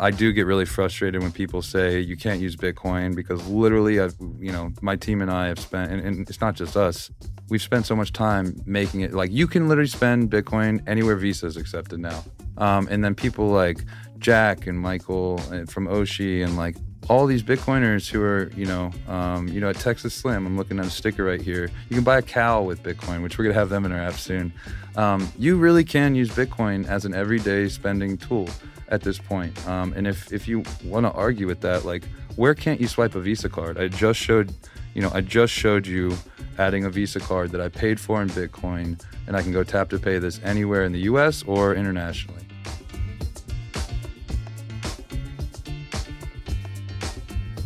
I 0.00 0.10
do 0.10 0.32
get 0.32 0.46
really 0.46 0.64
frustrated 0.64 1.22
when 1.22 1.30
people 1.30 1.62
say 1.62 2.00
you 2.00 2.16
can't 2.16 2.40
use 2.40 2.56
Bitcoin 2.56 3.14
because 3.14 3.46
literally, 3.48 4.00
I've, 4.00 4.14
you 4.40 4.50
know, 4.50 4.72
my 4.80 4.96
team 4.96 5.22
and 5.22 5.30
I 5.30 5.46
have 5.48 5.60
spent, 5.60 5.92
and, 5.92 6.00
and 6.00 6.28
it's 6.28 6.40
not 6.40 6.54
just 6.54 6.76
us. 6.76 7.10
We've 7.48 7.62
spent 7.62 7.86
so 7.86 7.94
much 7.94 8.12
time 8.12 8.60
making 8.66 9.02
it 9.02 9.12
like 9.12 9.30
you 9.30 9.46
can 9.46 9.68
literally 9.68 9.88
spend 9.88 10.30
Bitcoin 10.30 10.82
anywhere 10.88 11.14
Visa 11.14 11.46
is 11.46 11.56
accepted 11.56 12.00
now. 12.00 12.24
Um, 12.58 12.88
and 12.90 13.04
then 13.04 13.14
people 13.14 13.48
like 13.48 13.84
Jack 14.18 14.66
and 14.66 14.78
Michael 14.78 15.40
and 15.52 15.70
from 15.70 15.86
Oshi 15.86 16.44
and 16.44 16.56
like 16.56 16.76
all 17.08 17.26
these 17.26 17.42
Bitcoiners 17.42 18.08
who 18.10 18.22
are, 18.22 18.50
you 18.56 18.66
know, 18.66 18.90
um, 19.08 19.46
you 19.48 19.60
know, 19.60 19.68
at 19.68 19.76
Texas 19.76 20.14
Slim, 20.14 20.46
I'm 20.46 20.56
looking 20.56 20.78
at 20.78 20.86
a 20.86 20.90
sticker 20.90 21.24
right 21.24 21.40
here. 21.40 21.70
You 21.88 21.94
can 21.94 22.04
buy 22.04 22.18
a 22.18 22.22
cow 22.22 22.62
with 22.62 22.82
Bitcoin, 22.82 23.22
which 23.22 23.38
we're 23.38 23.44
gonna 23.44 23.54
have 23.54 23.68
them 23.68 23.84
in 23.84 23.92
our 23.92 24.00
app 24.00 24.14
soon. 24.14 24.52
Um, 24.96 25.30
you 25.38 25.56
really 25.56 25.84
can 25.84 26.14
use 26.14 26.30
Bitcoin 26.30 26.86
as 26.88 27.04
an 27.04 27.14
everyday 27.14 27.68
spending 27.68 28.16
tool 28.16 28.48
at 28.88 29.02
this 29.02 29.18
point. 29.18 29.66
Um, 29.66 29.92
and 29.94 30.06
if 30.06 30.32
if 30.32 30.48
you 30.48 30.62
want 30.84 31.06
to 31.06 31.12
argue 31.12 31.46
with 31.46 31.60
that, 31.60 31.84
like, 31.84 32.04
where 32.36 32.54
can't 32.54 32.80
you 32.80 32.88
swipe 32.88 33.14
a 33.14 33.20
Visa 33.20 33.48
card? 33.48 33.78
I 33.78 33.88
just 33.88 34.18
showed, 34.18 34.52
you 34.94 35.02
know, 35.02 35.10
I 35.14 35.20
just 35.20 35.52
showed 35.52 35.86
you 35.86 36.16
adding 36.58 36.84
a 36.84 36.90
Visa 36.90 37.20
card 37.20 37.50
that 37.50 37.60
I 37.60 37.68
paid 37.68 37.98
for 37.98 38.22
in 38.22 38.28
Bitcoin, 38.28 39.00
and 39.26 39.36
I 39.36 39.42
can 39.42 39.52
go 39.52 39.64
tap 39.64 39.88
to 39.90 39.98
pay 39.98 40.18
this 40.18 40.40
anywhere 40.44 40.84
in 40.84 40.92
the 40.92 41.00
U.S. 41.00 41.42
or 41.44 41.74
internationally. 41.74 42.42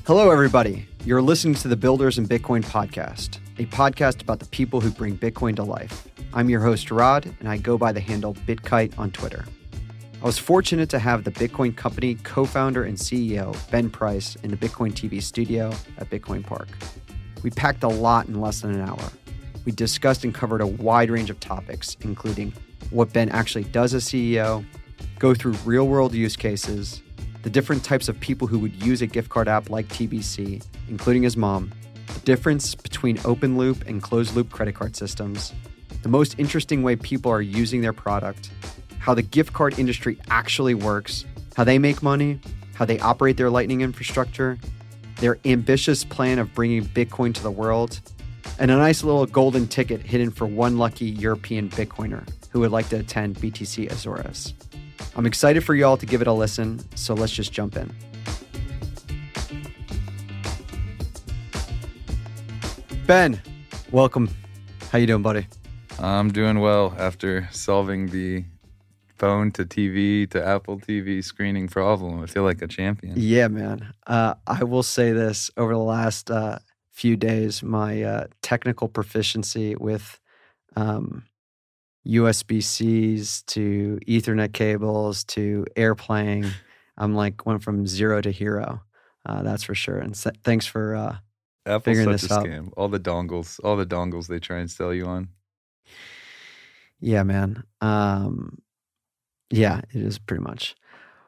Hello, 0.07 0.31
everybody. 0.31 0.89
You're 1.05 1.21
listening 1.21 1.55
to 1.57 1.69
the 1.69 1.77
Builders 1.77 2.19
in 2.19 2.27
Bitcoin 2.27 2.65
podcast, 2.65 3.39
a 3.59 3.67
podcast 3.67 4.23
about 4.23 4.39
the 4.41 4.47
people 4.47 4.81
who 4.81 4.91
bring 4.91 5.19
Bitcoin 5.19 5.55
to 5.57 5.63
life. 5.63 6.09
I'm 6.33 6.49
your 6.49 6.61
host, 6.61 6.91
Rod, 6.91 7.35
and 7.41 7.49
I 7.49 7.59
go 7.59 7.77
by 7.77 7.93
the 7.93 8.01
handle 8.01 8.35
BitKite 8.35 8.99
on 8.99 9.11
Twitter. 9.11 9.45
I 10.21 10.27
was 10.27 10.37
fortunate 10.37 10.91
to 10.91 10.99
have 10.99 11.23
the 11.23 11.31
Bitcoin 11.31 11.77
Company 11.77 12.17
co 12.17 12.45
founder 12.45 12.83
and 12.83 12.99
CEO, 12.99 13.57
Ben 13.71 13.89
Price, 13.89 14.35
in 14.43 14.51
the 14.51 14.57
Bitcoin 14.57 14.93
TV 14.93 15.23
studio 15.23 15.73
at 15.97 16.11
Bitcoin 16.11 16.45
Park. 16.45 16.67
We 17.45 17.51
packed 17.51 17.85
a 17.85 17.89
lot 17.89 18.27
in 18.27 18.41
less 18.41 18.63
than 18.63 18.75
an 18.75 18.81
hour. 18.81 19.13
We 19.65 19.71
discussed 19.71 20.25
and 20.25 20.35
covered 20.35 20.61
a 20.61 20.67
wide 20.67 21.09
range 21.09 21.31
of 21.31 21.39
topics, 21.39 21.97
including 22.01 22.53
what 22.91 23.13
Ben 23.13 23.29
actually 23.29 23.63
does 23.65 23.95
as 23.95 24.07
CEO, 24.07 24.65
go 25.21 25.35
through 25.35 25.53
real 25.65 25.87
world 25.87 26.13
use 26.13 26.35
cases, 26.35 27.01
the 27.45 27.51
different 27.51 27.85
types 27.85 28.09
of 28.09 28.19
people 28.19 28.49
who 28.49 28.59
would 28.59 28.75
use 28.83 29.03
a 29.03 29.07
gift 29.07 29.29
card 29.29 29.47
app 29.47 29.71
like 29.71 29.87
TBC, 29.87 30.67
including 30.89 31.23
his 31.23 31.37
mom, 31.37 31.73
the 32.13 32.21
difference 32.21 32.75
between 32.75 33.21
open 33.25 33.57
loop 33.57 33.87
and 33.87 34.03
closed 34.03 34.35
loop 34.35 34.51
credit 34.51 34.75
card 34.75 34.97
systems, 34.97 35.53
the 36.03 36.09
most 36.09 36.37
interesting 36.41 36.83
way 36.83 36.97
people 36.97 37.31
are 37.31 37.41
using 37.41 37.83
their 37.83 37.93
product, 37.93 38.51
how 39.09 39.15
the 39.15 39.23
gift 39.23 39.55
card 39.55 39.79
industry 39.79 40.19
actually 40.29 40.75
works, 40.75 41.25
how 41.57 41.65
they 41.65 41.79
make 41.79 42.03
money, 42.03 42.39
how 42.75 42.85
they 42.85 43.01
operate 43.01 43.39
their 43.39 43.49
Lightning 43.49 43.81
infrastructure, 43.81 44.59
their 45.17 45.39
ambitious 45.47 46.05
plan 46.05 46.39
of 46.39 46.53
bringing 46.53 46.85
Bitcoin 46.85 47.33
to 47.33 47.43
the 47.43 47.51
world, 47.51 48.03
and 48.59 48.71
a 48.71 48.77
nice 48.77 49.03
little 49.03 49.25
golden 49.25 49.67
ticket 49.67 50.03
hidden 50.03 50.31
for 50.31 50.47
one 50.47 50.77
lucky 50.77 51.07
European 51.07 51.71
Bitcoiner 51.71 52.29
who 52.51 52.61
would 52.61 52.71
like 52.71 52.91
to 52.91 52.97
attend 52.97 53.37
BTC 53.37 53.91
Azores. 53.91 54.53
I'm 55.17 55.25
excited 55.25 55.65
for 55.65 55.75
y'all 55.75 55.97
to 55.97 56.05
give 56.05 56.21
it 56.21 56.27
a 56.27 56.33
listen, 56.35 56.79
so 56.95 57.15
let's 57.15 57.33
just 57.33 57.51
jump 57.51 57.79
in. 57.79 57.91
Ben, 63.07 63.41
welcome. 63.91 64.29
How 64.93 64.99
you 64.99 65.07
doing, 65.07 65.23
buddy? 65.23 65.47
I'm 65.99 66.31
doing 66.31 66.61
well 66.61 66.95
after 66.99 67.49
solving 67.53 68.09
the 68.09 68.45
phone 69.19 69.51
to 69.53 69.65
TV 69.65 70.29
to 70.31 70.45
Apple 70.45 70.79
TV 70.79 71.23
screening 71.23 71.69
problem. 71.69 72.23
I 72.23 72.27
feel 72.27 72.45
like 72.45 72.63
a 72.63 72.67
champion. 72.69 73.15
Yeah, 73.17 73.49
man. 73.49 73.93
Uh, 74.07 74.35
I 74.47 74.65
will 74.65 74.83
say 74.83 75.13
this 75.13 75.51
over 75.57 75.73
the 75.73 75.79
last 75.79 76.31
uh, 76.31 76.59
few 76.93 77.17
days, 77.17 77.63
my 77.63 78.03
uh, 78.03 78.27
technical 78.43 78.89
proficiency 78.89 79.75
with 79.77 80.19
um, 80.77 81.25
USB 82.07 82.63
Cs 82.63 83.43
to 83.43 83.99
Ethernet 84.07 84.53
cables 84.53 85.25
to 85.25 85.67
airplaying. 85.77 86.51
I'm 86.97 87.15
like 87.15 87.47
went 87.47 87.63
from 87.63 87.87
zero 87.87 88.21
to 88.21 88.31
hero. 88.31 88.83
Uh, 89.25 89.43
that's 89.43 89.63
for 89.63 89.75
sure. 89.75 89.99
And 89.99 90.15
th- 90.15 90.35
thanks 90.43 90.67
for 90.67 90.97
uh, 90.97 91.17
Apple's 91.67 91.85
figuring 91.85 92.19
such 92.19 92.23
this 92.23 92.31
a 92.31 92.35
out. 92.35 92.47
scam. 92.47 92.73
All 92.77 92.89
the 92.89 93.01
dongles, 93.01 93.61
all 93.63 93.77
the 93.77 93.87
dongles 93.87 94.27
they 94.27 94.39
try 94.41 94.59
and 94.59 94.71
sell 94.71 94.93
you 94.93 95.07
on. 95.07 95.29
Yeah, 97.01 97.23
man. 97.23 97.63
Um, 97.81 98.59
yeah, 99.51 99.81
it 99.93 100.03
is 100.03 100.19
pretty 100.19 100.43
much. 100.43 100.75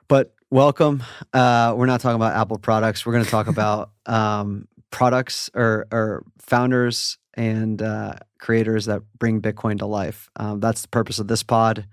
But 0.09 0.35
welcome. 0.51 1.03
Uh, 1.33 1.75
we're 1.77 1.87
not 1.87 2.01
talking 2.01 2.17
about 2.17 2.35
Apple 2.35 2.59
products. 2.59 3.07
We're 3.07 3.13
going 3.13 3.25
to 3.25 3.31
talk 3.31 3.47
about 3.47 3.91
um, 4.07 4.69
products 4.91 5.51
or, 5.55 5.87
or 5.93 6.25
founders 6.39 7.19
and 7.35 7.81
uh, 7.81 8.15
creators 8.39 8.87
that 8.87 9.03
bring 9.19 9.41
Bitcoin 9.41 9.79
to 9.79 9.87
life. 9.87 10.29
Um, 10.37 10.61
that's 10.61 10.83
the 10.83 10.89
purpose 10.89 11.19
of 11.19 11.29
this 11.29 11.43
pod. 11.43 11.87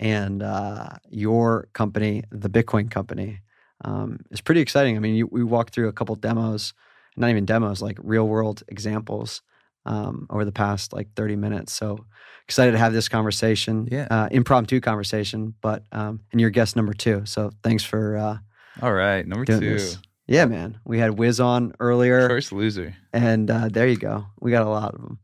And 0.00 0.42
uh, 0.42 0.90
your 1.10 1.68
company, 1.72 2.24
the 2.30 2.50
Bitcoin 2.50 2.90
Company, 2.90 3.40
um, 3.84 4.20
is 4.30 4.40
pretty 4.40 4.60
exciting. 4.60 4.96
I 4.96 5.00
mean, 5.00 5.14
you, 5.14 5.26
we 5.26 5.44
walked 5.44 5.74
through 5.74 5.88
a 5.88 5.92
couple 5.92 6.14
demos, 6.16 6.74
not 7.16 7.30
even 7.30 7.44
demos, 7.44 7.82
like 7.82 7.98
real 8.02 8.26
world 8.26 8.62
examples 8.68 9.42
um, 9.86 10.26
over 10.30 10.44
the 10.44 10.52
past 10.52 10.92
like 10.92 11.08
30 11.14 11.36
minutes. 11.36 11.72
So 11.72 12.04
excited 12.46 12.72
to 12.72 12.78
have 12.78 12.92
this 12.92 13.08
conversation, 13.08 13.88
Yeah. 13.90 14.06
uh, 14.10 14.28
impromptu 14.30 14.80
conversation. 14.80 15.54
But 15.60 15.84
um, 15.92 16.20
and 16.32 16.40
you're 16.40 16.50
guest 16.50 16.76
number 16.76 16.92
two, 16.94 17.22
so 17.26 17.50
thanks 17.62 17.82
for 17.84 18.16
uh, 18.16 18.38
All 18.82 18.92
right, 18.92 19.26
number 19.26 19.44
two, 19.44 19.58
this. 19.60 19.98
Yeah, 20.26 20.46
man. 20.46 20.78
We 20.86 20.98
had 20.98 21.18
Wiz 21.18 21.38
on 21.38 21.74
earlier, 21.80 22.28
first 22.28 22.50
loser. 22.52 22.94
and 23.12 23.50
uh, 23.50 23.68
there 23.68 23.86
you 23.86 23.96
go. 23.96 24.26
We 24.40 24.50
got 24.50 24.66
a 24.66 24.70
lot 24.70 24.94
of 24.94 25.00
them. 25.02 25.18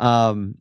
Um, 0.00 0.58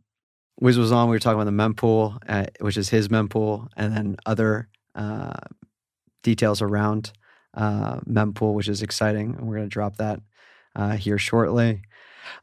Wiz 0.60 0.78
was 0.78 0.92
on. 0.92 1.10
We 1.10 1.16
were 1.16 1.20
talking 1.20 1.40
about 1.42 1.46
the 1.52 1.58
mempool, 1.82 2.18
uh, 2.28 2.46
which 2.60 2.78
is 2.78 2.90
his 2.90 3.08
mempool, 3.10 3.68
and 3.78 3.96
then 3.96 4.16
other 4.26 4.68
uh, 4.96 5.34
details 6.24 6.62
around 6.62 7.12
uh, 7.56 7.98
mempool, 8.02 8.54
which 8.54 8.68
is 8.68 8.82
exciting. 8.82 9.36
And 9.36 9.48
we're 9.48 9.58
going 9.58 9.70
to 9.70 9.74
drop 9.74 9.98
that 9.98 10.22
uh, 10.76 10.92
here 10.96 11.18
shortly. 11.18 11.82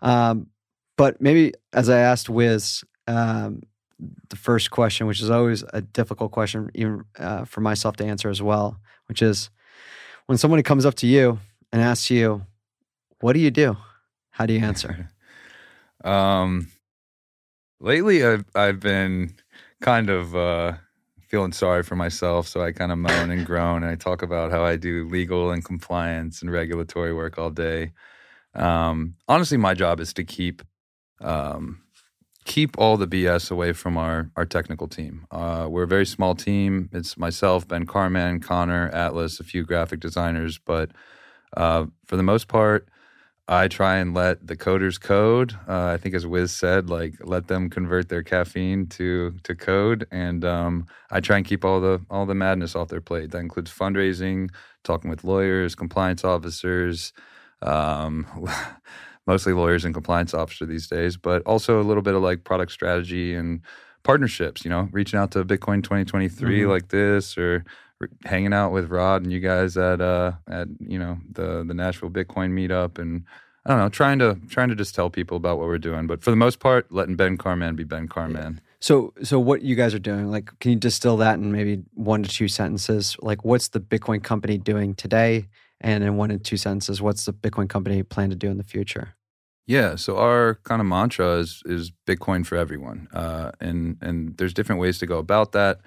Um, 0.03 0.49
but 1.01 1.19
maybe 1.19 1.55
as 1.73 1.89
I 1.89 1.99
asked 2.01 2.29
Wiz, 2.29 2.85
um, 3.07 3.63
the 4.29 4.37
first 4.37 4.71
question, 4.71 5.07
which 5.07 5.23
is 5.23 5.31
always 5.31 5.65
a 5.73 5.81
difficult 5.81 6.31
question, 6.31 6.71
even 6.75 7.05
uh, 7.19 7.47
for 7.47 7.63
myself 7.63 7.97
to 7.97 8.05
answer 8.05 8.29
as 8.29 8.43
well, 8.43 8.79
which 9.07 9.23
is 9.23 9.49
when 10.27 10.37
somebody 10.37 10.63
comes 10.63 10.85
up 10.85 10.97
to 10.97 11.07
you 11.07 11.39
and 11.73 11.81
asks 11.81 12.11
you, 12.11 12.45
"What 13.21 13.33
do 13.33 13.39
you 13.41 13.51
do?" 13.51 13.79
How 14.29 14.45
do 14.45 14.53
you 14.53 14.61
answer? 14.71 15.09
um, 16.05 16.69
lately 17.81 18.23
I've 18.23 18.45
I've 18.55 18.81
been 18.81 19.33
kind 19.81 20.11
of 20.11 20.37
uh, 20.37 20.75
feeling 21.29 21.53
sorry 21.53 21.83
for 21.83 21.97
myself, 21.97 22.47
so 22.47 22.61
I 22.61 22.73
kind 22.73 22.93
of 22.93 22.99
moan 22.99 23.31
and 23.31 23.47
groan, 23.47 23.85
and 23.85 23.91
I 23.91 23.95
talk 23.95 24.21
about 24.21 24.51
how 24.51 24.65
I 24.65 24.77
do 24.77 25.09
legal 25.09 25.51
and 25.51 25.65
compliance 25.65 26.43
and 26.43 26.53
regulatory 26.53 27.15
work 27.15 27.39
all 27.39 27.49
day. 27.49 27.93
Um, 28.55 29.15
honestly, 29.29 29.57
my 29.57 29.73
job 29.73 29.99
is 29.99 30.13
to 30.13 30.25
keep 30.25 30.61
um, 31.21 31.83
keep 32.45 32.79
all 32.79 32.97
the 32.97 33.07
BS 33.07 33.51
away 33.51 33.73
from 33.73 33.97
our 33.97 34.31
our 34.37 34.47
technical 34.47 34.89
team. 34.89 35.27
Uh, 35.31 35.67
we're 35.69 35.85
a 35.85 35.89
very 35.89 36.07
small 36.07 36.35
team. 36.35 36.89
It's 36.93 37.17
myself, 37.17 37.67
Ben 37.69 37.87
Carman, 37.87 38.41
Connor, 38.41 38.89
Atlas, 38.89 39.41
a 39.41 39.45
few 39.45 39.65
graphic 39.65 40.01
designers, 40.01 40.59
but 40.59 40.91
uh, 41.57 41.87
for 42.07 42.17
the 42.17 42.23
most 42.23 42.49
part, 42.49 42.89
I 43.51 43.67
try 43.67 43.97
and 43.97 44.15
let 44.15 44.47
the 44.47 44.57
coders 44.57 45.01
code. 45.01 45.55
Uh, 45.69 45.87
I 45.87 45.97
think, 45.97 46.15
as 46.15 46.25
Wiz 46.25 46.53
said, 46.53 46.89
like 46.89 47.15
let 47.21 47.49
them 47.49 47.69
convert 47.69 48.09
their 48.09 48.23
caffeine 48.23 48.87
to 48.89 49.35
to 49.43 49.57
code, 49.57 50.07
and 50.13 50.45
um, 50.45 50.87
I 51.11 51.19
try 51.21 51.37
and 51.37 51.45
keep 51.45 51.65
all 51.65 51.81
the 51.81 52.01
all 52.11 52.27
the 52.27 52.35
madness 52.35 52.77
off 52.77 52.89
their 52.89 53.01
plate. 53.01 53.33
That 53.33 53.39
includes 53.39 53.73
fundraising, 53.73 54.51
talking 54.85 55.11
with 55.11 55.25
lawyers, 55.25 55.75
compliance 55.75 56.23
officers, 56.25 57.13
um, 57.61 58.25
mostly 59.27 59.53
lawyers 59.53 59.85
and 59.85 59.95
compliance 59.95 60.35
officer 60.35 60.67
these 60.67 60.87
days, 60.87 61.17
but 61.17 61.43
also 61.43 61.81
a 61.81 61.85
little 61.85 62.03
bit 62.03 62.15
of 62.15 62.23
like 62.23 62.45
product 62.45 62.73
strategy 62.73 63.35
and 63.35 63.61
partnerships. 64.03 64.65
You 64.65 64.71
know, 64.71 64.89
reaching 64.93 65.19
out 65.19 65.31
to 65.33 65.45
Bitcoin 65.45 65.83
2023 65.83 66.61
Mhm. 66.61 66.69
like 66.69 66.89
this, 66.89 67.37
or 67.39 67.65
hanging 68.25 68.55
out 68.55 68.73
with 68.73 68.91
Rod 68.91 69.23
and 69.23 69.31
you 69.33 69.41
guys 69.41 69.77
at 69.77 70.01
uh 70.01 70.33
at 70.49 70.69
you 70.81 70.99
know 70.99 71.19
the 71.31 71.65
the 71.67 71.75
Nashville 71.75 72.09
Bitcoin 72.11 72.51
meetup 72.53 72.99
and 72.99 73.25
I 73.67 73.71
don't 73.71 73.79
know 73.79 73.89
trying 73.91 74.19
to 74.21 74.39
trying 74.49 74.71
to 74.71 74.75
just 74.75 74.95
tell 74.95 75.11
people 75.11 75.37
about 75.37 75.59
what 75.59 75.67
we're 75.67 75.77
doing 75.77 76.07
but 76.07 76.23
for 76.23 76.31
the 76.31 76.37
most 76.37 76.61
part 76.61 76.91
letting 76.91 77.17
Ben 77.17 77.37
Carman 77.37 77.77
be 77.77 77.85
Ben 77.85 78.09
Carman 78.09 78.63
So, 78.83 79.13
so 79.23 79.39
what 79.39 79.61
you 79.61 79.77
guys 79.77 79.93
are 79.93 79.99
doing? 79.99 80.31
Like, 80.31 80.59
can 80.61 80.71
you 80.71 80.79
distill 80.79 81.19
that 81.19 81.35
in 81.35 81.53
maybe 81.53 81.83
one 81.93 82.23
to 82.23 82.31
two 82.31 82.49
sentences? 82.49 83.15
Like, 83.21 83.45
what's 83.45 83.69
the 83.69 83.81
Bitcoin 83.81 84.23
company 84.25 84.57
doing 84.57 84.95
today? 84.95 85.49
And 85.81 86.05
in 86.05 86.17
one 86.17 86.29
to 86.31 86.39
two 86.39 86.57
sentences, 86.57 87.01
what's 87.03 87.25
the 87.25 87.33
Bitcoin 87.33 87.69
company 87.69 88.03
plan 88.03 88.31
to 88.31 88.37
do 88.37 88.49
in 88.51 88.59
the 88.59 88.65
future? 88.65 89.15
Yeah, 89.67 89.95
so 89.97 90.17
our 90.17 90.57
kind 90.65 90.81
of 90.81 90.87
mantra 90.87 91.37
is 91.39 91.63
is 91.67 91.93
Bitcoin 92.07 92.45
for 92.45 92.57
everyone, 92.57 93.09
uh, 93.13 93.53
and 93.61 93.97
and 94.01 94.37
there's 94.37 94.55
different 94.55 94.81
ways 94.81 94.99
to 94.99 95.07
go 95.07 95.19
about 95.19 95.53
that. 95.53 95.81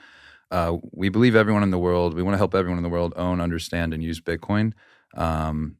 uh, 0.51 0.77
we 0.93 1.09
believe 1.09 1.35
everyone 1.35 1.63
in 1.63 1.71
the 1.71 1.79
world. 1.79 2.15
We 2.15 2.23
want 2.23 2.35
to 2.35 2.39
help 2.39 2.55
everyone 2.55 2.77
in 2.79 2.83
the 2.83 2.89
world 2.89 3.13
own, 3.17 3.41
understand, 3.41 3.93
and 3.93 4.03
use 4.03 4.21
Bitcoin. 4.21 4.73
Um, 5.15 5.77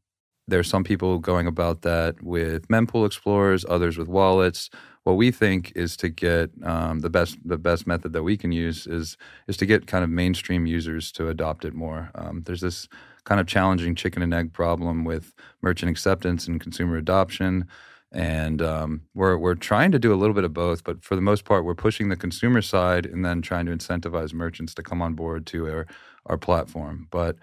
there's 0.48 0.69
some 0.69 0.83
people 0.83 1.19
going 1.19 1.48
about 1.48 1.83
that 1.83 2.24
with 2.24 2.68
mempool 2.69 3.06
explorers, 3.07 3.65
others 3.69 3.98
with 3.98 4.10
wallets. 4.10 4.69
What 5.06 5.13
we 5.18 5.31
think 5.31 5.74
is 5.75 5.98
to 5.98 6.10
get 6.10 6.51
um, 6.63 7.01
the 7.01 7.10
best 7.12 7.38
the 7.45 7.57
best 7.60 7.88
method 7.88 8.13
that 8.13 8.24
we 8.24 8.38
can 8.38 8.51
use 8.51 8.88
is 8.88 9.18
is 9.48 9.57
to 9.57 9.65
get 9.68 9.88
kind 9.88 10.04
of 10.04 10.10
mainstream 10.10 10.65
users 10.68 11.12
to 11.13 11.30
adopt 11.30 11.65
it 11.65 11.74
more. 11.75 12.12
Um, 12.15 12.44
there's 12.45 12.62
this 12.62 12.88
kind 13.25 13.40
of 13.40 13.48
challenging 13.48 13.96
chicken 13.96 14.22
and 14.22 14.34
egg 14.34 14.54
problem 14.54 15.06
with 15.06 15.34
merchant 15.62 15.90
acceptance 15.90 16.48
and 16.48 16.60
consumer 16.62 16.98
adoption. 16.98 17.68
And 18.12 18.62
um, 18.62 19.02
we're 19.16 19.38
we're 19.38 19.56
trying 19.56 19.92
to 19.92 20.00
do 20.00 20.14
a 20.14 20.16
little 20.16 20.36
bit 20.36 20.44
of 20.44 20.54
both, 20.54 20.84
but 20.84 21.04
for 21.04 21.16
the 21.16 21.22
most 21.22 21.46
part, 21.46 21.66
we're 21.66 21.74
pushing 21.74 22.10
the 22.10 22.16
consumer 22.16 22.62
side 22.62 23.08
and 23.08 23.25
then 23.25 23.42
trying 23.42 23.66
to 23.66 23.72
incentivize 23.72 24.34
merchants 24.34 24.75
to 24.75 24.84
come 24.84 25.02
on 25.02 25.16
board 25.16 25.48
to 25.48 25.68
our 25.68 25.88
our 26.28 26.38
platform. 26.38 27.08
But 27.10 27.38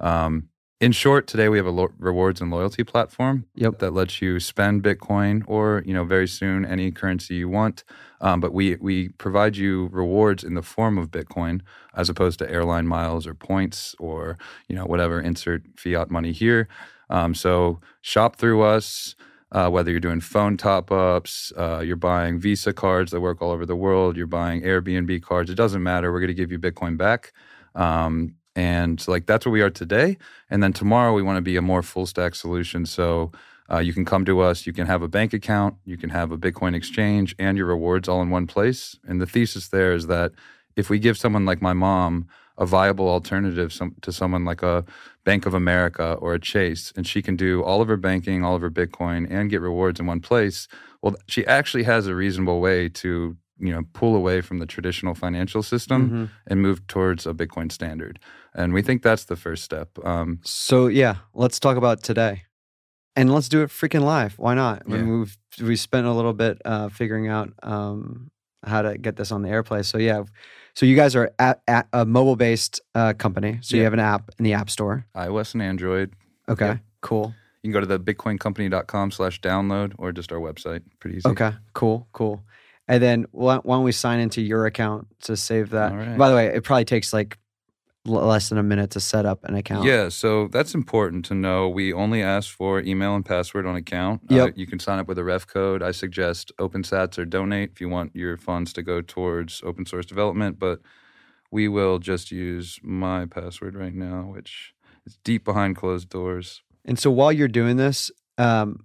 um, 0.00 0.48
in 0.80 0.92
short, 0.92 1.26
today 1.26 1.48
we 1.48 1.56
have 1.56 1.66
a 1.66 1.70
lo- 1.70 1.92
rewards 1.98 2.40
and 2.40 2.50
loyalty 2.50 2.84
platform 2.84 3.46
Yep. 3.56 3.80
that 3.80 3.92
lets 3.92 4.22
you 4.22 4.38
spend 4.38 4.82
Bitcoin 4.82 5.42
or 5.48 5.82
you 5.84 5.92
know 5.92 6.04
very 6.04 6.28
soon 6.28 6.64
any 6.64 6.90
currency 6.92 7.34
you 7.34 7.48
want. 7.48 7.82
Um, 8.20 8.40
but 8.40 8.52
we 8.52 8.76
we 8.76 9.08
provide 9.10 9.56
you 9.56 9.88
rewards 9.92 10.44
in 10.44 10.54
the 10.54 10.62
form 10.62 10.96
of 10.98 11.10
Bitcoin 11.10 11.62
as 11.94 12.08
opposed 12.08 12.38
to 12.40 12.50
airline 12.50 12.86
miles 12.86 13.26
or 13.26 13.34
points 13.34 13.94
or 13.98 14.38
you 14.68 14.76
know 14.76 14.84
whatever. 14.86 15.20
Insert 15.20 15.62
fiat 15.76 16.10
money 16.10 16.32
here. 16.32 16.68
Um, 17.10 17.34
so 17.34 17.80
shop 18.02 18.36
through 18.36 18.62
us. 18.62 19.16
Uh, 19.50 19.70
whether 19.70 19.90
you're 19.90 19.98
doing 19.98 20.20
phone 20.20 20.58
top 20.58 20.92
ups, 20.92 21.54
uh, 21.56 21.80
you're 21.80 21.96
buying 21.96 22.38
Visa 22.38 22.70
cards 22.70 23.10
that 23.12 23.20
work 23.22 23.40
all 23.40 23.50
over 23.50 23.64
the 23.64 23.74
world, 23.74 24.14
you're 24.14 24.26
buying 24.26 24.60
Airbnb 24.60 25.22
cards, 25.22 25.48
it 25.48 25.54
doesn't 25.54 25.82
matter. 25.82 26.12
We're 26.12 26.20
going 26.20 26.28
to 26.28 26.34
give 26.34 26.52
you 26.52 26.58
Bitcoin 26.58 26.98
back. 26.98 27.32
Um, 27.74 28.34
and 28.58 29.06
like 29.06 29.26
that's 29.26 29.46
where 29.46 29.52
we 29.52 29.62
are 29.62 29.70
today. 29.70 30.18
And 30.50 30.60
then 30.60 30.72
tomorrow 30.72 31.12
we 31.14 31.22
want 31.22 31.36
to 31.36 31.42
be 31.42 31.56
a 31.56 31.62
more 31.62 31.80
full 31.80 32.06
stack 32.06 32.34
solution. 32.34 32.86
So 32.86 33.30
uh, 33.70 33.78
you 33.78 33.92
can 33.92 34.04
come 34.04 34.24
to 34.24 34.40
us, 34.40 34.66
you 34.66 34.72
can 34.72 34.88
have 34.88 35.00
a 35.00 35.06
bank 35.06 35.32
account, 35.32 35.76
you 35.84 35.96
can 35.96 36.10
have 36.10 36.32
a 36.32 36.36
Bitcoin 36.36 36.74
exchange, 36.74 37.36
and 37.38 37.56
your 37.56 37.66
rewards 37.66 38.08
all 38.08 38.20
in 38.20 38.30
one 38.30 38.48
place. 38.48 38.98
And 39.06 39.20
the 39.20 39.26
thesis 39.26 39.68
there 39.68 39.92
is 39.92 40.08
that 40.08 40.32
if 40.74 40.90
we 40.90 40.98
give 40.98 41.16
someone 41.16 41.44
like 41.44 41.62
my 41.62 41.72
mom 41.72 42.26
a 42.56 42.66
viable 42.66 43.08
alternative 43.08 43.72
some, 43.72 43.94
to 44.00 44.10
someone 44.10 44.44
like 44.44 44.64
a 44.64 44.84
Bank 45.24 45.46
of 45.46 45.54
America 45.54 46.14
or 46.14 46.34
a 46.34 46.40
Chase, 46.40 46.92
and 46.96 47.06
she 47.06 47.22
can 47.22 47.36
do 47.36 47.62
all 47.62 47.80
of 47.80 47.86
her 47.86 47.96
banking, 47.96 48.44
all 48.44 48.56
of 48.56 48.62
her 48.62 48.70
Bitcoin, 48.72 49.30
and 49.30 49.50
get 49.50 49.60
rewards 49.60 50.00
in 50.00 50.06
one 50.06 50.20
place, 50.20 50.66
well, 51.00 51.14
she 51.28 51.46
actually 51.46 51.84
has 51.84 52.08
a 52.08 52.14
reasonable 52.14 52.60
way 52.60 52.88
to 52.88 53.36
you 53.58 53.72
know 53.72 53.82
pull 53.92 54.14
away 54.16 54.40
from 54.40 54.58
the 54.58 54.66
traditional 54.66 55.14
financial 55.14 55.62
system 55.62 56.10
Mhm. 56.10 56.30
and 56.46 56.62
move 56.62 56.86
towards 56.86 57.26
a 57.26 57.32
Bitcoin 57.34 57.70
standard. 57.72 58.18
And 58.54 58.72
we 58.72 58.82
think 58.82 59.02
that's 59.02 59.24
the 59.24 59.36
first 59.36 59.62
step. 59.64 59.88
Um, 60.04 60.40
So 60.44 60.86
yeah, 60.88 61.16
let's 61.34 61.58
talk 61.60 61.76
about 61.76 62.02
today, 62.02 62.42
and 63.16 63.32
let's 63.32 63.48
do 63.48 63.62
it 63.62 63.70
freaking 63.70 64.02
live. 64.02 64.34
Why 64.38 64.54
not? 64.54 64.82
Yeah. 64.86 65.02
we've 65.04 65.36
we 65.60 65.76
spent 65.76 66.06
a 66.06 66.12
little 66.12 66.32
bit 66.34 66.60
uh, 66.64 66.88
figuring 66.88 67.28
out 67.28 67.52
um, 67.62 68.30
how 68.64 68.82
to 68.82 68.96
get 68.98 69.16
this 69.16 69.32
on 69.32 69.42
the 69.42 69.48
airplay. 69.48 69.84
So 69.84 69.98
yeah, 69.98 70.22
so 70.74 70.86
you 70.86 70.94
guys 70.96 71.16
are 71.16 71.30
at, 71.38 71.62
at 71.66 71.88
a 71.92 72.04
mobile 72.04 72.36
based 72.36 72.80
uh, 72.94 73.12
company. 73.14 73.58
So 73.62 73.76
you 73.76 73.82
have 73.84 73.92
an 73.92 73.98
app 74.00 74.30
in 74.38 74.44
the 74.44 74.52
App 74.54 74.70
Store. 74.70 75.04
iOS 75.16 75.54
and 75.54 75.62
Android. 75.62 76.12
Okay, 76.48 76.66
Yeah. 76.66 76.76
cool. 77.00 77.34
You 77.62 77.72
can 77.72 77.72
go 77.72 77.80
to 77.80 77.86
the 77.86 77.98
bitcoincompany.com 78.00 79.10
slash 79.10 79.40
download 79.40 79.92
or 79.98 80.12
just 80.12 80.32
our 80.32 80.38
website. 80.38 80.82
Pretty 81.00 81.16
easy. 81.18 81.28
Okay, 81.28 81.52
cool, 81.74 82.08
cool. 82.12 82.42
And 82.88 83.02
then 83.02 83.26
why, 83.32 83.56
why 83.56 83.76
don't 83.76 83.84
we 83.84 83.92
sign 83.92 84.18
into 84.18 84.40
your 84.40 84.66
account 84.66 85.06
to 85.22 85.36
save 85.36 85.70
that? 85.70 85.92
Right. 85.94 86.16
By 86.16 86.30
the 86.30 86.34
way, 86.34 86.46
it 86.46 86.64
probably 86.64 86.86
takes 86.86 87.12
like 87.12 87.38
l- 88.06 88.14
less 88.14 88.48
than 88.48 88.56
a 88.56 88.62
minute 88.62 88.90
to 88.92 89.00
set 89.00 89.26
up 89.26 89.44
an 89.44 89.54
account. 89.54 89.84
Yeah, 89.84 90.08
so 90.08 90.48
that's 90.48 90.74
important 90.74 91.26
to 91.26 91.34
know. 91.34 91.68
We 91.68 91.92
only 91.92 92.22
ask 92.22 92.50
for 92.50 92.80
email 92.80 93.14
and 93.14 93.24
password 93.24 93.66
on 93.66 93.76
account. 93.76 94.22
Yep. 94.30 94.48
Uh, 94.48 94.52
you 94.56 94.66
can 94.66 94.78
sign 94.78 94.98
up 94.98 95.06
with 95.06 95.18
a 95.18 95.24
ref 95.24 95.46
code. 95.46 95.82
I 95.82 95.90
suggest 95.90 96.50
OpenSats 96.58 97.18
or 97.18 97.26
Donate 97.26 97.70
if 97.72 97.80
you 97.80 97.90
want 97.90 98.16
your 98.16 98.38
funds 98.38 98.72
to 98.72 98.82
go 98.82 99.02
towards 99.02 99.60
open 99.62 99.84
source 99.84 100.06
development, 100.06 100.58
but 100.58 100.80
we 101.50 101.68
will 101.68 101.98
just 101.98 102.30
use 102.30 102.78
my 102.82 103.26
password 103.26 103.74
right 103.74 103.94
now, 103.94 104.30
which 104.32 104.72
is 105.06 105.18
deep 105.24 105.44
behind 105.44 105.76
closed 105.76 106.08
doors. 106.08 106.62
And 106.84 106.98
so 106.98 107.10
while 107.10 107.32
you're 107.32 107.48
doing 107.48 107.76
this, 107.76 108.10
um, 108.38 108.84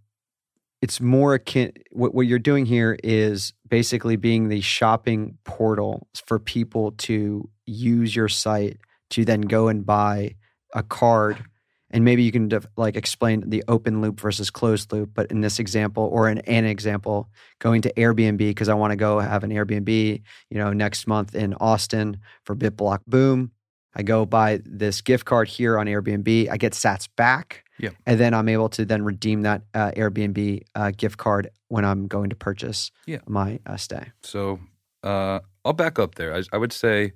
it's 0.84 1.00
more 1.00 1.34
akin. 1.36 1.72
What, 1.92 2.14
what 2.14 2.28
you're 2.28 2.40
doing 2.40 2.66
here 2.66 2.98
is 3.02 3.54
basically 3.70 4.18
being 4.18 4.50
the 4.50 4.60
shopping 4.60 5.38
portal 5.46 6.10
for 6.26 6.40
people 6.40 6.92
to 7.08 7.50
use 7.66 8.14
your 8.14 8.28
site 8.28 8.80
to 9.12 9.24
then 9.24 9.40
go 9.40 9.70
and 9.70 9.86
buy 9.86 10.36
a 10.74 10.84
card. 10.84 11.42
And 11.90 12.04
maybe 12.04 12.24
you 12.24 12.34
can 12.34 12.50
def- 12.50 12.68
like 12.76 12.98
explain 12.98 13.50
the 13.50 13.64
open 13.70 14.02
loop 14.02 14.20
versus 14.20 14.50
closed 14.50 14.92
loop. 14.92 15.12
But 15.14 15.32
in 15.32 15.40
this 15.40 15.58
example, 15.58 16.10
or 16.12 16.28
in 16.28 16.40
an 16.40 16.66
example, 16.66 17.30
going 17.60 17.82
to 17.84 17.94
Airbnb 17.94 18.40
because 18.40 18.68
I 18.68 18.74
want 18.74 18.92
to 18.92 18.98
go 18.98 19.20
have 19.20 19.46
an 19.46 19.52
Airbnb, 19.52 20.22
you 20.50 20.58
know, 20.58 20.74
next 20.74 21.08
month 21.08 21.34
in 21.34 21.54
Austin 21.62 22.18
for 22.44 22.58
BitBlockBoom. 22.58 23.52
I 23.96 24.04
go 24.04 24.26
buy 24.26 24.60
this 24.66 25.00
gift 25.00 25.24
card 25.24 25.48
here 25.48 25.80
on 25.80 25.86
Airbnb. 25.86 26.50
I 26.52 26.58
get 26.58 26.74
Sats 26.74 27.08
back. 27.16 27.64
Yep. 27.84 27.96
And 28.06 28.18
then 28.18 28.34
I'm 28.34 28.48
able 28.48 28.70
to 28.70 28.86
then 28.86 29.04
redeem 29.04 29.42
that 29.42 29.64
uh, 29.74 29.92
Airbnb 29.92 30.64
uh, 30.74 30.92
gift 30.96 31.18
card 31.18 31.50
when 31.68 31.84
I'm 31.84 32.08
going 32.08 32.30
to 32.30 32.36
purchase 32.36 32.92
Yeah. 33.06 33.20
my 33.28 33.60
uh, 33.66 33.76
stay. 33.76 34.06
So 34.22 34.60
uh, 35.04 35.42
I'll 35.66 35.74
back 35.74 36.00
up 36.00 36.16
there. 36.16 36.34
I, 36.34 36.44
I 36.54 36.58
would 36.58 36.72
say 36.72 37.12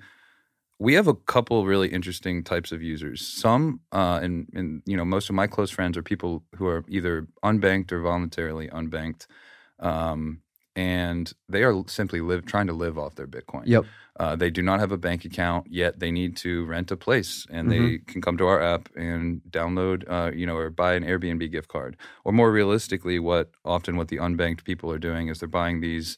we 0.78 0.94
have 0.96 1.08
a 1.08 1.14
couple 1.14 1.66
really 1.66 1.88
interesting 1.88 2.44
types 2.44 2.74
of 2.74 2.82
users. 2.84 3.26
Some, 3.26 3.80
uh, 3.94 4.20
and, 4.22 4.48
and 4.54 4.82
you 4.86 4.98
know, 4.98 5.06
most 5.06 5.30
of 5.30 5.36
my 5.36 5.48
close 5.48 5.72
friends 5.72 5.98
are 5.98 6.04
people 6.04 6.44
who 6.58 6.68
are 6.68 6.84
either 6.90 7.28
unbanked 7.46 7.94
or 7.94 8.02
voluntarily 8.02 8.68
unbanked, 8.68 9.26
um, 9.80 10.42
and 10.78 11.34
they 11.50 11.64
are 11.64 11.84
simply 11.88 12.22
live 12.22 12.46
trying 12.46 12.68
to 12.68 12.74
live 12.74 13.00
off 13.00 13.16
their 13.16 13.26
Bitcoin. 13.26 13.64
Yep. 13.66 13.86
Uh, 14.20 14.36
they 14.36 14.52
do 14.52 14.62
not 14.62 14.80
have 14.80 14.92
a 14.92 14.98
bank 14.98 15.26
account 15.26 15.66
yet. 15.70 16.00
They 16.00 16.12
need 16.12 16.38
to 16.38 16.66
rent 16.66 16.92
a 16.92 16.98
place, 16.98 17.48
and 17.50 17.72
they 17.72 17.98
can 17.98 18.22
come 18.22 18.38
to 18.38 18.46
our 18.46 18.62
app 18.62 18.90
and 18.96 19.42
download, 19.50 20.04
uh, 20.08 20.32
you 20.34 20.46
know, 20.46 20.56
or 20.56 20.70
buy 20.70 20.94
an 20.94 21.04
Airbnb 21.04 21.52
gift 21.52 21.68
card. 21.68 21.98
Or 22.24 22.32
more 22.32 22.52
realistically, 22.52 23.18
what 23.18 23.50
often 23.66 23.98
what 23.98 24.08
the 24.08 24.18
unbanked 24.18 24.64
people 24.64 24.92
are 24.92 25.00
doing 25.00 25.28
is 25.28 25.40
they're 25.40 25.50
buying 25.50 25.82
these 25.82 26.18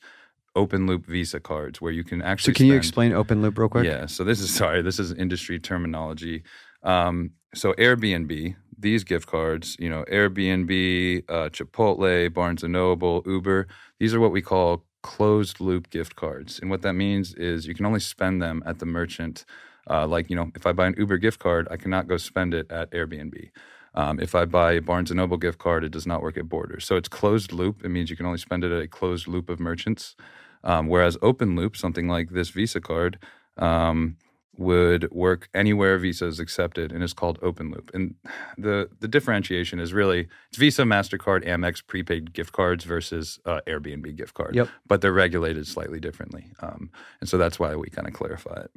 open 0.55 0.87
loop 0.87 1.05
Visa 1.05 1.39
cards 1.39 1.79
where 1.79 1.91
you 1.91 2.03
can 2.03 2.21
actually. 2.21 2.53
So 2.53 2.57
can 2.57 2.65
you 2.65 2.75
explain 2.75 3.13
open 3.13 3.41
loop 3.41 3.57
real 3.57 3.69
quick? 3.69 3.85
yeah. 3.85 4.07
So 4.07 4.25
this 4.25 4.41
is 4.41 4.53
sorry. 4.63 4.81
This 4.81 4.99
is 4.99 5.13
industry 5.13 5.59
terminology. 5.59 6.43
Um, 6.83 7.31
so 7.53 7.73
Airbnb, 7.73 8.55
these 8.79 9.03
gift 9.03 9.27
cards, 9.27 9.75
you 9.79 9.89
know, 9.89 10.05
Airbnb, 10.11 11.23
uh, 11.29 11.49
Chipotle, 11.49 12.33
Barnes 12.33 12.63
and 12.63 12.73
Noble, 12.73 13.23
Uber. 13.25 13.67
These 13.99 14.13
are 14.13 14.19
what 14.19 14.31
we 14.31 14.41
call 14.41 14.85
closed 15.03 15.59
loop 15.59 15.89
gift 15.89 16.15
cards, 16.15 16.59
and 16.59 16.69
what 16.69 16.81
that 16.81 16.93
means 16.93 17.33
is 17.35 17.67
you 17.67 17.75
can 17.75 17.85
only 17.85 17.99
spend 17.99 18.41
them 18.41 18.63
at 18.65 18.79
the 18.79 18.85
merchant. 18.85 19.45
Uh, 19.89 20.07
like 20.07 20.29
you 20.29 20.35
know, 20.35 20.51
if 20.55 20.65
I 20.65 20.71
buy 20.71 20.87
an 20.87 20.95
Uber 20.97 21.17
gift 21.17 21.39
card, 21.39 21.67
I 21.71 21.77
cannot 21.77 22.07
go 22.07 22.17
spend 22.17 22.53
it 22.53 22.71
at 22.71 22.91
Airbnb. 22.91 23.49
Um, 23.95 24.19
if 24.19 24.35
I 24.35 24.45
buy 24.45 24.73
a 24.73 24.81
Barnes 24.81 25.09
and 25.09 25.17
Noble 25.17 25.37
gift 25.37 25.57
card, 25.57 25.83
it 25.83 25.91
does 25.91 26.05
not 26.05 26.21
work 26.21 26.37
at 26.37 26.47
Borders. 26.47 26.85
So 26.85 26.95
it's 26.95 27.09
closed 27.09 27.51
loop. 27.51 27.83
It 27.83 27.89
means 27.89 28.09
you 28.09 28.15
can 28.15 28.25
only 28.25 28.37
spend 28.37 28.63
it 28.63 28.71
at 28.71 28.83
a 28.83 28.87
closed 28.87 29.27
loop 29.27 29.49
of 29.49 29.59
merchants. 29.59 30.15
Um, 30.63 30.87
whereas 30.87 31.17
open 31.21 31.55
loop, 31.55 31.75
something 31.75 32.07
like 32.07 32.29
this 32.29 32.49
Visa 32.49 32.81
card, 32.81 33.17
um, 33.57 34.17
would 34.59 35.09
work 35.11 35.49
anywhere 35.53 35.97
Visa 35.97 36.27
is 36.27 36.39
accepted 36.39 36.91
and 36.91 37.01
is 37.01 37.13
called 37.13 37.39
open 37.41 37.71
loop. 37.71 37.89
And 37.93 38.15
the 38.57 38.89
the 38.99 39.07
differentiation 39.07 39.79
is 39.79 39.93
really 39.93 40.27
it's 40.49 40.57
Visa, 40.57 40.83
Mastercard, 40.83 41.47
Amex 41.47 41.85
prepaid 41.85 42.33
gift 42.33 42.51
cards 42.51 42.83
versus 42.83 43.39
uh, 43.45 43.61
Airbnb 43.65 44.15
gift 44.15 44.33
card. 44.33 44.55
Yep. 44.55 44.67
But 44.85 45.01
they're 45.01 45.13
regulated 45.13 45.65
slightly 45.65 45.99
differently, 45.99 46.51
um, 46.59 46.91
and 47.21 47.29
so 47.29 47.37
that's 47.37 47.57
why 47.57 47.75
we 47.75 47.89
kind 47.89 48.07
of 48.07 48.13
clarify 48.13 48.61
it. 48.61 48.71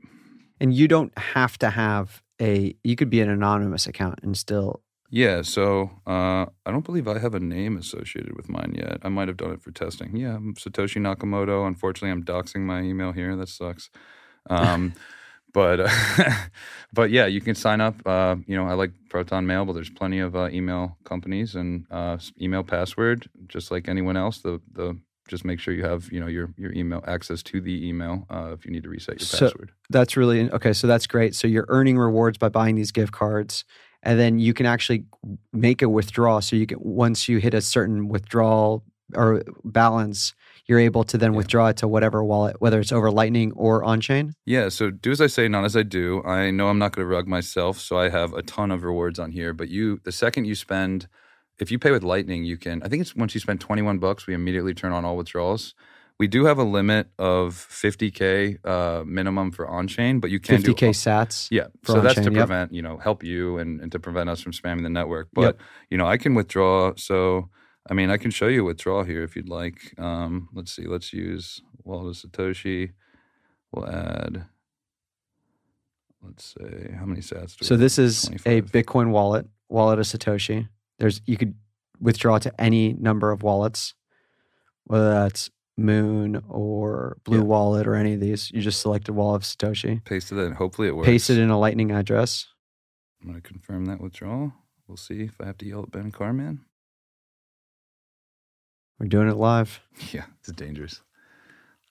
And 0.61 0.73
you 0.73 0.87
don't 0.87 1.17
have 1.19 1.59
to 1.59 1.71
have 1.71 2.23
a, 2.41 2.75
you 2.85 2.95
could 2.95 3.11
be 3.11 3.21
an 3.21 3.29
anonymous 3.29 3.89
account 3.89 4.21
and 4.23 4.37
still, 4.37 4.81
Yeah, 5.11 5.43
so 5.43 5.91
uh, 6.07 6.47
I 6.65 6.71
don't 6.71 6.85
believe 6.85 7.09
I 7.09 7.19
have 7.19 7.35
a 7.35 7.41
name 7.41 7.77
associated 7.77 8.37
with 8.37 8.49
mine 8.49 8.75
yet. 8.77 8.99
I 9.03 9.09
might 9.09 9.27
have 9.27 9.37
done 9.37 9.53
it 9.53 9.61
for 9.61 9.73
testing. 9.73 10.15
Yeah, 10.17 10.37
I'm 10.37 10.55
Satoshi 10.55 11.01
Nakamoto. 11.01 11.67
Unfortunately, 11.67 12.11
I'm 12.11 12.25
doxing 12.25 12.61
my 12.61 12.81
email 12.83 13.11
here. 13.11 13.35
That 13.35 13.49
sucks. 13.49 13.91
Um, 14.49 14.95
but 15.53 15.81
uh, 15.81 15.89
but 16.93 17.11
yeah, 17.11 17.27
you 17.27 17.41
can 17.41 17.55
sign 17.55 17.81
up. 17.81 17.95
Uh, 18.07 18.37
you 18.47 18.57
know, 18.57 18.67
I 18.67 18.75
like 18.75 18.93
Proton 19.09 19.47
Mail, 19.47 19.65
but 19.65 19.73
there's 19.75 19.91
plenty 19.91 20.19
of 20.21 20.35
uh, 20.37 20.49
email 20.51 20.97
companies 21.05 21.55
and 21.55 21.87
uh, 21.91 22.19
email 22.41 22.63
password, 22.63 23.29
just 23.49 23.71
like 23.71 23.89
anyone 23.89 24.17
else. 24.17 24.39
The 24.39 24.61
the 24.73 24.99
just 25.29 25.45
make 25.45 25.61
sure 25.61 25.73
you 25.73 25.85
have 25.85 26.11
you 26.13 26.21
know 26.21 26.27
your 26.27 26.53
your 26.59 26.73
email 26.73 27.03
access 27.07 27.43
to 27.45 27.61
the 27.61 27.87
email 27.89 28.27
uh, 28.31 28.51
if 28.53 28.65
you 28.65 28.71
need 28.73 28.83
to 28.83 28.89
reset 28.89 29.21
your 29.21 29.27
So- 29.27 29.47
password. 29.47 29.73
that's 29.91 30.17
really, 30.17 30.51
okay, 30.51 30.73
so 30.73 30.87
that's 30.87 31.07
great. 31.07 31.35
So 31.35 31.47
you're 31.47 31.67
earning 31.69 31.97
rewards 31.99 32.39
by 32.39 32.49
buying 32.49 32.75
these 32.75 32.93
gift 32.93 33.13
cards. 33.13 33.65
And 34.05 34.19
then 34.19 34.41
you 34.41 34.53
can 34.53 34.67
actually 34.67 35.05
make 35.53 35.81
a 35.81 35.89
withdrawal. 35.89 36.41
So 36.41 36.57
you 36.57 36.67
can, 36.67 36.79
once 36.81 37.29
you 37.29 37.39
hit 37.39 37.55
a 37.55 37.61
certain 37.61 38.09
withdrawal 38.09 38.83
or 39.15 39.43
balance, 39.63 40.35
you're 40.67 40.79
able 40.79 41.05
to 41.05 41.19
then 41.19 41.33
Yeah. 41.33 41.39
withdraw 41.39 41.69
it 41.69 41.77
to 41.79 41.89
whatever 41.89 42.23
wallet, 42.23 42.57
whether 42.61 42.79
it's 42.81 42.93
over 42.93 43.11
Lightning 43.11 43.53
or 43.53 43.83
on 43.83 44.01
chain. 44.01 44.35
Yeah, 44.47 44.69
so 44.69 44.91
do 44.91 45.11
as 45.11 45.21
I 45.21 45.27
say, 45.27 45.49
not 45.49 45.65
as 45.65 45.77
I 45.77 45.83
do. 45.83 46.23
I 46.25 46.51
know 46.51 46.69
I'm 46.69 46.79
not 46.79 46.95
going 46.95 47.07
to 47.07 47.13
rug 47.13 47.27
myself, 47.27 47.79
so 47.79 47.99
I 47.99 48.09
have 48.09 48.33
a 48.33 48.43
ton 48.43 48.71
of 48.71 48.85
rewards 48.85 49.19
on 49.19 49.33
here. 49.33 49.53
But 49.53 49.69
you, 49.69 50.01
the 50.05 50.13
second 50.13 50.45
you 50.45 50.55
spend, 50.55 51.09
if 51.59 51.71
you 51.71 51.79
pay 51.79 51.91
with 51.91 52.03
Lightning, 52.03 52.45
you 52.45 52.57
can. 52.57 52.83
I 52.83 52.89
think 52.89 53.01
it's 53.03 53.15
once 53.17 53.35
you 53.35 53.41
spend 53.41 53.61
21 53.61 53.99
bucks, 53.99 54.27
we 54.27 54.35
immediately 54.35 54.75
turn 54.75 54.93
on 54.93 55.05
all 55.05 55.17
withdrawals. 55.17 55.75
We 56.19 56.29
do 56.29 56.45
have 56.45 56.59
a 56.59 56.63
limit 56.63 57.09
of 57.19 57.55
50k 57.55 58.65
uh, 58.65 59.03
minimum 59.05 59.51
for 59.51 59.67
on 59.67 59.89
chain, 59.89 60.21
but 60.21 60.31
you 60.31 60.39
can 60.39 60.63
50k 60.63 60.77
do 60.77 60.87
Sats. 60.91 61.49
Yeah, 61.51 61.67
so 61.85 62.01
that's 62.01 62.15
to 62.15 62.21
on-chain, 62.21 62.35
yep. 62.35 62.47
prevent 62.47 62.73
you 62.73 62.83
know 62.83 62.99
help 62.99 63.25
you 63.25 63.59
and, 63.59 63.81
and 63.81 63.91
to 63.91 63.99
prevent 63.99 64.31
us 64.31 64.41
from 64.41 64.53
spamming 64.53 64.85
the 64.85 64.91
network. 64.91 65.29
But 65.33 65.57
you 65.91 65.99
know 65.99 66.07
I 66.07 66.19
can 66.19 66.35
withdraw. 66.35 66.93
So 66.97 67.49
I 67.89 67.95
mean 67.95 68.11
I 68.11 68.17
can 68.17 68.31
show 68.31 68.47
you 68.47 68.63
a 68.63 68.65
withdrawal 68.65 69.03
here 69.05 69.23
if 69.23 69.35
you'd 69.37 69.49
like. 69.49 69.95
Um, 69.99 70.49
let's 70.55 70.73
see. 70.73 70.87
Let's 70.87 71.13
use 71.13 71.61
Wallet 71.85 72.17
of 72.25 72.31
Satoshi. 72.31 72.93
We'll 73.73 73.89
add. 73.89 74.47
Let's 76.23 76.55
say 76.59 76.95
how 76.97 77.05
many 77.07 77.21
sats? 77.21 77.57
Do 77.57 77.65
So 77.65 77.77
this 77.77 77.97
have? 77.97 78.05
is 78.07 78.31
a 78.47 78.63
Bitcoin 78.63 79.11
wallet, 79.11 79.47
wallet 79.69 79.99
of 79.99 80.07
Satoshi. 80.07 80.69
There's 80.99 81.21
you 81.27 81.37
could 81.37 81.55
withdraw 82.01 82.39
to 82.39 82.61
any 82.61 82.93
number 82.93 83.33
of 83.33 83.43
wallets, 83.43 83.95
whether 84.85 85.11
that's 85.11 85.51
Muun 85.81 86.43
or 86.49 87.17
Blue 87.25 87.39
Yeah. 87.39 87.45
Wallet 87.45 87.87
or 87.89 87.95
any 87.97 88.13
of 88.15 88.21
these. 88.21 88.53
You 88.53 88.61
just 88.61 88.81
select 88.81 89.09
a 89.09 89.13
wallet 89.13 89.43
of 89.43 89.49
Satoshi, 89.49 90.05
Paste 90.05 90.31
it. 90.31 90.39
and 90.39 90.55
Hopefully 90.55 90.87
it 90.89 90.95
works. 90.95 91.07
paste 91.07 91.31
it 91.31 91.39
in 91.39 91.51
a 91.51 91.59
Lightning 91.59 91.91
address. 91.91 92.47
I'm 93.21 93.29
gonna 93.29 93.41
confirm 93.41 93.87
that 93.87 94.01
withdrawal. 94.01 94.53
We'll 94.87 94.97
see 94.97 95.23
if 95.23 95.41
I 95.41 95.47
have 95.47 95.59
to 95.59 95.67
yell 95.67 95.83
at 95.83 95.91
Ben 95.91 96.13
Carman. 96.13 96.61
We're 98.99 99.07
doing 99.09 99.29
it 99.29 99.37
live. 99.37 99.81
Yeah, 100.13 100.25
it's 100.41 100.51
dangerous. 100.53 101.01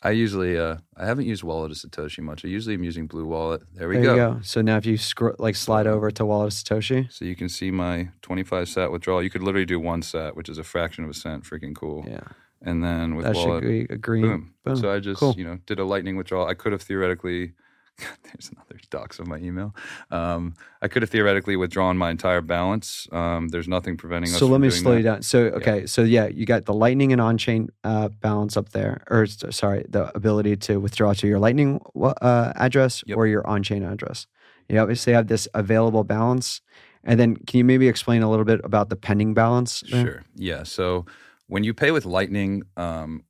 I 0.03 0.11
usually 0.11 0.57
uh 0.57 0.77
I 0.97 1.05
haven't 1.05 1.27
used 1.27 1.43
Wallet 1.43 1.71
of 1.71 1.77
Satoshi 1.77 2.19
much. 2.23 2.43
I 2.43 2.47
usually 2.47 2.73
am 2.75 2.83
using 2.83 3.05
Blue 3.07 3.25
Wallet. 3.25 3.61
There 3.73 3.87
we 3.87 3.95
there 3.95 4.03
go. 4.03 4.15
go. 4.15 4.39
So 4.41 4.61
now 4.61 4.77
if 4.77 4.85
you 4.85 4.97
scroll, 4.97 5.35
like 5.37 5.55
slide 5.55 5.85
over 5.87 6.09
to 6.11 6.25
wallet 6.25 6.47
of 6.47 6.53
Satoshi, 6.57 7.11
So 7.11 7.23
you 7.25 7.35
can 7.35 7.47
see 7.49 7.69
my 7.71 8.09
25 8.23 8.67
sat 8.67 8.91
withdrawal. 8.91 9.21
You 9.21 9.29
could 9.29 9.43
literally 9.43 9.65
do 9.67 9.79
one 9.79 10.01
sat, 10.01 10.35
which 10.35 10.49
is 10.49 10.57
a 10.57 10.63
fraction 10.63 11.03
of 11.03 11.09
a 11.11 11.13
cent. 11.13 11.43
Freaking 11.43 11.75
cool. 11.75 12.03
yeah, 12.07 12.21
And 12.63 12.83
then 12.83 13.15
with 13.15 13.25
that 13.27 13.35
should 13.37 13.47
wallet, 13.47 13.63
be 13.63 13.81
a 13.93 13.97
green. 13.97 14.23
boom. 14.23 14.53
boom. 14.65 14.75
So 14.77 14.91
I 14.91 14.99
just 14.99 15.19
Cool. 15.19 15.35
you 15.37 15.43
know 15.45 15.59
did 15.67 15.77
a 15.79 15.85
lightning 15.85 16.15
withdrawal. 16.17 16.47
I 16.47 16.55
could 16.55 16.71
have 16.71 16.81
theoretically. 16.81 17.53
There's 18.23 18.49
another 18.51 18.79
dox 18.89 19.19
of 19.19 19.27
my 19.27 19.37
email. 19.37 19.75
Um, 20.09 20.53
I 20.81 20.87
could 20.87 21.01
have 21.03 21.09
theoretically 21.09 21.55
withdrawn 21.55 21.97
my 21.97 22.09
entire 22.09 22.41
balance. 22.41 23.07
Um, 23.11 23.49
there's 23.49 23.67
nothing 23.67 23.97
preventing 23.97 24.31
us. 24.33 24.39
So 24.39 24.47
let 24.47 24.61
me 24.61 24.69
slow 24.69 24.91
that. 24.91 24.97
you 24.97 25.03
down. 25.03 25.21
So 25.21 25.39
okay, 25.39 25.85
so 25.85 26.01
yeah, 26.01 26.27
you 26.27 26.45
got 26.45 26.65
the 26.65 26.73
Lightning 26.73 27.11
and 27.11 27.21
on-chain 27.21 27.69
uh, 27.83 28.09
balance 28.09 28.57
up 28.57 28.69
there, 28.69 29.03
or 29.09 29.25
sorry, 29.27 29.85
the 29.89 30.15
ability 30.15 30.55
to 30.57 30.79
withdraw 30.79 31.13
to 31.13 31.27
your 31.27 31.39
Lightning 31.39 31.79
uh, 32.01 32.53
address 32.55 33.03
Yep. 33.05 33.17
or 33.17 33.27
your 33.27 33.45
on-chain 33.45 33.83
address. 33.83 34.25
You 34.69 34.79
obviously 34.79 35.13
have 35.13 35.27
this 35.27 35.47
available 35.53 36.03
balance, 36.03 36.61
and 37.03 37.19
then 37.19 37.35
can 37.35 37.57
you 37.59 37.65
maybe 37.65 37.87
explain 37.87 38.23
a 38.23 38.29
little 38.29 38.45
bit 38.45 38.61
about 38.63 38.89
the 38.89 38.95
pending 38.95 39.33
balance? 39.33 39.83
there? 39.91 40.05
Sure. 40.05 40.23
Yeah. 40.35 40.63
So 40.63 41.05
when 41.47 41.63
you 41.63 41.73
pay 41.73 41.91
with 41.91 42.05
Lightning, 42.05 42.63
um, 42.77 43.23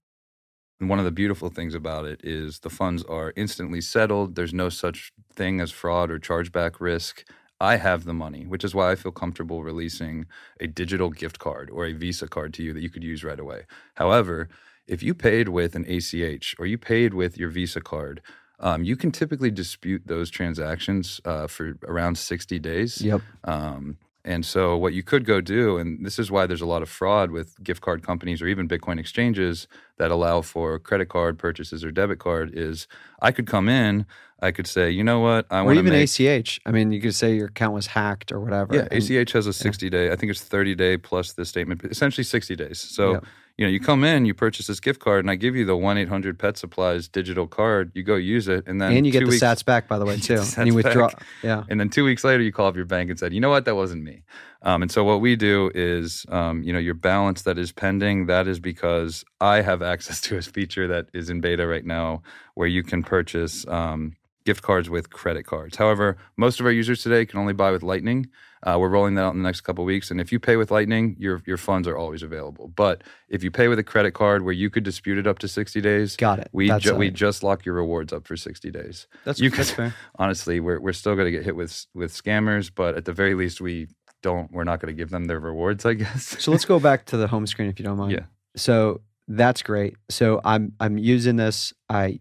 one 0.89 0.99
of 0.99 1.05
the 1.05 1.11
beautiful 1.11 1.49
things 1.49 1.75
about 1.75 2.05
it 2.05 2.21
is 2.23 2.59
the 2.59 2.69
funds 2.69 3.03
are 3.03 3.33
instantly 3.35 3.81
settled. 3.81 4.35
There's 4.35 4.53
no 4.53 4.69
such 4.69 5.11
thing 5.33 5.59
as 5.59 5.71
fraud 5.71 6.09
or 6.11 6.19
chargeback 6.19 6.79
risk. 6.79 7.25
I 7.59 7.75
have 7.75 8.05
the 8.05 8.13
money, 8.13 8.45
which 8.47 8.63
is 8.63 8.73
why 8.73 8.91
I 8.91 8.95
feel 8.95 9.11
comfortable 9.11 9.63
releasing 9.63 10.25
a 10.59 10.65
digital 10.65 11.11
gift 11.11 11.37
card 11.37 11.69
or 11.69 11.85
a 11.85 11.93
Visa 11.93 12.27
card 12.27 12.53
to 12.55 12.63
you 12.63 12.73
that 12.73 12.81
you 12.81 12.89
could 12.89 13.03
use 13.03 13.23
right 13.23 13.39
away. 13.39 13.65
However, 13.95 14.49
if 14.87 15.03
you 15.03 15.13
paid 15.13 15.49
with 15.49 15.75
an 15.75 15.85
ACH 15.85 16.55
or 16.57 16.65
you 16.65 16.79
paid 16.79 17.13
with 17.13 17.37
your 17.37 17.49
Visa 17.49 17.79
card, 17.79 18.21
um, 18.59 18.83
you 18.83 18.95
can 18.95 19.11
typically 19.11 19.51
dispute 19.51 20.03
those 20.05 20.31
transactions 20.31 21.21
uh, 21.25 21.47
for 21.47 21.77
around 21.87 22.17
60 22.17 22.57
days. 22.59 23.01
Yep. 23.01 23.21
Um, 23.43 23.97
and 24.23 24.45
so, 24.45 24.77
what 24.77 24.93
you 24.93 25.03
could 25.03 25.25
go 25.25 25.41
do, 25.41 25.77
and 25.77 26.05
this 26.05 26.19
is 26.19 26.29
why 26.29 26.45
there's 26.45 26.61
a 26.61 26.65
lot 26.65 26.81
of 26.81 26.89
fraud 26.89 27.31
with 27.31 27.61
gift 27.63 27.81
card 27.81 28.03
companies 28.03 28.41
or 28.41 28.47
even 28.47 28.67
Bitcoin 28.67 28.99
exchanges 28.99 29.67
that 29.97 30.11
allow 30.11 30.41
for 30.41 30.77
credit 30.79 31.09
card 31.09 31.39
purchases 31.39 31.83
or 31.83 31.91
debit 31.91 32.19
card, 32.19 32.51
is 32.53 32.87
I 33.21 33.31
could 33.31 33.47
come 33.47 33.67
in, 33.67 34.05
I 34.41 34.51
could 34.51 34.67
say, 34.67 34.89
you 34.89 35.03
know 35.03 35.19
what, 35.19 35.45
I 35.51 35.61
want 35.61 35.75
to 35.75 35.79
even 35.81 35.93
make. 35.93 36.09
ACH. 36.19 36.59
I 36.65 36.71
mean, 36.71 36.91
you 36.91 37.01
could 37.01 37.15
say 37.15 37.35
your 37.35 37.47
account 37.47 37.73
was 37.73 37.87
hacked 37.87 38.31
or 38.31 38.39
whatever. 38.39 38.75
yeah, 38.75 38.87
and- 38.91 38.93
ACH 39.11 39.31
has 39.33 39.47
a 39.47 39.53
60 39.53 39.89
day, 39.89 40.11
I 40.11 40.15
think 40.15 40.31
it's 40.31 40.41
30 40.41 40.75
day 40.75 40.97
plus 40.97 41.33
the 41.33 41.45
statement, 41.45 41.83
essentially 41.83 42.23
60 42.23 42.55
days. 42.55 42.79
So, 42.79 43.13
Yep. 43.13 43.25
You 43.57 43.65
know, 43.65 43.71
you 43.71 43.79
come 43.79 44.03
in, 44.03 44.25
you 44.25 44.33
purchase 44.33 44.67
this 44.67 44.79
gift 44.79 44.99
card, 44.99 45.19
and 45.19 45.29
I 45.29 45.35
give 45.35 45.55
you 45.55 45.65
the 45.65 45.75
1 45.75 45.97
800 45.97 46.39
Pet 46.39 46.57
Supplies 46.57 47.07
digital 47.07 47.47
card. 47.47 47.91
You 47.93 48.03
go 48.03 48.15
use 48.15 48.47
it, 48.47 48.63
and 48.67 48.81
then 48.81 48.93
and 48.93 49.05
you 49.05 49.11
get 49.11 49.19
two 49.19 49.25
the 49.25 49.31
weeks, 49.31 49.43
Sats 49.43 49.63
back, 49.63 49.87
by 49.87 49.99
the 49.99 50.05
way, 50.05 50.17
too. 50.19 50.41
and 50.57 50.67
you 50.67 50.73
withdraw. 50.73 51.09
back. 51.09 51.23
Yeah. 51.43 51.63
And 51.69 51.79
then 51.79 51.89
two 51.89 52.03
weeks 52.03 52.23
later, 52.23 52.41
you 52.41 52.51
call 52.51 52.67
up 52.67 52.75
your 52.75 52.85
bank 52.85 53.09
and 53.09 53.19
said, 53.19 53.33
you 53.33 53.39
know 53.39 53.49
what, 53.49 53.65
that 53.65 53.75
wasn't 53.75 54.03
me. 54.03 54.23
Um, 54.63 54.83
and 54.83 54.91
so 54.91 55.03
what 55.03 55.21
we 55.21 55.35
do 55.35 55.71
is, 55.73 56.25
um, 56.29 56.61
you 56.63 56.71
know, 56.71 56.79
your 56.79 56.93
balance 56.93 57.41
that 57.43 57.57
is 57.57 57.71
pending, 57.71 58.27
that 58.27 58.47
is 58.47 58.59
because 58.59 59.25
I 59.39 59.61
have 59.61 59.81
access 59.81 60.21
to 60.21 60.37
a 60.37 60.41
feature 60.41 60.87
that 60.87 61.07
is 61.13 61.29
in 61.29 61.41
beta 61.41 61.65
right 61.65 61.85
now 61.85 62.21
where 62.53 62.67
you 62.67 62.83
can 62.83 63.03
purchase 63.03 63.67
um, 63.67 64.13
gift 64.45 64.61
cards 64.61 64.89
with 64.89 65.09
credit 65.09 65.45
cards. 65.45 65.77
However, 65.77 66.17
most 66.37 66.59
of 66.59 66.65
our 66.65 66.71
users 66.71 67.01
today 67.01 67.25
can 67.25 67.39
only 67.39 67.53
buy 67.53 67.71
with 67.71 67.83
Lightning. 67.83 68.29
Uh, 68.63 68.77
we're 68.79 68.89
rolling 68.89 69.15
that 69.15 69.23
out 69.23 69.33
in 69.33 69.41
the 69.41 69.47
next 69.47 69.61
couple 69.61 69.83
of 69.83 69.87
weeks. 69.87 70.11
And 70.11 70.21
if 70.21 70.31
you 70.31 70.39
pay 70.39 70.55
with 70.55 70.69
Lightning, 70.69 71.15
your, 71.17 71.41
your 71.47 71.57
funds 71.57 71.87
are 71.87 71.97
always 71.97 72.21
available. 72.21 72.67
But 72.75 73.03
if 73.27 73.43
you 73.43 73.49
pay 73.49 73.67
with 73.67 73.79
a 73.79 73.83
credit 73.83 74.11
card 74.13 74.43
where 74.43 74.53
you 74.53 74.69
could 74.69 74.83
dispute 74.83 75.17
it 75.17 75.25
up 75.25 75.39
to 75.39 75.47
60 75.47 75.81
days, 75.81 76.15
Got 76.15 76.39
it. 76.39 76.49
we, 76.51 76.69
ju- 76.79 76.95
we 76.95 77.09
just 77.09 77.41
lock 77.43 77.65
your 77.65 77.73
rewards 77.75 78.13
up 78.13 78.27
for 78.27 78.37
60 78.37 78.69
days 78.69 79.07
That's, 79.25 79.39
you 79.39 79.49
that's 79.49 79.69
could- 79.69 79.75
fair. 79.75 79.95
honestly, 80.19 80.59
we're 80.59 80.79
we're 80.79 80.93
still 80.93 81.15
going 81.15 81.25
to 81.25 81.31
get 81.31 81.43
hit 81.43 81.55
with 81.55 81.85
with 81.93 82.11
scammers, 82.13 82.71
but 82.73 82.95
at 82.95 83.05
the 83.05 83.13
very 83.13 83.33
least, 83.33 83.61
we 83.61 83.87
don't. 84.21 84.51
We're 84.51 84.63
not 84.63 84.79
going 84.79 84.93
to 84.93 84.97
give 84.97 85.09
them 85.09 85.25
their 85.25 85.39
rewards, 85.39 85.83
I 85.85 85.93
guess. 85.95 86.35
So 86.39 86.51
let's 86.51 86.65
go 86.65 86.79
back 86.89 87.05
to 87.07 87.17
the 87.17 87.27
home 87.27 87.47
screen 87.47 87.69
if 87.69 87.79
you 87.79 87.85
don't 87.85 87.97
mind. 87.97 88.11
Yeah. 88.11 88.25
So 88.55 89.01
that's 89.27 89.63
great. 89.63 89.95
So 90.09 90.39
I'm 90.45 90.73
I'm 90.79 90.97
using 90.99 91.37
this. 91.37 91.73
I 91.89 92.19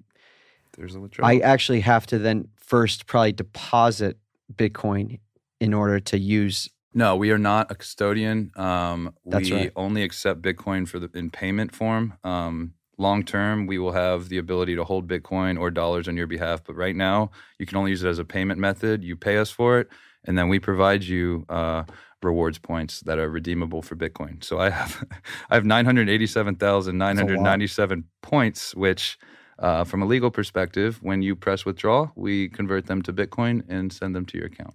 There's 0.77 0.95
a 0.95 1.01
withdrawal. 1.01 1.31
I 1.31 1.39
actually 1.39 1.81
have 1.81 2.07
to 2.07 2.19
then 2.19 2.49
first 2.57 3.07
probably 3.07 3.33
deposit 3.33 4.17
Bitcoin 4.55 5.19
in 5.61 5.75
order 5.75 6.01
to 6.01 6.19
use. 6.19 6.69
no, 6.93 7.15
we 7.15 7.31
are 7.31 7.39
not 7.39 7.71
a 7.71 7.75
custodian. 7.75 8.51
Um, 8.57 9.15
we 9.25 9.53
right. 9.53 9.73
only 9.77 10.03
accept 10.03 10.43
Bitcoin 10.43 10.89
for 10.89 10.99
the 10.99 11.11
in 11.15 11.31
payment 11.31 11.75
form. 11.75 12.15
Um, 12.25 12.75
long 12.99 13.23
term, 13.23 13.67
we 13.67 13.79
will 13.79 13.93
have 13.93 14.29
the 14.29 14.39
ability 14.39 14.75
to 14.77 14.85
hold 14.85 15.07
Bitcoin 15.07 15.61
or 15.61 15.71
dollars 15.71 16.09
on 16.09 16.17
your 16.17 16.27
behalf. 16.27 16.65
But 16.65 16.77
right 16.77 16.97
now, 16.97 17.31
you 17.59 17.67
can 17.67 17.77
only 17.77 17.91
use 17.91 18.03
it 18.03 18.09
as 18.09 18.19
a 18.19 18.25
payment 18.25 18.59
method. 18.59 19.05
You 19.05 19.17
pay 19.17 19.37
us 19.37 19.51
for 19.51 19.79
it, 19.79 19.89
and 20.25 20.37
then 20.37 20.49
we 20.49 20.59
provide 20.59 21.05
you. 21.05 21.45
Uh, 21.49 21.85
rewards 22.23 22.59
points 22.59 23.01
that 23.01 23.19
are 23.19 23.31
redeemable 23.31 23.81
for 23.81 23.97
bitcoin 23.97 24.45
so 24.45 24.59
i 24.59 24.69
have 24.69 25.03
i 25.51 25.55
have 25.55 25.65
987997 25.65 28.05
points 28.21 28.75
which 28.75 29.19
uh, 29.59 29.85
from 29.85 30.03
a 30.03 30.07
legal 30.07 30.31
perspective 30.31 31.03
when 31.03 31.23
you 31.23 31.35
press 31.35 31.65
withdraw 31.65 32.11
we 32.17 32.51
convert 32.51 32.85
them 32.87 33.01
to 33.01 33.11
bitcoin 33.11 33.63
and 33.71 33.91
send 33.91 34.15
them 34.15 34.27
to 34.27 34.37
your 34.37 34.49
account 34.49 34.75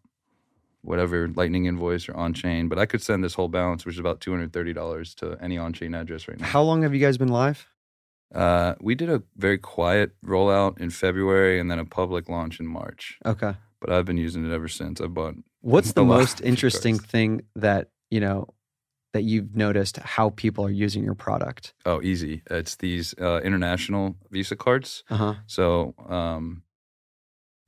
whatever 0.85 1.27
lightning 1.35 1.65
invoice 1.65 2.07
or 2.09 2.15
on 2.15 2.33
chain 2.33 2.67
but 2.69 2.77
i 2.79 2.85
could 2.85 3.01
send 3.01 3.23
this 3.23 3.33
whole 3.33 3.47
balance 3.49 3.85
which 3.85 3.95
is 3.95 3.99
about 3.99 4.19
$230 4.19 5.15
to 5.15 5.37
any 5.41 5.57
on 5.57 5.73
chain 5.73 5.93
address 5.93 6.27
right 6.27 6.39
now 6.39 6.45
How 6.47 6.61
long 6.61 6.83
have 6.83 6.93
you 6.93 6.99
guys 6.99 7.17
been 7.17 7.29
live? 7.43 7.67
uh, 8.33 8.73
we 8.81 8.95
did 8.95 9.09
a 9.09 9.21
very 9.37 9.57
quiet 9.57 10.11
rollout 10.25 10.79
in 10.79 10.89
february 10.89 11.59
and 11.59 11.69
then 11.69 11.79
a 11.79 11.85
public 11.85 12.29
launch 12.29 12.59
in 12.59 12.67
march 12.67 13.17
Okay. 13.25 13.53
but 13.79 13.89
i've 13.91 14.05
been 14.05 14.17
using 14.17 14.45
it 14.49 14.53
ever 14.53 14.67
since 14.67 14.99
i 15.01 15.07
bought 15.07 15.35
What's 15.61 15.93
the 15.93 16.03
most 16.05 16.41
interesting 16.41 16.99
thing 16.99 17.41
that 17.55 17.89
you 18.11 18.19
know 18.19 18.47
that 19.13 19.23
you've 19.23 19.55
noticed 19.55 19.97
how 19.97 20.29
people 20.31 20.63
are 20.65 20.69
using 20.85 21.03
your 21.03 21.15
product? 21.15 21.73
oh 21.85 22.01
easy 22.03 22.41
it's 22.51 22.75
these 22.75 23.15
uh, 23.19 23.39
international 23.43 24.15
visa 24.31 24.55
cards 24.55 25.03
Uh 25.09 25.17
huh. 25.17 25.33
So 25.47 25.95
um, 26.09 26.61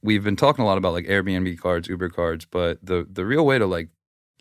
we've 0.04 0.24
been 0.24 0.36
talking 0.36 0.64
a 0.64 0.66
lot 0.68 0.78
about 0.78 0.94
like 0.94 1.06
Airbnb 1.06 1.60
cards, 1.60 1.88
Uber 1.88 2.10
cards, 2.10 2.46
but 2.46 2.80
the 2.84 3.08
the 3.12 3.26
real 3.26 3.46
way 3.46 3.60
to 3.60 3.66
like 3.66 3.90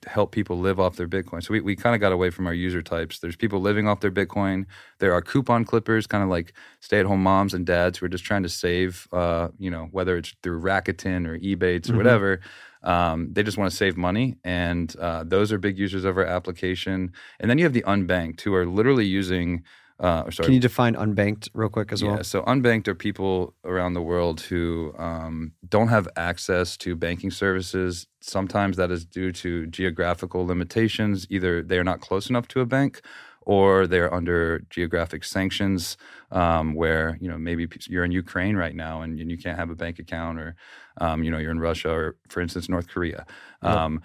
help 0.06 0.30
people 0.30 0.58
live 0.58 0.78
off 0.78 0.96
their 0.96 1.08
Bitcoin. 1.08 1.42
So 1.42 1.52
we, 1.52 1.60
we 1.60 1.75
kind 1.75 1.94
of 1.94 2.00
got 2.00 2.12
away 2.12 2.30
from 2.30 2.46
our 2.46 2.54
user 2.54 2.82
types. 2.82 3.18
There's 3.18 3.34
people 3.34 3.60
living 3.60 3.88
off 3.88 4.00
their 4.00 4.10
Bitcoin. 4.10 4.66
There 5.00 5.12
are 5.12 5.22
coupon 5.22 5.64
clippers, 5.64 6.06
kind 6.06 6.22
of 6.22 6.28
like 6.28 6.52
stay 6.80 7.00
at 7.00 7.06
home 7.06 7.22
moms 7.22 7.54
and 7.54 7.66
dads 7.66 7.98
who 7.98 8.06
are 8.06 8.10
just 8.10 8.25
trying 8.25 8.42
to 8.44 8.48
save, 8.48 9.08
uh, 9.12 9.48
you 9.58 9.70
know, 9.70 9.88
whether 9.92 10.16
it's 10.16 10.34
through 10.42 10.60
Rakuten 10.60 11.26
or 11.26 11.38
Ebates 11.38 11.90
or 11.90 11.94
Mhm. 11.94 11.96
whatever. 11.96 12.40
Um, 12.82 13.32
they 13.32 13.42
just 13.42 13.58
want 13.58 13.70
to 13.70 13.76
save 13.76 13.96
money. 13.96 14.36
And 14.44 14.94
uh, 14.98 15.25
those 15.25 15.50
are 15.50 15.58
big 15.58 15.78
users 15.78 16.04
of 16.04 16.16
our 16.18 16.25
application. 16.26 17.12
And 17.40 17.50
then 17.50 17.58
you 17.58 17.64
have 17.64 17.72
the 17.72 17.82
unbanked 17.82 18.42
who 18.42 18.54
are 18.54 18.66
literally 18.66 19.06
using, 19.06 19.64
uh, 19.98 20.30
sorry, 20.30 20.46
Can 20.46 20.54
you 20.54 20.60
define 20.60 20.94
unbanked 20.94 21.48
real 21.54 21.70
quick 21.70 21.90
as 21.90 22.02
yeah, 22.02 22.16
well? 22.16 22.24
so 22.24 22.42
unbanked 22.42 22.86
are 22.86 22.94
people 22.94 23.54
around 23.64 23.94
the 23.94 24.02
world 24.02 24.42
who 24.42 24.92
um, 24.98 25.52
don't 25.66 25.88
have 25.88 26.06
access 26.16 26.76
to 26.78 26.94
banking 26.94 27.30
services. 27.30 28.06
Sometimes 28.20 28.76
that 28.76 28.90
is 28.90 29.06
due 29.06 29.32
to 29.32 29.66
geographical 29.66 30.46
limitations. 30.46 31.26
Either 31.30 31.62
they 31.62 31.78
are 31.78 31.84
not 31.84 32.00
close 32.00 32.28
enough 32.28 32.46
to 32.48 32.60
a 32.60 32.66
bank, 32.66 33.00
or 33.40 33.86
they're 33.86 34.12
under 34.12 34.60
geographic 34.68 35.24
sanctions, 35.24 35.96
um, 36.30 36.74
where 36.74 37.16
you 37.20 37.30
know 37.30 37.38
maybe 37.38 37.66
you're 37.88 38.04
in 38.04 38.12
Ukraine 38.12 38.56
right 38.56 38.74
now 38.74 39.00
and, 39.00 39.18
and 39.18 39.30
you 39.30 39.38
can't 39.38 39.58
have 39.58 39.70
a 39.70 39.76
bank 39.76 39.98
account, 39.98 40.38
or 40.38 40.56
um, 41.00 41.22
you 41.22 41.30
know 41.30 41.38
you're 41.38 41.52
in 41.52 41.60
Russia 41.60 41.90
or, 41.90 42.16
for 42.28 42.42
instance, 42.42 42.68
North 42.68 42.88
Korea. 42.88 43.24
Um, 43.62 44.02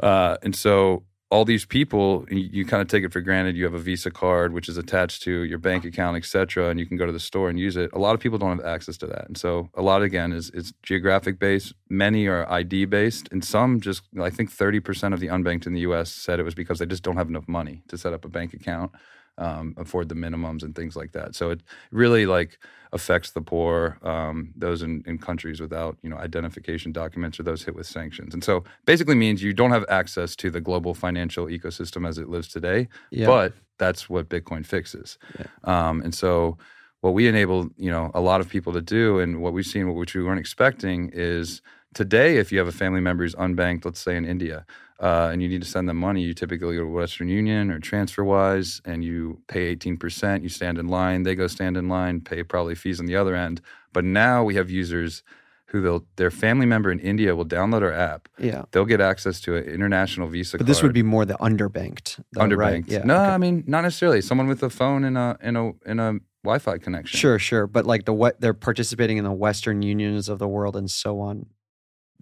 uh, 0.00 0.36
and 0.42 0.54
so 0.54 1.02
all 1.30 1.44
these 1.44 1.64
people, 1.64 2.24
you, 2.30 2.48
you 2.52 2.64
kind 2.64 2.80
of 2.80 2.88
take 2.88 3.02
it 3.02 3.12
for 3.12 3.20
granted. 3.20 3.56
You 3.56 3.64
have 3.64 3.74
a 3.74 3.80
Visa 3.80 4.10
card, 4.10 4.52
which 4.52 4.68
is 4.68 4.76
attached 4.76 5.22
to 5.22 5.42
your 5.42 5.58
bank 5.58 5.84
account, 5.84 6.16
et 6.16 6.24
cetera, 6.24 6.68
and 6.68 6.78
you 6.78 6.86
can 6.86 6.96
go 6.96 7.04
to 7.04 7.12
the 7.12 7.20
store 7.20 7.48
and 7.48 7.58
use 7.58 7.76
it. 7.76 7.90
A 7.92 7.98
lot 7.98 8.14
of 8.14 8.20
people 8.20 8.38
don't 8.38 8.58
have 8.58 8.66
access 8.66 8.96
to 8.98 9.06
that. 9.08 9.26
And 9.26 9.36
so 9.36 9.68
a 9.74 9.82
lot, 9.82 10.02
again, 10.02 10.32
is, 10.32 10.50
is 10.50 10.72
geographic 10.82 11.38
based. 11.40 11.74
Many 11.90 12.28
are 12.28 12.50
ID 12.50 12.84
based. 12.84 13.28
And 13.32 13.44
some 13.44 13.80
just, 13.80 14.02
I 14.20 14.30
think 14.30 14.52
30% 14.52 15.12
of 15.12 15.20
the 15.20 15.26
unbanked 15.26 15.66
in 15.66 15.72
the 15.72 15.80
US 15.80 16.12
said 16.12 16.38
it 16.38 16.44
was 16.44 16.54
because 16.54 16.78
they 16.78 16.86
just 16.86 17.02
don't 17.02 17.16
have 17.16 17.28
enough 17.28 17.48
money 17.48 17.82
to 17.88 17.98
set 17.98 18.12
up 18.12 18.24
a 18.24 18.28
bank 18.28 18.54
account 18.54 18.92
um, 19.38 19.74
afford 19.76 20.08
the 20.08 20.14
minimums 20.14 20.62
and 20.62 20.74
things 20.74 20.96
like 20.96 21.12
that. 21.12 21.34
So 21.34 21.50
it 21.50 21.60
really 21.90 22.26
like 22.26 22.58
affects 22.92 23.32
the 23.32 23.40
poor, 23.40 23.98
um, 24.02 24.52
those 24.56 24.82
in, 24.82 25.02
in, 25.06 25.18
countries 25.18 25.60
without 25.60 25.98
you 26.02 26.08
know 26.08 26.16
identification 26.16 26.92
documents 26.92 27.38
or 27.38 27.42
those 27.42 27.62
hit 27.62 27.74
with 27.74 27.86
sanctions. 27.86 28.32
And 28.32 28.42
so 28.42 28.64
basically 28.86 29.14
means 29.14 29.42
you 29.42 29.52
don't 29.52 29.72
have 29.72 29.84
access 29.88 30.36
to 30.36 30.50
the 30.50 30.60
global 30.60 30.94
financial 30.94 31.46
ecosystem 31.46 32.08
as 32.08 32.18
it 32.18 32.28
lives 32.28 32.48
today. 32.48 32.88
Yeah. 33.10 33.26
But 33.26 33.52
that's 33.78 34.08
what 34.08 34.28
Bitcoin 34.28 34.64
fixes. 34.64 35.18
Yeah. 35.38 35.46
Um, 35.64 36.00
and 36.00 36.14
so 36.14 36.56
what 37.00 37.12
we 37.12 37.28
enable 37.28 37.68
you 37.76 37.90
know 37.90 38.10
a 38.14 38.20
lot 38.20 38.40
of 38.40 38.48
people 38.48 38.72
to 38.72 38.80
do, 38.82 39.18
and 39.18 39.42
what 39.42 39.52
we've 39.52 39.66
seen, 39.66 39.94
which 39.94 40.14
we 40.14 40.22
weren't 40.22 40.40
expecting, 40.40 41.10
is 41.12 41.60
today 41.94 42.38
if 42.38 42.52
you 42.52 42.58
have 42.58 42.68
a 42.68 42.72
family 42.72 43.00
member 43.00 43.24
who's 43.24 43.34
unbanked, 43.34 43.84
let's 43.84 44.00
say 44.00 44.16
in 44.16 44.24
India 44.24 44.64
uh, 44.98 45.28
and 45.32 45.42
you 45.42 45.48
need 45.48 45.62
to 45.62 45.68
send 45.68 45.88
them 45.88 45.96
money, 45.98 46.22
you 46.22 46.32
typically 46.34 46.76
go 46.76 46.82
to 46.82 46.88
Western 46.88 47.28
Union 47.28 47.70
or 47.70 47.78
TransferWise 47.78 48.80
and 48.84 49.04
you 49.04 49.42
pay 49.48 49.74
18%. 49.76 50.42
You 50.42 50.48
stand 50.48 50.78
in 50.78 50.88
line, 50.88 51.22
they 51.22 51.34
go 51.34 51.46
stand 51.46 51.76
in 51.76 51.88
line, 51.88 52.20
pay 52.20 52.42
probably 52.42 52.74
fees 52.74 52.98
on 53.00 53.06
the 53.06 53.16
other 53.16 53.34
end. 53.34 53.60
But 53.92 54.04
now 54.04 54.42
we 54.44 54.54
have 54.54 54.70
users 54.70 55.22
who 55.66 55.80
they'll 55.80 56.06
their 56.16 56.30
family 56.30 56.64
member 56.64 56.92
in 56.92 57.00
India 57.00 57.34
will 57.34 57.44
download 57.44 57.82
our 57.82 57.92
app. 57.92 58.28
Yeah. 58.38 58.64
They'll 58.70 58.84
get 58.84 59.00
access 59.00 59.40
to 59.42 59.56
an 59.56 59.64
international 59.64 60.28
Visa 60.28 60.56
But 60.56 60.60
card. 60.64 60.68
this 60.68 60.82
would 60.82 60.92
be 60.92 61.02
more 61.02 61.24
the 61.24 61.34
underbanked. 61.34 62.22
Though, 62.32 62.42
underbanked. 62.42 62.56
Right? 62.58 62.88
Yeah. 62.88 63.04
No, 63.04 63.14
okay. 63.16 63.24
I 63.32 63.38
mean 63.38 63.64
not 63.66 63.80
necessarily. 63.82 64.20
Someone 64.22 64.46
with 64.46 64.62
a 64.62 64.70
phone 64.70 65.04
in 65.04 65.16
a 65.16 65.36
in 65.42 65.56
a 65.56 65.72
in 65.84 65.98
a 65.98 66.14
Wi-Fi 66.44 66.78
connection. 66.78 67.18
Sure, 67.18 67.38
sure. 67.40 67.66
But 67.66 67.84
like 67.84 68.04
the 68.04 68.12
what 68.12 68.40
they're 68.40 68.54
participating 68.54 69.16
in 69.16 69.24
the 69.24 69.32
Western 69.32 69.82
unions 69.82 70.28
of 70.28 70.38
the 70.38 70.46
world 70.46 70.76
and 70.76 70.88
so 70.88 71.20
on. 71.20 71.46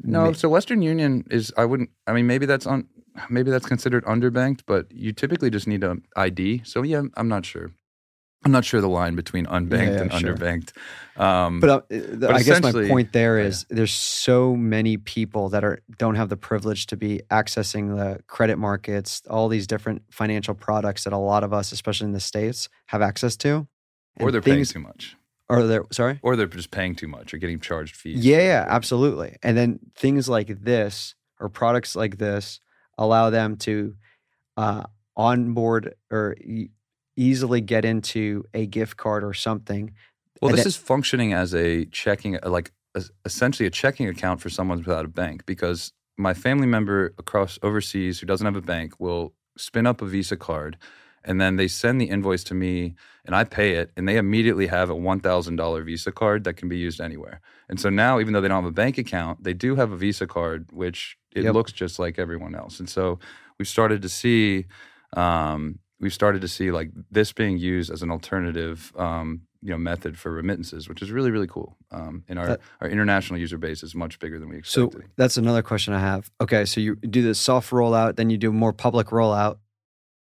No, 0.03 0.33
so 0.33 0.49
Western 0.49 0.83
Union 0.83 1.25
is 1.31 1.53
I 1.57 1.65
wouldn't 1.65 1.91
I 2.07 2.13
mean 2.13 2.27
maybe 2.27 2.47
that's 2.47 2.67
on 2.67 2.89
maybe 3.29 3.51
that's 3.51 3.67
considered 3.67 4.05
underbanked, 4.05 4.63
but 4.67 4.91
you 4.91 5.13
typically 5.13 5.51
just 5.51 5.67
need 5.67 5.85
an 5.85 6.03
ID. 6.17 6.63
So 6.65 6.83
yeah, 6.83 7.03
I'm 7.17 7.29
not 7.29 7.47
sure. 7.47 7.71
I'm 8.45 8.53
not 8.53 8.65
sure 8.65 8.81
the 8.81 8.89
line 8.89 9.15
between 9.15 9.47
unbanked 9.47 9.71
yeah, 9.73 9.91
yeah, 9.93 10.01
and 10.03 10.13
sure. 10.13 10.35
underbanked. 10.35 10.77
Um, 11.17 11.61
but, 11.61 11.71
uh, 11.71 11.81
but, 12.15 12.35
I 12.35 12.43
guess 12.43 12.61
my 12.61 12.73
point 12.73 13.13
there 13.13 13.39
is 13.39 13.65
yeah. 13.71 13.77
there's 13.77 13.93
so 13.93 14.55
many 14.55 14.99
people 14.99 15.49
that 15.49 15.65
are 15.65 15.81
don't 15.97 16.17
have 16.17 16.29
the 16.29 16.37
privilege 16.37 16.87
to 16.89 16.97
be 16.97 17.23
accessing 17.31 17.97
the 17.97 18.23
credit 18.25 18.59
markets, 18.59 19.23
all 19.31 19.49
these 19.49 19.67
different 19.67 20.03
financial 20.11 20.55
products 20.55 21.05
that 21.05 21.15
a 21.15 21.19
lot 21.19 21.43
of 21.43 21.55
us, 21.55 21.73
especially 21.73 22.07
in 22.07 22.13
the 22.13 22.21
states, 22.21 22.69
have 22.87 23.01
access 23.01 23.37
to. 23.39 23.67
Or 24.21 24.31
they're 24.31 24.43
things, 24.43 24.73
paying 24.73 24.85
too 24.85 24.89
much. 24.89 25.17
Or 25.49 25.65
they're 25.65 25.85
sorry? 25.93 26.21
Or 26.23 26.37
they're 26.37 26.47
just 26.47 26.71
paying 26.71 26.95
too 26.95 27.09
much 27.09 27.35
or 27.35 27.39
getting 27.39 27.61
charged 27.61 27.97
fees. 27.97 28.25
Yeah, 28.25 28.39
yeah, 28.39 28.65
absolutely. 28.67 29.37
And 29.43 29.57
then 29.57 29.79
things 29.95 30.29
like 30.29 30.49
this 30.65 31.15
or 31.39 31.49
products 31.49 31.95
like 31.95 32.19
this 32.19 32.61
allow 32.97 33.31
them 33.31 33.57
to 33.57 33.95
uh, 34.57 34.85
onboard 35.17 35.95
or 36.11 36.37
e- 36.41 36.71
easily 37.17 37.61
get 37.61 37.85
into 37.85 38.45
a 38.55 38.67
gift 38.67 38.97
card 38.97 39.23
or 39.23 39.35
something. 39.35 39.93
Well, 40.41 40.51
this 40.51 40.61
then, 40.61 40.69
is 40.69 40.77
functioning 40.77 41.33
as 41.33 41.55
a 41.55 41.85
checking, 41.87 42.39
uh, 42.43 42.49
like 42.49 42.73
essentially 43.25 43.67
a 43.67 43.71
checking 43.71 44.09
account 44.09 44.41
for 44.41 44.49
someone 44.49 44.79
without 44.79 45.05
a 45.05 45.09
bank 45.09 45.45
because 45.47 45.93
my 46.17 46.33
family 46.33 46.67
member 46.67 47.15
across 47.19 47.59
overseas 47.63 48.21
who 48.21 48.27
doesn't 48.27 48.45
have 48.45 48.57
a 48.57 48.63
bank 48.63 48.99
will 48.99 49.35
spin 49.57 49.87
up 49.87 50.01
a 50.01 50.07
Visa 50.07 50.37
card 50.37 50.77
and 51.25 51.41
then 51.41 51.57
they 51.57 51.69
send 51.69 52.01
the 52.01 52.07
invoice 52.07 52.45
to 52.45 52.55
me 52.55 52.95
and 53.25 53.35
I 53.35 53.45
pay 53.45 53.75
it 53.75 53.91
and 53.97 54.07
they 54.09 54.17
immediately 54.17 54.67
have 54.67 54.91
a 54.91 54.95
$1,000 54.95 55.85
Visa 55.85 56.13
card 56.13 56.45
that 56.45 56.55
can 56.55 56.69
be 56.69 56.77
used 56.77 57.01
anywhere. 57.01 57.41
And 57.69 57.81
so 57.81 57.89
now 57.89 58.21
even 58.21 58.33
though 58.33 58.41
they 58.41 58.49
don't 58.49 58.63
have 58.63 58.71
a 58.71 58.75
bank 58.75 58.99
account, 58.99 59.43
they 59.43 59.55
do 59.55 59.77
have 59.77 59.93
a 59.93 59.97
Visa 59.97 60.27
card 60.27 60.69
which 60.73 61.17
it 61.33 61.45
yep. 61.45 61.55
looks 61.55 61.73
just 61.73 61.99
like 61.99 62.19
everyone 62.19 62.55
else. 62.55 62.79
And 62.79 62.89
so 62.89 63.19
we've 63.59 63.69
started 63.69 64.03
to 64.03 64.09
see 64.09 64.67
um, 65.15 65.79
we've 66.01 66.15
started 66.15 66.43
to 66.43 66.49
see 66.49 66.71
like 66.71 66.91
this 67.11 67.33
being 67.33 67.59
used 67.59 67.91
as 67.91 68.03
an 68.03 68.11
alternative 68.11 68.93
um, 68.97 69.43
you 69.63 69.71
know 69.71 69.79
method 69.79 70.19
for 70.19 70.31
remittances, 70.31 70.89
which 70.89 71.01
is 71.03 71.11
really 71.11 71.31
really 71.31 71.47
cool. 71.47 71.77
Um, 71.91 72.25
and 72.29 72.39
our 72.39 72.47
that, 72.47 72.61
our 72.81 72.89
international 72.89 73.41
user 73.41 73.59
base 73.59 73.83
is 73.83 73.95
much 73.95 74.19
bigger 74.19 74.39
than 74.39 74.51
we 74.51 74.59
expected. 74.59 75.03
So 75.03 75.09
that's 75.17 75.37
another 75.37 75.63
question 75.63 75.95
I 75.95 76.01
have. 76.01 76.31
Okay, 76.41 76.67
so 76.67 76.81
you 76.81 76.97
do 76.97 77.23
the 77.23 77.35
soft 77.35 77.71
rollout, 77.71 78.17
then 78.17 78.29
you 78.31 78.37
do 78.37 78.53
more 78.53 78.73
public 78.73 79.09
rollout, 79.09 79.59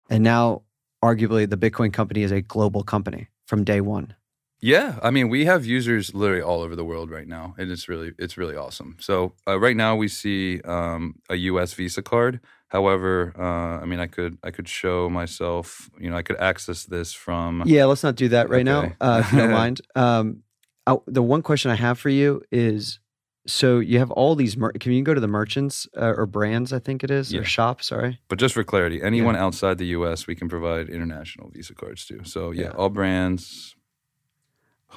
and 0.09 0.23
now 0.23 0.63
arguably 1.03 1.49
the 1.49 1.57
Bitcoin 1.57 1.93
company 1.93 2.23
is 2.23 2.31
a 2.31 2.41
global 2.41 2.83
company 2.83 3.27
from 3.45 3.63
day 3.63 3.81
one. 3.81 4.15
Yeah, 4.59 4.97
I 5.03 5.11
mean, 5.11 5.29
we 5.29 5.45
have 5.45 5.65
users 5.65 6.15
literally 6.15 6.41
all 6.41 6.61
over 6.61 6.75
the 6.75 6.83
world 6.83 7.11
right 7.11 7.27
now, 7.27 7.53
and 7.59 7.71
it's 7.71 7.87
really 7.87 8.13
it's 8.17 8.37
really 8.37 8.55
awesome. 8.55 8.97
So 8.99 9.33
uh, 9.47 9.59
right 9.59 9.77
now 9.77 9.95
we 9.95 10.07
see 10.07 10.61
um, 10.61 11.15
a 11.29 11.35
U.S. 11.35 11.73
Visa 11.73 12.01
card. 12.01 12.39
However, 12.69 13.33
uh, 13.37 13.81
I 13.81 13.85
mean, 13.85 13.99
I 13.99 14.07
could 14.07 14.39
I 14.43 14.49
could 14.49 14.67
show 14.67 15.09
myself. 15.09 15.91
You 15.99 16.09
know, 16.09 16.17
I 16.17 16.23
could 16.23 16.37
access 16.37 16.85
this 16.85 17.13
from. 17.13 17.63
Yeah, 17.67 17.85
let's 17.85 18.03
not 18.03 18.15
do 18.15 18.29
that 18.29 18.49
right 18.49 18.67
okay. 18.67 18.89
now, 18.89 18.95
uh, 18.99 19.21
if 19.23 19.31
you 19.31 19.37
don't 19.37 19.51
mind. 19.63 19.81
Um, 19.95 20.43
I, 20.87 20.97
the 21.05 21.21
one 21.21 21.43
question 21.43 21.69
I 21.69 21.75
have 21.75 21.99
for 21.99 22.09
you 22.09 22.41
is 22.51 22.99
so 23.47 23.79
you 23.79 23.99
have 23.99 24.11
all 24.11 24.35
these. 24.35 24.57
Mer- 24.57 24.73
can 24.73 24.91
you 24.91 25.01
go 25.01 25.13
to 25.13 25.21
the 25.21 25.27
merchants 25.27 25.87
uh, 25.97 26.13
or 26.15 26.25
brands? 26.25 26.73
I 26.73 26.79
think 26.79 27.03
it 27.03 27.09
is 27.09 27.33
yeah. 27.33 27.39
or 27.39 27.43
shop. 27.43 27.81
Sorry, 27.81 28.19
but 28.27 28.37
just 28.37 28.53
for 28.53 28.63
clarity, 28.63 29.01
anyone 29.01 29.35
yeah. 29.35 29.43
outside 29.43 29.77
the 29.77 29.87
U.S. 29.87 30.27
we 30.27 30.35
can 30.35 30.49
provide 30.49 30.89
international 30.89 31.49
Visa 31.49 31.73
cards 31.73 32.05
to. 32.07 32.23
So 32.25 32.51
yeah, 32.51 32.65
yeah. 32.65 32.69
all 32.71 32.89
brands. 32.89 33.75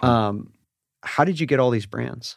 Um, 0.03 0.53
how 1.03 1.25
did 1.25 1.41
you 1.41 1.47
get 1.47 1.61
all 1.61 1.71
these 1.71 1.87
brands? 1.87 2.37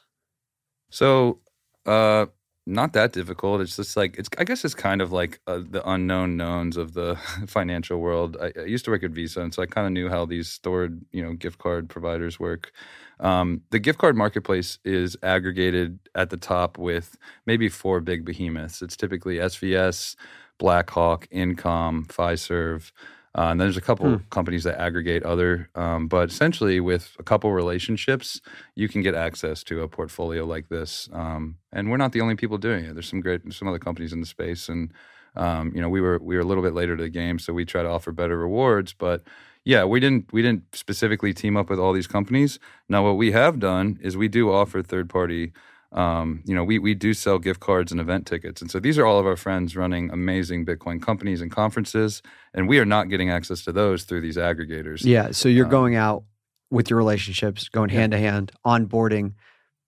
So, 0.89 1.39
uh, 1.86 2.28
not 2.65 2.93
that 2.93 3.12
difficult. 3.12 3.62
It's 3.62 3.76
just 3.76 3.97
like 3.97 4.17
it's. 4.17 4.30
I 4.38 4.45
guess 4.45 4.63
it's 4.63 4.73
kind 4.76 5.02
of 5.02 5.12
like 5.12 5.39
uh, 5.47 5.60
the 5.69 5.88
unknown 5.89 6.38
knowns 6.38 6.78
of 6.78 6.93
the 6.93 7.15
financial 7.47 7.99
world. 7.99 8.38
I, 8.41 8.54
I, 8.58 8.63
used 8.63 8.86
to 8.86 8.91
work 8.91 9.04
at 9.04 9.12
Visa, 9.12 9.41
and 9.41 9.54
so 9.54 9.62
I 9.62 9.65
kind 9.65 9.86
of 9.86 9.91
knew 9.91 10.08
how 10.10 10.26
these 10.26 10.47
stored, 10.47 11.02
you 11.12 11.21
know, 11.21 11.34
gift 11.34 11.60
card 11.60 11.89
providers 11.89 12.39
work. 12.39 12.71
Um, 13.19 13.62
the 13.71 13.80
gift 13.80 13.99
card 13.99 14.15
marketplace 14.15 14.80
is 14.86 15.17
aggregated 15.23 15.99
at 16.15 16.30
the 16.30 16.38
top 16.38 16.78
with 16.78 17.17
maybe 17.45 17.67
four 17.67 17.99
big 17.99 18.23
behemoths. 18.23 18.82
It's 18.82 18.95
typically 18.95 19.36
SVS, 19.36 20.15
Blackhawk, 20.58 21.28
InComm, 21.30 22.08
Fiserv. 22.08 22.91
Uh, 23.36 23.50
and 23.50 23.60
then 23.60 23.65
there's 23.65 23.78
a 23.78 23.82
couple 23.82 24.17
hmm. 24.17 24.24
companies 24.30 24.63
that 24.63 24.80
aggregate 24.80 25.24
other, 25.24 25.69
um, 25.74 26.08
but 26.08 26.30
essentially 26.30 26.80
with 26.80 27.15
a 27.17 27.24
couple 27.24 27.52
relationships, 27.52 28.39
you 28.76 28.88
can 28.88 29.02
get 29.02 29.15
access 29.15 29.63
to 29.63 29.82
a 29.82 29.88
portfolio 29.88 30.46
like 30.46 30.69
this. 30.69 31.10
Um, 31.12 31.56
and 31.72 31.89
we're 31.89 31.98
not 31.98 32.12
the 32.12 32.22
only 32.22 32.36
people 32.36 32.60
doing 32.60 32.86
it. 32.86 32.93
There's 32.93 33.10
some 33.10 33.22
great, 33.22 33.41
some 33.52 33.67
other 33.67 33.80
companies 33.80 34.13
in 34.13 34.19
the 34.19 34.28
space, 34.28 34.69
and 34.69 34.93
um, 35.36 35.72
you 35.74 35.82
know 35.82 35.89
we 35.89 36.00
were 36.00 36.19
we 36.22 36.36
were 36.36 36.41
a 36.41 36.46
little 36.46 36.62
bit 36.62 36.76
later 36.76 36.96
to 36.96 37.02
the 37.02 37.10
game, 37.10 37.39
so 37.39 37.54
we 37.54 37.65
try 37.65 37.82
to 37.82 37.89
offer 37.89 38.12
better 38.12 38.38
rewards. 38.38 38.93
But 38.93 39.24
yeah, 39.65 39.84
we 39.84 40.00
didn't 40.00 40.32
we 40.32 40.43
didn't 40.43 40.76
specifically 40.76 41.34
team 41.34 41.58
up 41.58 41.72
with 41.72 41.80
all 41.80 41.91
these 41.91 42.08
companies. 42.08 42.60
Now, 42.88 43.04
what 43.04 43.17
we 43.17 43.32
have 43.32 43.60
done 43.60 43.98
is 44.02 44.15
we 44.15 44.28
do 44.28 44.52
offer 44.52 44.84
third 44.84 45.10
party. 45.10 45.54
Um, 45.93 46.41
you 46.45 46.56
know, 46.56 46.63
we 46.63 46.79
we 46.79 46.93
do 46.95 47.13
sell 47.13 47.39
gift 47.39 47.60
cards 47.60 47.91
and 47.91 48.01
event 48.01 48.25
tickets, 48.25 48.62
and 48.62 48.71
so 48.71 48.79
these 48.79 48.97
are 48.97 49.06
all 49.06 49.19
of 49.19 49.25
our 49.25 49.36
friends 49.36 49.75
running 49.75 50.10
amazing 50.12 50.65
Bitcoin 50.65 51.01
companies 51.01 51.41
and 51.41 51.51
conferences, 51.51 52.21
and 52.53 52.67
we 52.67 52.79
are 52.79 52.86
not 52.86 53.10
getting 53.10 53.29
access 53.29 53.63
to 53.65 53.71
those 53.71 54.03
through 54.03 54.21
these 54.21 54.38
aggregators. 54.38 55.06
Yeah, 55.06 55.32
so 55.32 55.49
you're 55.49 55.65
um, 55.65 55.71
going 55.71 55.95
out 55.95 56.23
with 56.71 56.89
your 56.89 56.97
relationships, 56.97 57.69
going 57.69 57.89
hand 57.89 58.12
to 58.13 58.17
hand, 58.17 58.51
onboarding 58.65 59.34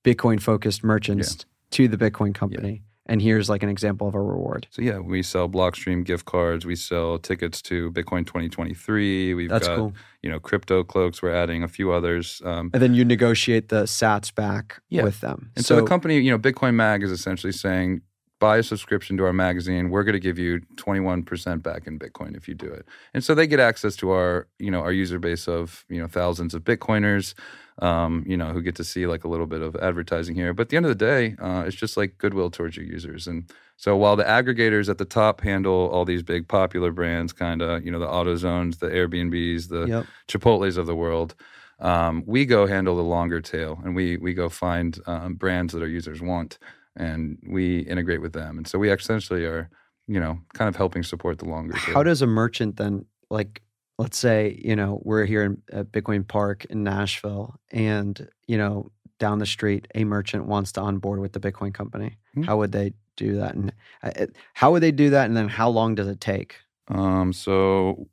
Bitcoin 0.03 0.39
focused 0.39 0.83
merchants 0.83 1.37
yeah. 1.39 1.45
to 1.71 1.87
the 1.87 1.97
Bitcoin 1.97 2.35
company. 2.35 2.71
Yeah 2.71 2.94
and 3.07 3.21
here's 3.21 3.49
like 3.49 3.63
an 3.63 3.69
example 3.69 4.07
of 4.07 4.15
a 4.15 4.21
reward. 4.21 4.67
So 4.71 4.81
yeah, 4.81 4.99
we 4.99 5.21
sell 5.21 5.47
Blockstream 5.47 6.03
gift 6.03 6.25
cards. 6.25 6.65
We 6.65 6.75
sell 6.75 7.19
tickets 7.19 7.61
to 7.63 7.91
Bitcoin 7.91 8.25
2023. 8.25 9.33
We've 9.33 9.49
That's 9.49 9.67
got 9.67 9.77
cool. 9.77 9.93
you 10.21 10.29
know 10.29 10.39
CryptoCloaks. 10.39 11.21
We're 11.21 11.33
adding 11.35 11.63
a 11.63 11.67
few 11.67 11.91
others. 11.91 12.41
Um, 12.43 12.71
and 12.73 12.81
then 12.81 12.93
you 12.93 13.05
negotiate 13.05 13.69
the 13.69 13.83
Sats 13.83 14.33
back 14.33 14.81
yeah. 14.89 15.03
with 15.03 15.21
them. 15.21 15.51
And 15.55 15.65
so, 15.65 15.75
so, 15.75 15.81
the 15.81 15.87
company, 15.87 16.17
you 16.19 16.31
know, 16.31 16.39
Bitcoin 16.39 16.73
Mag 16.73 17.03
is 17.03 17.11
essentially 17.11 17.53
saying 17.53 18.01
buy 18.45 18.57
a 18.57 18.63
subscription 18.63 19.17
to 19.17 19.25
our 19.25 19.33
magazine, 19.33 19.89
we're 19.89 20.03
going 20.03 20.13
to 20.13 20.19
give 20.19 20.37
you 20.37 20.61
21% 20.75 21.63
back 21.63 21.87
in 21.87 21.97
Bitcoin 21.97 22.37
if 22.37 22.47
you 22.47 22.53
do 22.53 22.67
it. 22.67 22.85
And 23.15 23.23
so 23.23 23.33
they 23.33 23.47
get 23.47 23.59
access 23.59 23.95
to 23.95 24.11
our, 24.11 24.47
you 24.59 24.69
know, 24.69 24.81
our 24.81 24.91
user 24.91 25.17
base 25.17 25.47
of, 25.47 25.83
you 25.89 25.99
know, 25.99 26.07
thousands 26.07 26.53
of 26.53 26.63
Bitcoiners, 26.63 27.33
um, 27.81 28.23
you 28.27 28.37
know, 28.37 28.49
who 28.53 28.61
get 28.61 28.75
to 28.75 28.83
see 28.83 29.07
like 29.07 29.23
a 29.23 29.27
little 29.27 29.47
bit 29.47 29.61
of 29.61 29.75
advertising 29.77 30.35
here. 30.35 30.53
But 30.53 30.63
at 30.63 30.69
the 30.69 30.77
end 30.77 30.85
of 30.85 30.91
the 30.95 31.05
day, 31.13 31.35
uh, 31.41 31.63
it's 31.65 31.75
just 31.75 31.97
like 31.97 32.19
goodwill 32.19 32.51
towards 32.51 32.77
your 32.77 32.85
users. 32.85 33.25
And 33.25 33.51
so 33.77 33.97
while 33.97 34.15
the 34.15 34.23
aggregators 34.23 34.89
at 34.89 34.99
the 34.99 35.05
top 35.05 35.41
handle 35.41 35.89
all 35.91 36.05
these 36.05 36.21
big 36.21 36.47
popular 36.47 36.91
brands, 36.91 37.33
kind 37.33 37.63
of, 37.63 37.83
you 37.83 37.89
know, 37.89 37.99
the 37.99 38.05
AutoZones, 38.05 38.77
the 38.77 38.89
Airbnbs, 38.89 39.69
the 39.69 39.87
Yep. 39.87 40.05
Chipotle's 40.27 40.77
of 40.77 40.85
the 40.85 40.95
world, 40.95 41.33
um, 41.79 42.23
we 42.27 42.45
go 42.45 42.67
handle 42.67 42.95
the 42.95 43.01
longer 43.01 43.41
tail 43.41 43.81
and 43.83 43.95
we 43.95 44.17
we 44.17 44.35
go 44.35 44.49
find 44.49 44.99
um, 45.07 45.33
brands 45.33 45.73
that 45.73 45.81
our 45.81 45.87
users 45.87 46.21
want 46.21 46.59
and 46.95 47.37
we 47.47 47.79
integrate 47.79 48.21
with 48.21 48.33
them. 48.33 48.57
And 48.57 48.67
so 48.67 48.79
we 48.79 48.91
essentially 48.91 49.45
are, 49.45 49.69
you 50.07 50.19
know, 50.19 50.39
kind 50.53 50.67
of 50.69 50.75
helping 50.75 51.03
support 51.03 51.39
the 51.39 51.45
longer. 51.45 51.75
How 51.75 52.03
does 52.03 52.21
a 52.21 52.27
merchant 52.27 52.77
then, 52.77 53.05
like, 53.29 53.61
let's 53.97 54.17
say, 54.17 54.59
you 54.63 54.75
know, 54.75 55.01
we're 55.03 55.25
here 55.25 55.43
in 55.43 55.61
at 55.71 55.91
Bitcoin 55.91 56.27
Park 56.27 56.65
in 56.65 56.83
Nashville, 56.83 57.55
and 57.71 58.27
you 58.47 58.57
know, 58.57 58.91
down 59.19 59.39
the 59.39 59.45
street, 59.45 59.87
a 59.95 60.03
merchant 60.03 60.45
wants 60.45 60.71
to 60.73 60.81
onboard 60.81 61.19
with 61.19 61.33
the 61.33 61.39
Bitcoin 61.39 61.73
company. 61.73 62.17
Hmm. 62.33 62.43
How 62.43 62.57
would 62.57 62.71
they 62.71 62.93
do 63.15 63.37
that? 63.37 63.55
And 63.55 63.71
uh, 64.03 64.25
how 64.53 64.71
would 64.73 64.83
they 64.83 64.91
do 64.91 65.11
that? 65.11 65.25
And 65.25 65.37
then 65.37 65.47
how 65.47 65.69
long 65.69 65.95
does 65.95 66.07
it 66.07 66.19
take? 66.19 66.57
Um, 66.89 67.31
so 67.33 68.07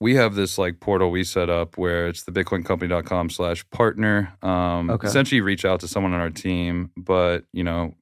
we 0.00 0.14
have 0.14 0.34
this 0.34 0.58
like 0.58 0.78
portal 0.80 1.10
we 1.10 1.24
set 1.24 1.48
up 1.50 1.76
where 1.78 2.06
it's 2.08 2.22
the 2.24 2.30
bitcoincompany.com 2.30 3.30
slash 3.30 3.68
partner. 3.70 4.32
Um, 4.42 4.90
Okay. 4.90 5.08
essentially 5.08 5.36
you 5.38 5.44
reach 5.44 5.64
out 5.64 5.80
to 5.80 5.88
someone 5.88 6.12
on 6.12 6.20
our 6.20 6.30
team, 6.30 6.90
but 6.96 7.44
you 7.52 7.64
know, 7.64 7.94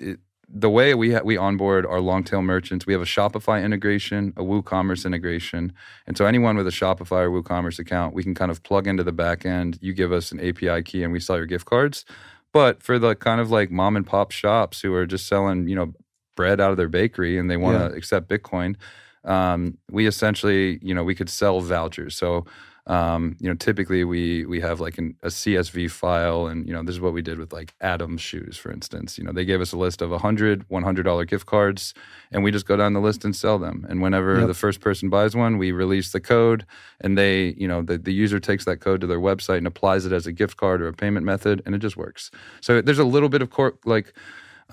it, 0.00 0.18
the 0.54 0.68
way 0.68 0.94
we 0.94 1.12
ha- 1.14 1.22
we 1.24 1.36
onboard 1.36 1.86
our 1.86 2.00
long 2.00 2.24
tail 2.24 2.42
merchants, 2.42 2.86
we 2.86 2.92
have 2.92 3.00
a 3.02 3.06
Shopify 3.06 3.64
integration, 3.64 4.32
a 4.36 4.42
WooCommerce 4.42 5.06
integration, 5.06 5.72
and 6.06 6.16
so 6.18 6.26
anyone 6.26 6.56
with 6.56 6.66
a 6.66 6.70
Shopify 6.70 7.22
or 7.24 7.30
WooCommerce 7.42 7.78
account, 7.78 8.14
we 8.14 8.22
can 8.22 8.34
kind 8.34 8.50
of 8.50 8.62
plug 8.62 8.86
into 8.86 9.02
the 9.02 9.12
back 9.12 9.46
end. 9.46 9.78
You 9.80 9.94
give 9.94 10.12
us 10.12 10.30
an 10.30 10.40
API 10.46 10.82
key, 10.82 11.02
and 11.02 11.12
we 11.12 11.20
sell 11.20 11.36
your 11.36 11.46
gift 11.46 11.64
cards. 11.64 12.04
But 12.52 12.82
for 12.82 12.98
the 12.98 13.14
kind 13.14 13.40
of 13.40 13.50
like 13.50 13.70
mom 13.70 13.96
and 13.96 14.06
pop 14.06 14.30
shops 14.30 14.82
who 14.82 14.92
are 14.94 15.06
just 15.06 15.26
selling, 15.26 15.68
you 15.68 15.74
know, 15.74 15.94
bread 16.36 16.60
out 16.60 16.70
of 16.70 16.76
their 16.76 16.88
bakery 16.88 17.38
and 17.38 17.50
they 17.50 17.56
want 17.56 17.78
to 17.78 17.90
Yeah. 17.90 17.96
accept 17.96 18.28
Bitcoin, 18.28 18.76
um, 19.24 19.78
we 19.90 20.06
essentially, 20.06 20.78
you 20.82 20.94
know, 20.94 21.04
we 21.04 21.14
could 21.14 21.30
sell 21.30 21.60
vouchers. 21.60 22.14
So, 22.14 22.44
um, 22.86 23.36
you 23.38 23.48
know, 23.48 23.54
typically 23.54 24.02
we 24.02 24.44
we 24.44 24.60
have 24.60 24.80
like 24.80 24.98
an, 24.98 25.14
a 25.22 25.28
CSV 25.28 25.90
file, 25.90 26.46
and 26.48 26.66
you 26.66 26.72
know, 26.72 26.82
this 26.82 26.94
is 26.96 27.00
what 27.00 27.12
we 27.12 27.22
did 27.22 27.38
with 27.38 27.52
like 27.52 27.74
Adams 27.80 28.20
shoes, 28.20 28.56
for 28.56 28.72
instance. 28.72 29.16
You 29.18 29.24
know, 29.24 29.32
they 29.32 29.44
gave 29.44 29.60
us 29.60 29.72
a 29.72 29.76
list 29.78 30.02
of 30.02 30.10
100 30.10 30.64
100 30.68 31.02
dollar 31.04 31.24
gift 31.24 31.46
cards, 31.46 31.94
and 32.32 32.42
we 32.42 32.50
just 32.50 32.66
go 32.66 32.76
down 32.76 32.92
the 32.92 33.00
list 33.00 33.24
and 33.24 33.36
sell 33.36 33.58
them. 33.58 33.86
And 33.88 34.02
whenever 34.02 34.38
Yep. 34.40 34.48
the 34.48 34.54
first 34.54 34.80
person 34.80 35.08
buys 35.08 35.36
one, 35.36 35.58
we 35.58 35.70
release 35.70 36.10
the 36.10 36.20
code, 36.20 36.66
and 37.00 37.16
they, 37.16 37.54
you 37.56 37.68
know, 37.68 37.82
the, 37.82 37.98
the 37.98 38.12
user 38.12 38.40
takes 38.40 38.64
that 38.64 38.80
code 38.80 39.00
to 39.02 39.06
their 39.06 39.20
website 39.20 39.58
and 39.58 39.66
applies 39.68 40.04
it 40.04 40.12
as 40.12 40.26
a 40.26 40.32
gift 40.32 40.56
card 40.56 40.82
or 40.82 40.88
a 40.88 40.92
payment 40.92 41.24
method, 41.24 41.62
and 41.64 41.74
it 41.76 41.78
just 41.78 41.96
works. 41.96 42.30
So 42.60 42.80
there's 42.82 42.98
a 42.98 43.04
little 43.04 43.28
bit 43.28 43.42
of 43.42 43.50
cor- 43.50 43.78
like 43.84 44.12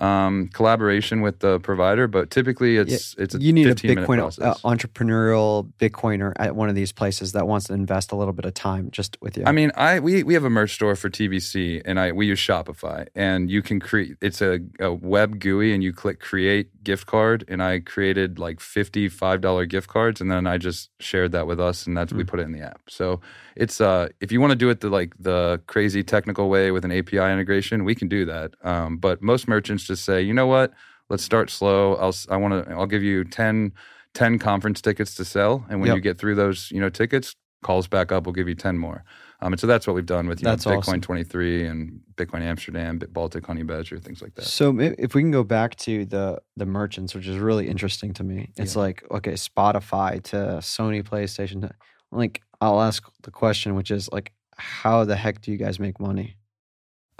um, 0.00 0.48
collaboration 0.48 1.20
with 1.20 1.40
the 1.40 1.60
provider, 1.60 2.08
but 2.08 2.30
typically 2.30 2.76
it's 2.78 3.14
it's 3.18 3.34
a 3.34 3.40
you 3.40 3.52
need 3.52 3.66
a 3.66 3.70
15 3.70 3.88
minute 3.94 4.08
Bitcoin 4.08 4.42
uh, 4.42 4.54
entrepreneurial 4.64 5.70
Bitcoiner 5.78 6.32
at 6.36 6.56
one 6.56 6.68
of 6.68 6.74
these 6.74 6.92
places 6.92 7.32
that 7.32 7.46
wants 7.46 7.66
to 7.66 7.74
invest 7.74 8.12
a 8.12 8.16
little 8.16 8.32
bit 8.32 8.44
of 8.44 8.54
time 8.54 8.90
just 8.90 9.16
with 9.20 9.36
you. 9.36 9.44
I 9.46 9.52
mean, 9.52 9.70
I 9.76 10.00
we 10.00 10.22
we 10.22 10.34
have 10.34 10.44
a 10.44 10.50
merch 10.50 10.74
store 10.74 10.96
for 10.96 11.10
TBC, 11.10 11.82
and 11.84 12.00
I 12.00 12.12
we 12.12 12.26
use 12.26 12.38
Shopify, 12.38 13.06
and 13.14 13.50
you 13.50 13.62
can 13.62 13.80
create. 13.80 14.16
It's 14.20 14.40
a, 14.40 14.60
a 14.78 14.92
web 14.92 15.38
GUI, 15.40 15.72
and 15.72 15.82
you 15.82 15.92
click 15.92 16.20
create 16.20 16.82
gift 16.82 17.06
card, 17.06 17.44
and 17.48 17.62
I 17.62 17.80
created 17.80 18.38
like 18.38 18.60
fifty 18.60 19.08
five 19.08 19.40
dollar 19.40 19.66
gift 19.66 19.88
cards, 19.88 20.20
and 20.20 20.30
then 20.30 20.46
I 20.46 20.58
just 20.58 20.90
shared 21.00 21.32
that 21.32 21.46
with 21.46 21.60
us, 21.60 21.86
and 21.86 21.96
that's 21.96 22.12
we 22.12 22.24
Mm. 22.24 22.28
put 22.28 22.40
it 22.40 22.44
in 22.44 22.52
the 22.52 22.60
app. 22.60 22.80
So 22.88 23.20
it's 23.56 23.80
uh 23.80 24.08
if 24.20 24.30
you 24.32 24.40
want 24.40 24.52
to 24.52 24.56
do 24.56 24.70
it 24.70 24.80
the 24.80 24.88
like 24.88 25.12
the 25.18 25.60
crazy 25.66 26.02
technical 26.02 26.48
way 26.48 26.70
with 26.70 26.84
an 26.84 26.92
API 26.92 27.18
integration, 27.18 27.84
we 27.84 27.94
can 27.94 28.08
do 28.08 28.24
that. 28.26 28.52
Um, 28.62 28.96
but 28.96 29.22
most 29.22 29.48
merchants 29.48 29.86
just 29.90 30.04
say, 30.04 30.22
you 30.22 30.32
know 30.34 30.46
what, 30.46 30.72
let's 31.08 31.22
start 31.24 31.50
slow. 31.50 31.94
I'll 31.96 32.14
I 32.28 32.36
want 32.36 32.52
to 32.66 32.72
I'll 32.72 32.86
give 32.86 33.02
you 33.02 33.24
10, 33.24 33.72
10 34.14 34.38
conference 34.38 34.80
tickets 34.80 35.14
to 35.16 35.24
sell, 35.24 35.64
and 35.68 35.80
when 35.80 35.88
Yep. 35.88 35.96
you 35.96 36.00
get 36.02 36.18
through 36.18 36.34
those, 36.36 36.70
you 36.70 36.80
know, 36.80 36.88
tickets, 36.88 37.34
calls 37.62 37.86
back 37.88 38.10
up. 38.12 38.24
We'll 38.26 38.32
give 38.32 38.48
you 38.48 38.54
ten 38.54 38.78
more. 38.78 39.04
Um, 39.42 39.52
and 39.54 39.60
so 39.60 39.66
that's 39.66 39.86
what 39.86 39.94
we've 39.96 40.04
done 40.06 40.26
with 40.28 40.40
you 40.42 40.48
know, 40.48 40.56
Bitcoin 40.56 40.78
awesome. 40.78 41.00
23 41.00 41.66
and 41.66 42.00
Bitcoin 42.14 42.42
Amsterdam, 42.42 42.98
Bit 42.98 43.12
Baltic 43.12 43.46
Honey 43.46 43.62
Badger, 43.62 43.98
things 43.98 44.20
like 44.20 44.34
that. 44.34 44.44
So 44.44 44.78
if 44.78 45.14
we 45.14 45.22
can 45.22 45.30
go 45.30 45.44
back 45.44 45.76
to 45.76 46.04
the 46.04 46.40
the 46.56 46.66
merchants, 46.66 47.14
which 47.14 47.26
is 47.26 47.38
really 47.38 47.66
interesting 47.68 48.12
to 48.14 48.24
me, 48.24 48.50
it's 48.56 48.74
Yeah. 48.76 48.82
like 48.82 49.04
okay, 49.10 49.32
Spotify 49.34 50.22
to 50.24 50.36
Sony 50.60 51.02
PlayStation. 51.02 51.60
To, 51.62 51.70
like 52.12 52.42
I'll 52.60 52.80
ask 52.80 53.02
the 53.22 53.30
question, 53.30 53.74
which 53.74 53.90
is 53.90 54.08
like, 54.12 54.32
how 54.56 55.04
the 55.04 55.16
heck 55.16 55.40
do 55.42 55.50
you 55.52 55.56
guys 55.58 55.78
make 55.80 55.98
money? 56.00 56.36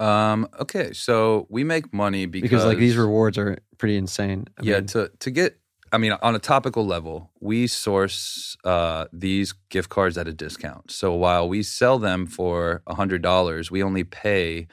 Um, 0.00 0.48
okay, 0.58 0.92
so 0.92 1.46
we 1.50 1.62
make 1.62 1.92
money 1.92 2.26
because, 2.26 2.50
Because, 2.50 2.64
like 2.64 2.78
these 2.78 2.96
rewards 2.96 3.38
are 3.38 3.58
pretty 3.78 3.96
insane. 3.96 4.46
I 4.58 4.62
yeah, 4.62 4.76
mean, 4.76 4.86
to 4.88 5.10
to 5.20 5.30
get 5.30 5.58
I 5.92 5.98
mean, 5.98 6.12
on 6.22 6.34
a 6.34 6.38
topical 6.38 6.86
level, 6.86 7.30
we 7.40 7.66
source 7.66 8.56
uh, 8.64 9.06
these 9.12 9.52
gift 9.70 9.88
cards 9.90 10.16
at 10.16 10.28
a 10.28 10.32
discount. 10.32 10.90
So 10.90 11.12
while 11.14 11.48
we 11.48 11.62
sell 11.62 11.98
them 11.98 12.26
for 12.26 12.82
hundred 12.88 13.22
dollars, 13.22 13.70
we 13.70 13.82
only 13.82 14.04
pay 14.04 14.68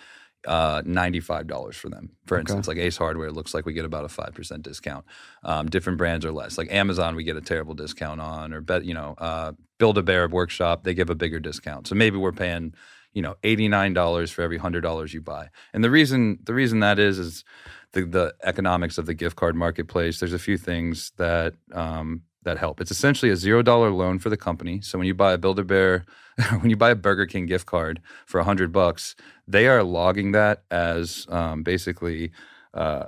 uh, 0.48 0.82
ninety-five 0.86 1.48
dollars 1.48 1.76
for 1.76 1.90
them. 1.90 2.12
For 2.28 2.38
Okay. 2.38 2.42
instance, 2.42 2.68
like 2.68 2.78
Ace 2.78 2.98
Hardware, 2.98 3.32
looks 3.32 3.54
like 3.54 3.66
we 3.66 3.74
get 3.74 3.86
about 3.86 4.06
a 4.06 4.10
five 4.10 4.34
percent 4.34 4.62
discount. 4.64 5.06
Um, 5.44 5.68
different 5.70 5.98
brands 5.98 6.24
are 6.26 6.32
less. 6.32 6.58
Like 6.58 6.72
Amazon, 6.72 7.16
we 7.16 7.24
get 7.24 7.36
a 7.36 7.42
terrible 7.42 7.74
discount 7.74 8.22
on, 8.22 8.54
or 8.54 8.62
bet 8.62 8.86
you 8.86 8.94
know, 8.94 9.16
uh, 9.18 9.54
Build 9.80 9.98
a 9.98 10.04
Bear 10.04 10.28
Workshop, 10.28 10.84
they 10.84 10.94
give 10.94 11.10
a 11.10 11.16
bigger 11.16 11.40
discount. 11.40 11.88
So 11.88 11.96
maybe 11.96 12.18
we're 12.18 12.32
paying 12.32 12.74
you 13.18 13.24
know 13.24 13.36
eighty-nine 13.42 13.94
dollars 13.94 14.30
for 14.30 14.44
every 14.44 14.60
hundred 14.60 14.82
dollars 14.82 15.12
you 15.12 15.22
buy. 15.22 15.50
And 15.74 15.84
the 15.84 15.90
reason 15.90 16.38
the 16.44 16.54
reason 16.54 16.82
that 16.82 17.00
is 17.00 17.18
is 17.18 17.44
the 17.94 18.06
the 18.06 18.36
economics 18.44 19.00
of 19.00 19.08
the 19.08 19.16
gift 19.16 19.36
card 19.36 19.56
marketplace. 19.56 20.20
There's 20.20 20.34
a 20.34 20.46
few 20.48 20.56
things 20.56 21.12
that 21.18 21.56
um, 21.74 22.22
that 22.44 22.60
help. 22.60 22.80
It's 22.80 22.92
essentially 22.92 23.32
a 23.32 23.36
zero 23.36 23.64
dollar 23.64 23.90
loan 23.90 24.20
for 24.20 24.30
the 24.30 24.38
company. 24.38 24.82
So 24.82 25.00
when 25.00 25.08
you 25.08 25.16
buy 25.16 25.34
a 25.34 25.38
Build 25.40 25.58
a 25.58 25.64
Bear, 25.64 26.06
when 26.60 26.70
you 26.70 26.78
buy 26.78 26.92
a 26.92 26.96
Burger 26.96 27.26
King 27.26 27.48
gift 27.48 27.66
card 27.66 28.02
for 28.28 28.40
a 28.40 28.44
hundred 28.44 28.72
bucks, 28.72 29.16
they 29.48 29.68
are 29.68 29.82
logging 29.82 30.34
that 30.34 30.62
as 30.70 31.26
um, 31.30 31.64
basically. 31.64 32.32
Uh, 32.72 33.06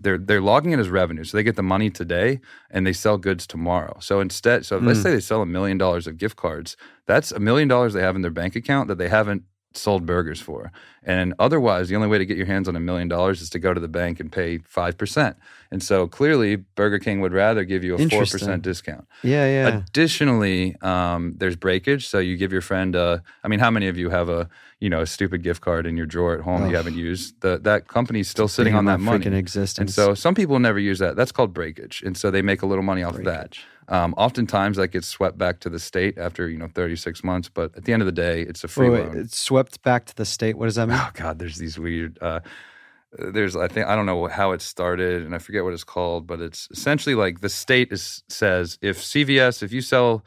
they're 0.00 0.18
they're 0.18 0.40
logging 0.42 0.72
it 0.72 0.78
as 0.78 0.88
revenue, 0.88 1.24
so 1.24 1.36
they 1.36 1.42
get 1.42 1.56
the 1.56 1.62
money 1.62 1.90
today 1.90 2.40
and 2.70 2.86
they 2.86 2.92
sell 2.92 3.18
goods 3.18 3.46
tomorrow. 3.46 3.96
So 4.00 4.20
instead, 4.20 4.66
so 4.66 4.78
let's 4.78 5.00
Mm. 5.00 5.02
say 5.02 5.10
they 5.12 5.20
sell 5.20 5.42
a 5.42 5.46
million 5.46 5.78
dollars 5.78 6.06
of 6.06 6.18
gift 6.18 6.36
cards, 6.36 6.76
that's 7.06 7.32
a 7.32 7.40
million 7.40 7.68
dollars 7.68 7.92
they 7.94 8.02
have 8.02 8.16
in 8.16 8.22
their 8.22 8.30
bank 8.30 8.56
account 8.56 8.88
that 8.88 8.98
they 8.98 9.08
haven't 9.08 9.42
sold 9.76 10.06
burgers 10.06 10.40
for. 10.40 10.72
And 11.02 11.34
otherwise, 11.38 11.88
the 11.88 11.94
only 11.96 12.08
way 12.08 12.18
to 12.18 12.26
get 12.26 12.36
your 12.36 12.46
hands 12.46 12.68
on 12.68 12.74
a 12.74 12.80
million 12.80 13.06
dollars 13.06 13.40
is 13.40 13.50
to 13.50 13.58
go 13.60 13.72
to 13.72 13.78
the 13.78 13.88
bank 13.88 14.18
and 14.18 14.30
pay 14.30 14.58
five 14.58 14.98
percent. 14.98 15.36
And 15.70 15.82
so 15.82 16.06
clearly, 16.06 16.56
Burger 16.56 16.98
King 16.98 17.20
would 17.20 17.32
rather 17.32 17.64
give 17.64 17.82
you 17.84 17.94
a 17.94 17.98
4% 17.98 18.62
discount. 18.62 19.06
yeah, 19.22 19.46
yeah. 19.46 19.68
Additionally, 19.78 20.76
um, 20.80 21.34
there's 21.36 21.56
breakage. 21.56 22.06
So 22.08 22.18
you 22.18 22.36
give 22.36 22.52
your 22.52 22.60
friend. 22.60 22.94
A, 22.94 23.22
I 23.42 23.48
mean, 23.48 23.58
how 23.58 23.70
many 23.70 23.88
of 23.88 23.96
you 23.96 24.10
have 24.10 24.28
a 24.28 24.48
you 24.80 24.90
know 24.90 25.00
a 25.00 25.06
stupid 25.06 25.42
gift 25.42 25.60
card 25.60 25.86
in 25.86 25.96
your 25.96 26.06
drawer 26.06 26.34
at 26.34 26.40
home 26.40 26.68
you 26.68 26.76
haven't 26.76 26.96
used? 26.96 27.40
The, 27.40 27.58
that 27.58 27.88
company's 27.88 28.28
still 28.28 28.48
sitting 28.48 28.74
on 28.74 28.84
that 28.86 29.00
money. 29.00 29.26
existence. 29.26 29.78
And 29.78 29.90
so 29.90 30.14
some 30.14 30.34
people 30.34 30.58
never 30.58 30.78
use 30.78 30.98
that. 30.98 31.16
That's 31.16 31.32
called 31.32 31.52
breakage. 31.52 32.02
And 32.04 32.16
so 32.16 32.30
they 32.30 32.42
make 32.42 32.62
a 32.62 32.66
little 32.66 32.84
money 32.84 33.02
off 33.02 33.16
of 33.16 33.24
that. 33.24 33.56
Um, 33.88 34.14
oftentimes 34.16 34.76
that 34.78 34.88
gets 34.88 35.06
swept 35.06 35.38
back 35.38 35.60
to 35.60 35.70
the 35.70 35.78
state 35.78 36.18
after, 36.18 36.48
you 36.48 36.58
know, 36.58 36.68
36 36.74 37.22
months. 37.22 37.48
But 37.48 37.76
at 37.76 37.84
the 37.84 37.92
end 37.92 38.02
of 38.02 38.06
the 38.06 38.12
day, 38.12 38.42
it's 38.42 38.64
a 38.64 38.68
free 38.68 38.90
Wait, 38.90 39.00
wait, 39.02 39.06
loan. 39.08 39.18
it's 39.18 39.38
swept 39.38 39.82
back 39.82 40.06
to 40.06 40.14
the 40.16 40.24
state. 40.24 40.58
What 40.58 40.66
does 40.66 40.74
that 40.74 40.88
mean? 40.88 40.98
Oh 41.00 41.10
God, 41.14 41.38
there's 41.38 41.58
these 41.58 41.78
weird. 41.78 42.18
Uh, 42.20 42.40
there's 43.12 43.56
I 43.56 43.68
think 43.68 43.86
I 43.86 43.94
don't 43.94 44.06
know 44.06 44.26
how 44.26 44.52
it 44.52 44.60
started, 44.60 45.22
and 45.24 45.34
I 45.34 45.38
forget 45.38 45.64
what 45.64 45.72
it's 45.72 45.84
called, 45.84 46.26
but 46.26 46.40
it's 46.40 46.68
essentially 46.70 47.14
like 47.14 47.40
the 47.40 47.48
state 47.48 47.92
is 47.92 48.22
says 48.28 48.78
if 48.82 48.98
CVS 48.98 49.62
if 49.62 49.72
you 49.72 49.80
sell 49.80 50.24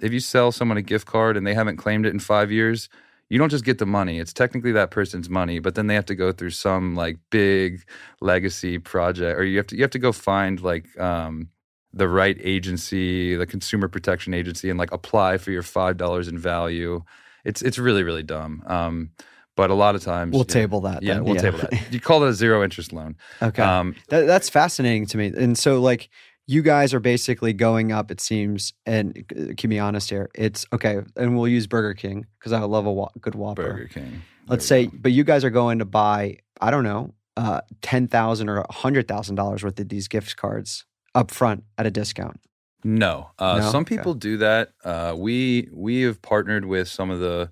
if 0.00 0.12
you 0.12 0.20
sell 0.20 0.50
someone 0.50 0.76
a 0.78 0.82
gift 0.82 1.06
card 1.06 1.36
and 1.36 1.46
they 1.46 1.54
haven't 1.54 1.76
claimed 1.76 2.06
it 2.06 2.12
in 2.12 2.18
five 2.18 2.50
years, 2.50 2.88
you 3.28 3.38
don't 3.38 3.50
just 3.50 3.64
get 3.64 3.78
the 3.78 3.86
money. 3.86 4.18
It's 4.18 4.32
technically 4.32 4.72
that 4.72 4.90
person's 4.90 5.30
money, 5.30 5.58
but 5.60 5.74
then 5.74 5.86
they 5.86 5.94
have 5.94 6.06
to 6.06 6.14
go 6.16 6.32
through 6.32 6.50
some 6.50 6.94
like 6.96 7.18
big 7.30 7.84
legacy 8.20 8.78
project, 8.78 9.38
or 9.38 9.44
you 9.44 9.58
have 9.58 9.66
to 9.68 9.76
you 9.76 9.82
have 9.82 9.90
to 9.92 9.98
go 9.98 10.12
find 10.12 10.60
like. 10.60 10.98
Um, 10.98 11.48
the 11.94 12.08
right 12.08 12.36
agency, 12.40 13.34
the 13.34 13.46
consumer 13.46 13.88
protection 13.88 14.34
agency, 14.34 14.70
and 14.70 14.78
like 14.78 14.92
apply 14.92 15.38
for 15.38 15.50
your 15.50 15.62
five 15.62 15.96
dollars 15.96 16.28
in 16.28 16.38
value. 16.38 17.02
It's 17.44 17.62
it's 17.62 17.78
really 17.78 18.02
really 18.02 18.22
dumb. 18.22 18.62
Um, 18.66 19.10
but 19.54 19.70
a 19.70 19.74
lot 19.74 19.94
of 19.94 20.02
times 20.02 20.32
We'll 20.32 20.46
yeah, 20.48 20.54
table 20.54 20.80
that. 20.82 21.02
Yeah, 21.02 21.14
then. 21.14 21.24
we'll 21.24 21.34
table 21.36 21.58
that. 21.58 21.92
You 21.92 22.00
call 22.00 22.24
it 22.24 22.28
a 22.30 22.32
zero 22.32 22.64
interest 22.64 22.92
loan. 22.92 23.16
okay. 23.42 23.62
Um, 23.62 23.94
That, 24.08 24.22
that's 24.26 24.48
fascinating 24.48 25.04
to 25.06 25.18
me. 25.18 25.26
And 25.26 25.58
so, 25.58 25.78
like, 25.78 26.08
you 26.46 26.62
guys 26.62 26.94
are 26.94 27.00
basically 27.00 27.52
going 27.52 27.92
up, 27.92 28.10
it 28.10 28.18
seems, 28.20 28.72
and 28.86 29.14
keep 29.58 29.68
me 29.68 29.78
honest 29.78 30.08
here. 30.08 30.30
It's 30.34 30.64
okay, 30.72 31.00
and 31.16 31.36
we'll 31.36 31.48
use 31.48 31.66
Burger 31.66 31.92
King 31.92 32.24
because 32.38 32.52
I 32.52 32.60
love 32.60 32.86
a 32.86 32.92
wa- 32.92 33.10
good 33.20 33.34
Whopper. 33.34 33.62
Burger 33.74 33.88
King. 33.88 34.22
Let's 34.48 34.66
There 34.68 34.84
say, 34.84 34.90
but 34.92 35.12
you 35.12 35.22
guys 35.22 35.44
are 35.44 35.50
going 35.50 35.80
to 35.80 35.84
buy, 35.84 36.38
I 36.60 36.70
don't 36.70 36.84
know, 36.84 37.12
uh, 37.36 37.60
ten 37.82 38.08
thousand 38.08 38.48
or 38.48 38.58
a 38.58 38.72
hundred 38.72 39.06
thousand 39.06 39.36
dollars 39.36 39.62
worth 39.62 39.78
of 39.78 39.88
these 39.90 40.08
gift 40.08 40.36
cards 40.36 40.84
up 41.14 41.30
front 41.30 41.64
at 41.78 41.86
a 41.86 41.90
discount? 41.90 42.40
No, 42.84 43.30
uh, 43.38 43.58
No? 43.58 43.70
some 43.70 43.82
Okay. 43.82 43.96
people 43.96 44.14
do 44.14 44.36
that. 44.38 44.72
Uh, 44.84 45.14
we 45.16 45.68
we 45.72 46.02
have 46.02 46.20
partnered 46.22 46.64
with 46.64 46.88
some 46.88 47.10
of 47.10 47.20
the 47.20 47.50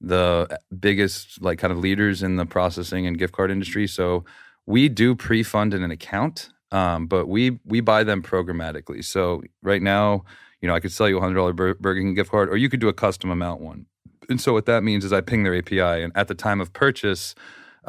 the 0.00 0.58
biggest 0.78 1.40
like 1.42 1.58
kind 1.58 1.72
of 1.72 1.78
leaders 1.78 2.22
in 2.22 2.36
the 2.36 2.46
processing 2.46 3.06
and 3.06 3.18
gift 3.18 3.32
card 3.32 3.50
industry. 3.50 3.86
So 3.86 4.24
we 4.66 4.88
do 4.88 5.14
pre-fund 5.16 5.74
in 5.74 5.82
an 5.82 5.90
account, 5.90 6.50
um, 6.70 7.06
but 7.06 7.26
we 7.26 7.58
we 7.64 7.80
buy 7.80 8.04
them 8.04 8.22
programmatically. 8.22 9.04
So 9.04 9.42
right 9.62 9.82
now, 9.82 10.24
you 10.60 10.68
know, 10.68 10.74
I 10.74 10.80
could 10.80 10.92
sell 10.92 11.08
you 11.08 11.16
a 11.16 11.20
hundred 11.20 11.36
dollar 11.36 11.52
Burger 11.52 11.94
King 12.00 12.14
gift 12.14 12.30
card, 12.30 12.48
or 12.50 12.56
you 12.56 12.68
could 12.68 12.80
do 12.80 12.88
a 12.88 12.92
custom 12.92 13.30
amount 13.30 13.60
one. 13.60 13.86
And 14.28 14.38
so 14.40 14.52
what 14.52 14.66
that 14.66 14.84
means 14.84 15.04
is 15.06 15.12
I 15.12 15.22
ping 15.22 15.42
their 15.44 15.56
API, 15.56 16.02
and 16.02 16.12
at 16.14 16.28
the 16.28 16.34
time 16.34 16.60
of 16.60 16.72
purchase, 16.74 17.34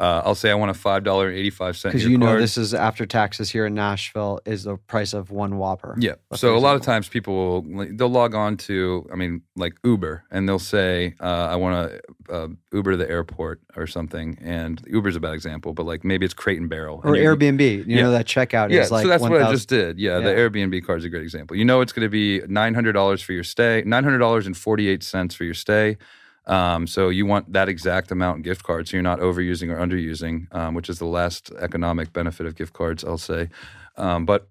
uh, 0.00 0.22
I'll 0.24 0.34
say 0.34 0.50
I 0.50 0.54
want 0.54 0.70
a 0.70 0.74
five 0.74 1.04
dollar 1.04 1.30
eighty 1.30 1.50
five 1.50 1.76
cent. 1.76 1.92
Because 1.94 2.08
you 2.08 2.16
know 2.16 2.26
card. 2.26 2.42
this 2.42 2.56
is 2.56 2.72
after 2.72 3.04
taxes 3.04 3.50
here 3.50 3.66
in 3.66 3.74
Nashville 3.74 4.40
is 4.46 4.64
the 4.64 4.78
price 4.78 5.12
of 5.12 5.30
one 5.30 5.58
Whopper. 5.58 5.94
Yeah. 5.98 6.14
So 6.34 6.56
a 6.56 6.58
lot 6.58 6.74
of 6.74 6.80
times 6.82 7.08
people 7.08 7.62
will 7.62 7.86
they'll 7.92 8.08
log 8.08 8.34
on 8.34 8.56
to 8.68 9.06
I 9.12 9.16
mean 9.16 9.42
like 9.56 9.74
Uber 9.84 10.24
and 10.30 10.48
they'll 10.48 10.58
say 10.58 11.14
uh, 11.20 11.24
I 11.50 11.56
want 11.56 11.90
to 11.90 12.32
uh, 12.34 12.48
Uber 12.72 12.92
to 12.92 12.96
the 12.96 13.10
airport 13.10 13.60
or 13.76 13.86
something 13.86 14.38
and 14.40 14.82
Uber's 14.86 15.16
a 15.16 15.20
bad 15.20 15.34
example 15.34 15.74
but 15.74 15.84
like 15.84 16.02
maybe 16.02 16.24
it's 16.24 16.34
Crate 16.34 16.58
and 16.60 16.70
Barrel 16.70 17.02
Or 17.04 17.14
and 17.14 17.22
Airbnb. 17.22 17.60
You 17.60 17.84
Yeah. 17.86 18.02
know 18.04 18.10
that 18.12 18.26
checkout 18.26 18.70
Yeah, 18.70 18.80
is 18.80 18.90
like 18.90 19.02
so 19.02 19.08
that's 19.08 19.22
what 19.22 19.42
I 19.42 19.50
just 19.52 19.68
did. 19.68 19.98
Yeah, 19.98 20.20
the 20.20 20.30
Airbnb 20.30 20.82
card 20.86 21.00
is 21.00 21.04
a 21.04 21.10
great 21.10 21.22
example. 21.24 21.56
You 21.58 21.66
know, 21.66 21.82
it's 21.82 21.92
going 21.92 22.06
to 22.06 22.08
be 22.08 22.40
nine 22.48 22.72
hundred 22.72 22.92
dollars 22.92 23.20
for 23.20 23.34
your 23.34 23.44
stay, 23.44 23.82
nine 23.84 24.04
hundred 24.04 24.18
dollars 24.18 24.46
and 24.46 24.56
forty 24.56 24.88
eight 24.88 25.02
cents 25.02 25.34
for 25.34 25.44
your 25.44 25.54
stay. 25.54 25.98
Um, 26.46 26.86
so 26.86 27.10
you 27.10 27.26
want 27.26 27.52
that 27.52 27.68
exact 27.68 28.10
amount 28.10 28.38
in 28.38 28.42
gift 28.42 28.62
cards, 28.64 28.90
so 28.90 28.96
you're 28.96 29.02
not 29.02 29.20
overusing 29.20 29.70
or 29.70 29.76
underusing, 29.76 30.52
um, 30.54 30.74
which 30.74 30.88
is 30.88 30.98
the 30.98 31.04
last 31.06 31.50
economic 31.60 32.12
benefit 32.12 32.46
of 32.46 32.56
gift 32.56 32.72
cards, 32.72 33.04
I'll 33.04 33.18
say. 33.18 33.48
Um, 33.96 34.24
but 34.24 34.48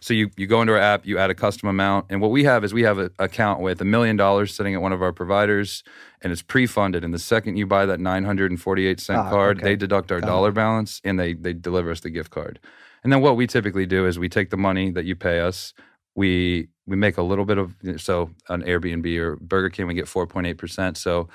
so 0.00 0.14
you 0.14 0.30
you 0.36 0.46
go 0.46 0.60
into 0.60 0.72
our 0.74 0.78
app, 0.78 1.04
you 1.06 1.18
add 1.18 1.30
a 1.30 1.34
custom 1.34 1.68
amount, 1.68 2.06
and 2.10 2.20
what 2.20 2.30
we 2.30 2.44
have 2.44 2.64
is 2.64 2.72
we 2.72 2.82
have 2.84 2.98
an 2.98 3.10
account 3.18 3.60
with 3.60 3.80
a 3.80 3.84
million 3.84 4.16
dollars 4.16 4.54
sitting 4.54 4.74
at 4.74 4.80
one 4.82 4.92
of 4.92 5.02
our 5.02 5.12
providers, 5.12 5.82
and 6.22 6.32
it's 6.32 6.42
pre-funded. 6.42 7.02
And 7.02 7.12
the 7.12 7.18
second 7.18 7.56
you 7.56 7.66
buy 7.66 7.86
that 7.86 7.98
nine 7.98 8.24
hundred 8.24 8.50
and 8.50 8.60
forty-eight 8.60 9.00
cent 9.00 9.18
Ah, 9.20 9.30
card, 9.30 9.58
okay. 9.58 9.64
they 9.70 9.76
deduct 9.76 10.12
our 10.12 10.20
Got 10.20 10.26
it. 10.28 10.30
dollar 10.30 10.52
balance 10.52 11.00
and 11.02 11.18
they 11.18 11.34
they 11.34 11.52
deliver 11.54 11.90
us 11.90 12.00
the 12.00 12.10
gift 12.10 12.30
card. 12.30 12.60
And 13.02 13.12
then 13.12 13.20
what 13.20 13.36
we 13.36 13.46
typically 13.46 13.86
do 13.86 14.06
is 14.06 14.18
we 14.18 14.28
take 14.28 14.50
the 14.50 14.56
money 14.56 14.90
that 14.92 15.04
you 15.06 15.16
pay 15.16 15.40
us, 15.40 15.74
we 16.16 16.68
we 16.86 16.96
make 16.96 17.18
a 17.18 17.22
little 17.22 17.44
bit 17.44 17.58
of 17.58 17.74
so 17.98 18.30
on 18.48 18.62
Airbnb 18.62 19.16
or 19.18 19.36
Burger 19.36 19.70
King 19.70 19.86
we 19.86 19.94
get 19.94 20.08
four 20.08 20.26
point 20.26 20.48
eight 20.48 20.58
percent. 20.58 20.96
So 20.96 21.28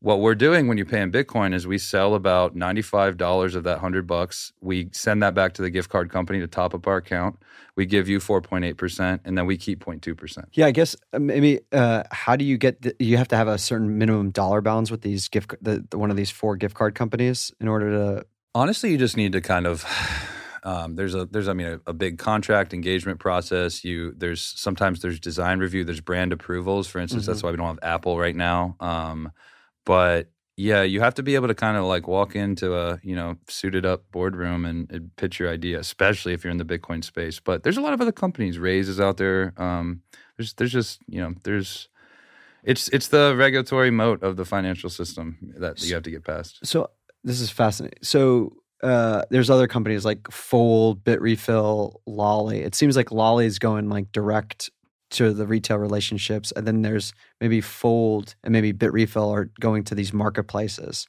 what 0.00 0.20
we're 0.20 0.34
doing 0.34 0.66
when 0.66 0.76
you 0.76 0.84
pay 0.84 1.00
in 1.00 1.10
Bitcoin 1.10 1.54
is 1.54 1.66
we 1.66 1.78
sell 1.78 2.14
about 2.14 2.56
ninety 2.56 2.82
five 2.82 3.16
dollars 3.16 3.54
of 3.54 3.64
that 3.64 3.78
hundred 3.78 4.06
bucks. 4.06 4.52
We 4.60 4.88
send 4.92 5.22
that 5.22 5.34
back 5.34 5.54
to 5.54 5.62
the 5.62 5.70
gift 5.70 5.90
card 5.90 6.10
company 6.10 6.40
to 6.40 6.46
top 6.46 6.74
up 6.74 6.86
our 6.86 6.96
account. 6.96 7.38
We 7.76 7.86
give 7.86 8.08
you 8.08 8.18
four 8.18 8.40
point 8.40 8.64
eight 8.64 8.76
percent, 8.76 9.20
and 9.24 9.36
then 9.36 9.46
we 9.46 9.56
keep 9.56 9.84
0.2 9.84 10.16
percent. 10.16 10.48
Yeah, 10.52 10.66
I 10.66 10.70
guess 10.70 10.96
uh, 11.12 11.18
maybe. 11.18 11.60
Uh, 11.70 12.04
how 12.10 12.34
do 12.36 12.44
you 12.44 12.56
get? 12.56 12.82
The, 12.82 12.96
you 12.98 13.16
have 13.18 13.28
to 13.28 13.36
have 13.36 13.48
a 13.48 13.58
certain 13.58 13.98
minimum 13.98 14.30
dollar 14.30 14.60
balance 14.60 14.90
with 14.90 15.02
these 15.02 15.28
gift, 15.28 15.54
the, 15.60 15.84
the 15.90 15.98
one 15.98 16.10
of 16.10 16.16
these 16.16 16.30
four 16.30 16.56
gift 16.56 16.74
card 16.74 16.94
companies 16.94 17.52
in 17.60 17.68
order 17.68 17.90
to. 17.90 18.26
Honestly, 18.54 18.90
you 18.90 18.98
just 18.98 19.16
need 19.16 19.32
to 19.32 19.40
kind 19.40 19.66
of. 19.66 19.84
Um, 20.64 20.96
there's 20.96 21.14
a 21.14 21.26
there's 21.26 21.48
I 21.48 21.52
mean 21.52 21.66
a, 21.66 21.90
a 21.90 21.92
big 21.92 22.18
contract 22.18 22.72
engagement 22.72 23.20
process. 23.20 23.84
You 23.84 24.14
there's 24.16 24.40
sometimes 24.42 25.00
there's 25.00 25.20
design 25.20 25.58
review. 25.58 25.84
There's 25.84 26.00
brand 26.00 26.32
approvals. 26.32 26.88
For 26.88 26.98
instance, 26.98 27.26
that's 27.26 27.42
why 27.42 27.50
we 27.50 27.56
don't 27.56 27.66
have 27.66 27.78
Apple 27.82 28.18
right 28.18 28.34
now. 28.34 28.76
Um, 28.80 29.30
but 29.84 30.30
yeah, 30.56 30.82
you 30.82 31.00
have 31.00 31.14
to 31.14 31.22
be 31.22 31.34
able 31.34 31.48
to 31.48 31.54
kind 31.54 31.76
of 31.76 31.84
like 31.84 32.08
walk 32.08 32.34
into 32.34 32.74
a 32.76 32.98
you 33.02 33.14
know 33.14 33.36
suited 33.48 33.84
up 33.84 34.10
boardroom 34.10 34.64
and, 34.64 34.90
and 34.90 35.14
pitch 35.16 35.38
your 35.38 35.50
idea, 35.50 35.78
especially 35.78 36.32
if 36.32 36.44
you're 36.44 36.50
in 36.50 36.58
the 36.58 36.64
Bitcoin 36.64 37.04
space. 37.04 37.40
But 37.40 37.62
there's 37.62 37.76
a 37.76 37.82
lot 37.82 37.92
of 37.92 38.00
other 38.00 38.12
companies. 38.12 38.58
Raise 38.58 38.88
is 38.88 39.00
out 39.00 39.18
there. 39.18 39.52
Um, 39.56 40.02
there's 40.36 40.54
there's 40.54 40.72
just 40.72 41.00
you 41.06 41.20
know 41.20 41.34
there's 41.42 41.88
it's 42.62 42.88
it's 42.88 43.08
the 43.08 43.34
regulatory 43.36 43.90
moat 43.90 44.22
of 44.22 44.36
the 44.36 44.44
financial 44.44 44.88
system 44.88 45.36
that 45.58 45.82
you 45.82 45.94
have 45.94 46.04
to 46.04 46.10
get 46.10 46.24
past. 46.24 46.60
So 46.64 46.88
this 47.22 47.40
is 47.40 47.50
fascinating. 47.50 47.98
So 48.02 48.56
uh, 48.84 49.24
there's 49.30 49.48
other 49.48 49.66
companies 49.66 50.04
like 50.04 50.30
Fold, 50.30 51.02
Bitrefill, 51.02 51.96
Lolli. 52.06 52.60
It 52.60 52.74
seems 52.74 52.96
like 52.96 53.10
Lolli 53.10 53.46
is 53.46 53.58
going 53.58 53.88
like 53.88 54.12
direct 54.12 54.70
to 55.12 55.32
the 55.32 55.46
retail 55.46 55.78
relationships, 55.78 56.52
and 56.52 56.66
then 56.66 56.82
there's 56.82 57.14
maybe 57.40 57.60
Fold 57.60 58.34
and 58.44 58.52
maybe 58.52 58.72
Bitrefill 58.72 59.32
are 59.32 59.50
going 59.58 59.84
to 59.84 59.94
these 59.94 60.12
marketplaces. 60.12 61.06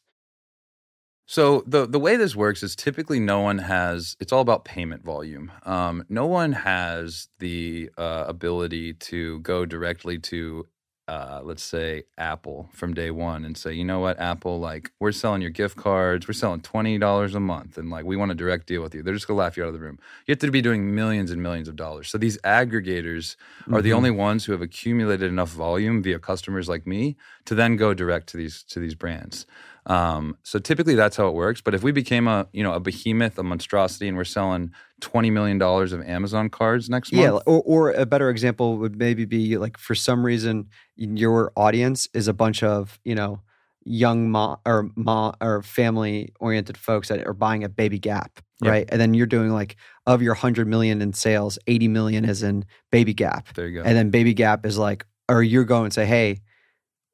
So 1.27 1.63
the 1.65 1.87
the 1.87 1.99
way 1.99 2.17
this 2.17 2.35
works 2.35 2.61
is 2.61 2.75
typically 2.75 3.19
no 3.19 3.41
one 3.41 3.57
has. 3.57 4.15
It's 4.19 4.31
all 4.31 4.41
about 4.41 4.63
payment 4.63 5.03
volume. 5.03 5.51
Um, 5.63 6.05
no 6.07 6.27
one 6.27 6.53
has 6.53 7.29
the 7.39 7.89
uh, 7.97 8.25
ability 8.27 8.93
to 8.93 9.39
go 9.39 9.65
directly 9.65 10.19
to, 10.19 10.67
uh, 11.07 11.39
let's 11.43 11.61
say, 11.63 12.03
Apple 12.17 12.67
from 12.73 12.93
day 12.93 13.11
one 13.11 13.45
and 13.45 13.55
say, 13.55 13.71
you 13.73 13.83
know 13.83 13.99
what, 13.99 14.19
Apple, 14.19 14.59
like 14.59 14.91
we're 14.99 15.11
selling 15.11 15.41
your 15.41 15.51
gift 15.51 15.75
cards, 15.77 16.27
we're 16.27 16.33
selling 16.33 16.61
twenty 16.61 16.97
dollars 16.97 17.35
a 17.35 17.39
month, 17.39 17.77
and 17.77 17.89
like 17.91 18.05
we 18.05 18.15
want 18.15 18.31
a 18.31 18.35
direct 18.35 18.65
deal 18.67 18.81
with 18.81 18.95
you. 18.95 19.03
They're 19.03 19.13
just 19.13 19.27
gonna 19.27 19.37
laugh 19.39 19.55
you 19.55 19.63
out 19.63 19.67
of 19.67 19.73
the 19.73 19.79
room. 19.79 19.99
You 20.25 20.31
have 20.31 20.39
to 20.39 20.51
be 20.51 20.61
doing 20.61 20.95
millions 20.95 21.29
and 21.31 21.43
millions 21.43 21.67
of 21.67 21.75
dollars. 21.75 22.09
So 22.09 22.17
these 22.17 22.37
aggregators 22.39 23.35
are 23.71 23.81
the 23.81 23.91
Mhm. 23.91 23.95
only 23.95 24.11
ones 24.11 24.45
who 24.45 24.51
have 24.51 24.61
accumulated 24.61 25.29
enough 25.29 25.49
volume 25.51 26.01
via 26.01 26.17
customers 26.19 26.67
like 26.67 26.87
me 26.87 27.17
to 27.45 27.53
then 27.55 27.75
go 27.75 27.93
direct 27.93 28.27
to 28.29 28.37
these 28.37 28.63
to 28.63 28.79
these 28.79 28.95
brands. 28.95 29.45
Um, 29.87 30.37
so 30.43 30.57
typically 30.59 30.95
that's 30.95 31.15
how 31.15 31.27
it 31.27 31.33
works. 31.35 31.61
But 31.61 31.75
if 31.75 31.83
we 31.83 31.91
became 31.91 32.27
a 32.27 32.47
you 32.53 32.63
know 32.63 32.73
a 32.73 32.79
behemoth, 32.79 33.37
a 33.37 33.43
monstrosity, 33.43 34.07
and 34.07 34.17
we're 34.17 34.23
selling 34.23 34.71
twenty 35.01 35.29
million 35.29 35.57
dollars 35.57 35.93
of 35.93 36.01
Amazon 36.01 36.49
cards 36.49 36.89
next 36.89 37.11
Yeah, 37.11 37.31
month, 37.31 37.43
or, 37.45 37.61
or 37.65 37.91
a 37.91 38.05
better 38.05 38.29
example 38.29 38.77
would 38.77 38.97
maybe 38.97 39.25
be 39.25 39.57
like 39.57 39.77
for 39.77 39.93
some 39.95 40.25
reason 40.25 40.69
your 40.95 41.51
audience 41.55 42.07
is 42.13 42.27
a 42.27 42.33
bunch 42.33 42.63
of 42.63 42.99
you 43.03 43.13
know 43.15 43.41
young 43.87 44.31
mom 44.31 44.57
or 44.65 44.89
mom 44.95 45.35
or 45.41 45.61
family 45.61 46.33
oriented 46.39 46.75
folks 46.77 47.09
that 47.09 47.25
are 47.27 47.33
buying 47.33 47.63
a 47.63 47.69
baby 47.69 47.99
gap 47.99 48.39
Yeah. 48.63 48.71
right 48.71 48.89
and 48.89 48.99
then 48.99 49.13
you're 49.13 49.27
doing 49.27 49.51
like 49.51 49.75
of 50.07 50.23
your 50.23 50.33
100 50.33 50.65
million 50.67 51.03
in 51.03 51.13
sales 51.13 51.59
80 51.67 51.89
million 51.89 52.25
is 52.25 52.41
in 52.41 52.65
baby 52.91 53.13
gap 53.13 53.53
there 53.53 53.67
you 53.67 53.77
go. 53.83 53.87
and 53.87 53.95
then 53.95 54.09
baby 54.09 54.33
gap 54.33 54.65
is 54.65 54.79
like 54.79 55.05
or 55.29 55.43
you're 55.43 55.65
going 55.65 55.83
and 55.85 55.93
say 55.93 56.07
hey 56.07 56.39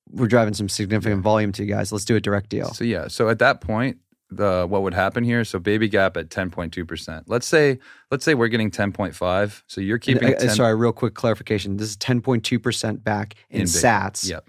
we're 0.09 0.27
driving 0.27 0.53
some 0.53 0.67
significant 0.69 1.21
volume 1.21 1.51
to 1.53 1.63
you 1.63 1.69
guys 1.73 1.91
let's 1.91 2.05
do 2.05 2.15
a 2.15 2.19
direct 2.21 2.49
deal 2.49 2.73
So 2.73 2.83
yeah, 2.83 3.07
so 3.07 3.29
at 3.29 3.39
that 3.39 3.61
point, 3.61 3.97
the 4.29 4.65
what 4.67 4.81
would 4.83 4.93
happen 4.93 5.23
here? 5.25 5.43
So 5.43 5.59
baby 5.59 5.89
gap 5.89 6.15
at 6.15 6.29
ten 6.29 6.49
point 6.49 6.71
two 6.73 6.85
percent. 6.85 7.25
Let's 7.27 7.45
say 7.47 7.79
let's 8.11 8.23
say 8.23 8.33
we're 8.33 8.47
getting 8.47 8.71
ten 8.71 8.91
point 8.93 9.13
five. 9.15 9.63
So 9.67 9.81
you're 9.81 9.95
And, 9.95 10.01
keeping 10.03 10.33
uh, 10.35 10.39
10, 10.39 10.49
sorry 10.55 10.75
real 10.75 10.93
quick 10.93 11.13
clarification 11.15 11.77
this 11.77 11.89
is 11.89 11.97
10.2% 11.97 13.03
back 13.03 13.35
in, 13.49 13.61
In 13.61 13.67
sats 13.67 14.29
Yep. 14.29 14.47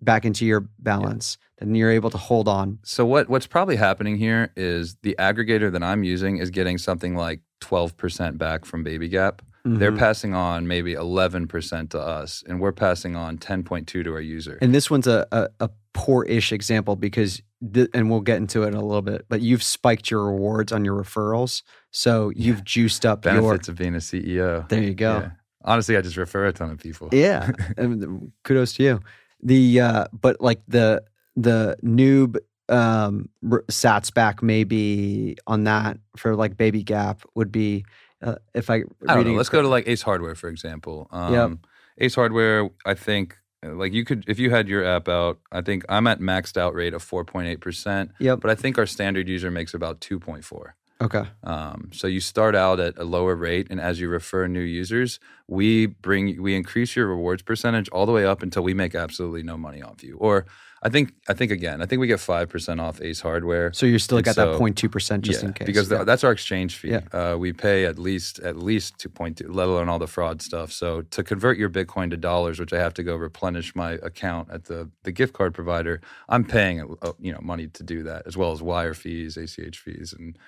back 0.00 0.24
into 0.24 0.46
your 0.46 0.68
balance 0.78 1.36
then 1.58 1.74
you're 1.74 1.90
able 1.90 2.10
to 2.10 2.18
hold 2.18 2.46
on 2.46 2.78
So 2.84 3.04
what 3.06 3.28
what's 3.28 3.46
probably 3.46 3.76
happening 3.76 4.16
here 4.18 4.52
is 4.56 4.96
the 5.02 5.16
aggregator 5.18 5.72
that 5.72 5.82
I'm 5.82 6.04
using 6.04 6.36
is 6.38 6.50
getting 6.50 6.78
something 6.78 7.16
like 7.16 7.40
twelve 7.60 7.96
percent 7.96 8.38
back 8.38 8.64
from 8.64 8.82
Baby 8.84 9.08
Gap. 9.08 9.42
They're 9.66 9.92
Mhm. 9.92 9.98
passing 9.98 10.34
on 10.34 10.66
maybe 10.66 10.92
eleven 10.92 11.46
percent 11.48 11.90
to 11.90 11.98
us, 12.00 12.42
and 12.46 12.60
we're 12.60 12.72
passing 12.72 13.16
on 13.16 13.38
ten 13.38 13.62
point 13.62 13.86
two 13.86 14.02
to 14.02 14.12
our 14.12 14.20
user. 14.20 14.58
And 14.60 14.74
this 14.74 14.90
one's 14.90 15.06
a, 15.06 15.26
a, 15.32 15.48
a 15.60 15.70
poor-ish 15.94 16.52
example 16.52 16.96
because, 16.96 17.40
th- 17.72 17.88
and 17.94 18.10
we'll 18.10 18.20
get 18.20 18.36
into 18.36 18.64
it 18.64 18.68
in 18.68 18.74
a 18.74 18.84
little 18.84 19.00
bit, 19.00 19.24
but 19.30 19.40
you've 19.40 19.62
spiked 19.62 20.10
your 20.10 20.26
rewards 20.26 20.70
on 20.70 20.84
your 20.84 21.02
referrals. 21.02 21.62
So 21.92 22.30
you've 22.36 22.62
juiced 22.64 23.06
up 23.06 23.24
your 23.24 23.34
Benefits 23.40 23.68
of 23.68 23.76
being 23.76 23.94
a 23.94 23.98
CEO. 24.00 24.68
There 24.68 24.82
you 24.82 24.94
go. 24.94 25.20
Yeah. 25.20 25.30
Honestly, 25.64 25.96
I 25.96 26.02
just 26.02 26.18
refer 26.18 26.44
a 26.44 26.52
ton 26.52 26.70
of 26.70 26.78
people. 26.78 27.08
Yeah. 27.12 27.50
and 27.78 28.32
kudos 28.42 28.74
to 28.74 28.82
you. 28.82 29.00
The 29.42 29.80
uh, 29.80 30.04
but 30.12 30.42
like 30.42 30.60
the 30.68 31.02
the 31.36 31.76
noob 31.82 32.36
um 32.68 33.28
sats 33.70 34.12
back 34.12 34.42
maybe 34.42 35.36
on 35.46 35.64
that 35.64 35.98
for 36.16 36.34
like 36.36 36.56
baby 36.56 36.82
gap 36.82 37.22
would 37.34 37.52
be 37.52 37.84
uh, 38.24 38.34
if 38.54 38.70
I 38.70 38.82
I 39.08 39.14
don't 39.14 39.26
know. 39.26 39.34
Let's 39.34 39.48
go 39.48 39.62
to 39.62 39.68
like 39.68 39.86
Ace 39.86 40.02
Hardware, 40.02 40.34
for 40.34 40.48
example. 40.48 41.06
Um, 41.12 41.32
Yep. 41.34 41.50
Ace 41.98 42.14
Hardware, 42.16 42.70
I 42.84 42.94
think, 42.94 43.36
uh, 43.64 43.72
like 43.74 43.92
you 43.92 44.04
could, 44.04 44.24
if 44.26 44.38
you 44.40 44.50
had 44.50 44.68
your 44.68 44.84
app 44.84 45.08
out, 45.08 45.38
I 45.52 45.60
think 45.60 45.84
I'm 45.88 46.06
at 46.08 46.18
maxed 46.20 46.56
out 46.56 46.74
rate 46.74 46.92
of 46.94 47.02
4.8%, 47.04 48.10
Yep. 48.18 48.40
but 48.40 48.50
I 48.50 48.54
think 48.56 48.78
our 48.78 48.86
standard 48.86 49.28
user 49.28 49.50
makes 49.50 49.74
about 49.74 50.00
2.4. 50.00 50.74
Okay. 51.00 51.24
Um, 51.42 51.90
so 51.92 52.06
you 52.06 52.20
start 52.20 52.54
out 52.54 52.78
at 52.80 52.96
a 52.98 53.04
lower 53.04 53.34
rate, 53.34 53.66
and 53.70 53.80
as 53.80 54.00
you 54.00 54.08
refer 54.08 54.46
new 54.46 54.60
users, 54.60 55.18
we 55.48 55.86
bring 55.86 56.40
we 56.40 56.54
increase 56.54 56.94
your 56.96 57.08
rewards 57.08 57.42
percentage 57.42 57.88
all 57.90 58.06
the 58.06 58.12
way 58.12 58.24
up 58.24 58.42
until 58.42 58.62
we 58.62 58.74
make 58.74 58.94
absolutely 58.94 59.42
no 59.42 59.56
money 59.56 59.82
off 59.82 60.02
you. 60.04 60.16
Or 60.18 60.46
I 60.84 60.88
think 60.90 61.12
I 61.28 61.34
think 61.34 61.50
again, 61.50 61.82
I 61.82 61.86
think 61.86 61.98
we 62.00 62.06
get 62.06 62.20
five 62.20 62.48
percent 62.48 62.80
off 62.80 63.02
Ace 63.02 63.20
Hardware. 63.20 63.72
So 63.72 63.86
you're 63.86 63.98
still 63.98 64.18
And 64.18 64.24
got 64.24 64.36
that 64.36 64.54
so- 64.54 64.58
0.2 64.60 64.88
percent 64.90 65.24
just 65.24 65.42
yeah, 65.42 65.48
in 65.48 65.52
case. 65.54 65.66
because 65.66 65.90
Yeah. 65.90 65.98
th- 65.98 66.06
that's 66.06 66.22
our 66.22 66.30
exchange 66.30 66.76
fee. 66.76 66.90
Yeah. 66.90 67.00
Uh, 67.12 67.36
we 67.38 67.52
pay 67.52 67.86
at 67.86 67.98
least 67.98 68.38
at 68.38 68.56
least 68.56 68.96
two 68.98 69.08
point 69.08 69.38
two, 69.38 69.50
let 69.52 69.66
alone 69.66 69.88
all 69.88 69.98
the 69.98 70.06
fraud 70.06 70.42
stuff. 70.42 70.70
So 70.70 71.02
to 71.02 71.24
convert 71.24 71.58
your 71.58 71.70
Bitcoin 71.70 72.10
to 72.10 72.16
dollars, 72.16 72.60
which 72.60 72.72
I 72.72 72.78
have 72.78 72.94
to 72.94 73.02
go 73.02 73.16
replenish 73.16 73.74
my 73.74 73.92
account 74.02 74.48
at 74.50 74.66
the 74.66 74.88
the 75.02 75.10
gift 75.12 75.32
card 75.32 75.54
provider, 75.54 76.00
I'm 76.28 76.44
paying 76.44 76.78
you 77.18 77.32
know 77.32 77.40
money 77.42 77.66
to 77.66 77.82
do 77.82 78.04
that 78.04 78.22
as 78.26 78.36
well 78.36 78.52
as 78.52 78.62
wire 78.62 78.94
fees, 78.94 79.36
ACH 79.36 79.78
fees, 79.78 80.14
and 80.16 80.38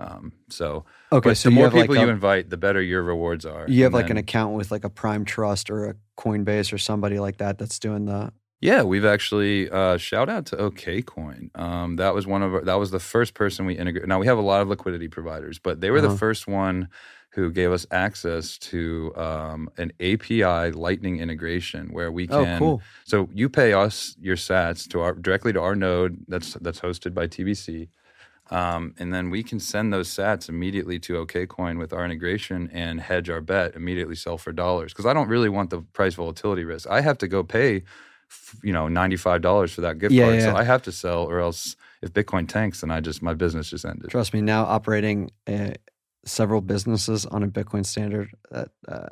Um, 0.00 0.32
so 0.48 0.84
Okay, 1.12 1.34
so 1.34 1.48
the 1.50 1.54
more 1.54 1.64
have 1.64 1.74
like 1.74 1.82
people 1.82 1.96
you 1.96 2.08
a, 2.08 2.12
invite, 2.12 2.48
the 2.50 2.56
better 2.56 2.80
your 2.80 3.02
rewards 3.02 3.44
are. 3.44 3.66
you 3.68 3.84
have 3.84 3.92
And 3.94 4.02
like 4.02 4.10
an 4.10 4.16
account 4.16 4.54
with 4.54 4.70
like 4.70 4.84
a 4.84 4.90
Prime 4.90 5.24
Trust 5.24 5.70
or 5.70 5.86
a 5.90 5.94
Coinbase 6.16 6.72
or 6.72 6.78
somebody 6.78 7.18
like 7.18 7.36
that 7.38 7.58
that's 7.58 7.78
doing 7.78 8.06
the. 8.06 8.32
Yeah, 8.62 8.82
we've 8.82 9.06
actually 9.06 9.70
uh, 9.70 9.96
shout 9.96 10.28
out 10.28 10.44
to 10.46 10.56
OKCoin. 10.56 11.50
Um, 11.58 11.96
that 11.96 12.14
was 12.14 12.26
one 12.26 12.42
of 12.42 12.54
our, 12.54 12.60
that 12.62 12.74
was 12.74 12.90
the 12.90 12.98
first 13.00 13.32
person 13.34 13.64
we 13.66 13.74
integrated. 13.74 14.08
Now 14.08 14.18
we 14.18 14.26
have 14.26 14.36
a 14.38 14.42
lot 14.42 14.60
of 14.60 14.68
liquidity 14.68 15.08
providers, 15.08 15.58
but 15.58 15.80
they 15.80 15.90
were 15.90 15.98
Uh-huh. 15.98 16.08
the 16.08 16.18
first 16.18 16.46
one 16.46 16.88
who 17.32 17.50
gave 17.52 17.70
us 17.72 17.86
access 17.92 18.58
to 18.58 19.12
um, 19.16 19.70
an 19.78 19.92
API 20.00 20.72
Lightning 20.72 21.20
integration 21.20 21.88
where 21.92 22.10
we 22.12 22.28
Oh, 22.28 22.42
can. 22.44 22.58
cool. 22.58 22.82
So 23.04 23.28
you 23.32 23.48
pay 23.48 23.72
us 23.72 24.16
your 24.20 24.36
Sats 24.36 24.86
to 24.90 25.00
our 25.00 25.14
directly 25.14 25.52
to 25.52 25.60
our 25.60 25.76
node 25.76 26.18
that's 26.28 26.54
that's 26.54 26.80
hosted 26.80 27.14
by 27.14 27.28
TBC. 27.28 27.88
Um, 28.50 28.94
and 28.98 29.14
then 29.14 29.30
we 29.30 29.42
can 29.44 29.60
send 29.60 29.92
those 29.92 30.08
sats 30.08 30.48
immediately 30.48 30.98
to 31.00 31.24
OKCoin 31.24 31.78
with 31.78 31.92
our 31.92 32.04
integration 32.04 32.68
and 32.72 33.00
hedge 33.00 33.30
our 33.30 33.40
bet, 33.40 33.76
immediately 33.76 34.16
sell 34.16 34.38
for 34.38 34.52
dollars. 34.52 34.92
Because 34.92 35.06
I 35.06 35.12
don't 35.14 35.28
really 35.28 35.48
want 35.48 35.70
the 35.70 35.82
price 35.82 36.14
volatility 36.14 36.64
risk. 36.64 36.88
I 36.90 37.00
have 37.00 37.16
to 37.18 37.28
go 37.28 37.44
pay, 37.44 37.84
f- 38.28 38.56
you 38.64 38.72
know, 38.72 38.88
ninety-five 38.88 39.40
dollars 39.40 39.72
for 39.72 39.82
that 39.82 39.98
gift 39.98 40.12
Yeah, 40.12 40.24
card. 40.24 40.34
yeah, 40.36 40.44
So. 40.52 40.56
I 40.56 40.64
have 40.64 40.82
to 40.82 40.92
sell, 40.92 41.22
or 41.24 41.38
else 41.38 41.76
if 42.02 42.12
Bitcoin 42.12 42.48
tanks, 42.48 42.80
then 42.80 42.90
I 42.90 42.98
just 43.00 43.22
my 43.22 43.34
business 43.34 43.70
just 43.70 43.84
ended. 43.84 44.10
Trust 44.10 44.34
me, 44.34 44.40
now 44.40 44.64
operating 44.64 45.30
uh, 45.46 45.70
several 46.24 46.60
businesses 46.60 47.26
on 47.26 47.44
a 47.44 47.48
Bitcoin 47.48 47.86
standard, 47.86 48.30
that 48.50 48.70
uh, 48.88 49.06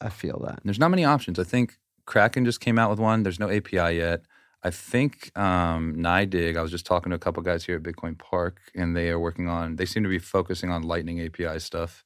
I 0.00 0.10
feel 0.10 0.38
that. 0.46 0.60
There's 0.64 0.78
not 0.78 0.90
many 0.92 1.04
options. 1.04 1.40
I 1.40 1.44
think 1.44 1.76
Kraken 2.04 2.44
just 2.44 2.60
came 2.60 2.78
out 2.78 2.90
with 2.90 3.00
one. 3.00 3.24
There's 3.24 3.40
no 3.40 3.50
API 3.50 3.96
yet. 3.96 4.22
I 4.66 4.70
think 4.70 5.30
um, 5.38 5.94
NYDIG, 5.94 6.56
I 6.56 6.62
was 6.62 6.72
just 6.72 6.86
talking 6.86 7.10
to 7.10 7.16
a 7.16 7.20
couple 7.20 7.40
guys 7.44 7.64
here 7.64 7.76
at 7.76 7.84
Bitcoin 7.84 8.18
Park, 8.18 8.60
and 8.74 8.96
they 8.96 9.10
are 9.10 9.20
working 9.20 9.46
on, 9.48 9.76
they 9.76 9.86
seem 9.86 10.02
to 10.02 10.08
be 10.08 10.18
focusing 10.18 10.70
on 10.70 10.82
Lightning 10.82 11.20
API 11.20 11.60
stuff. 11.60 12.04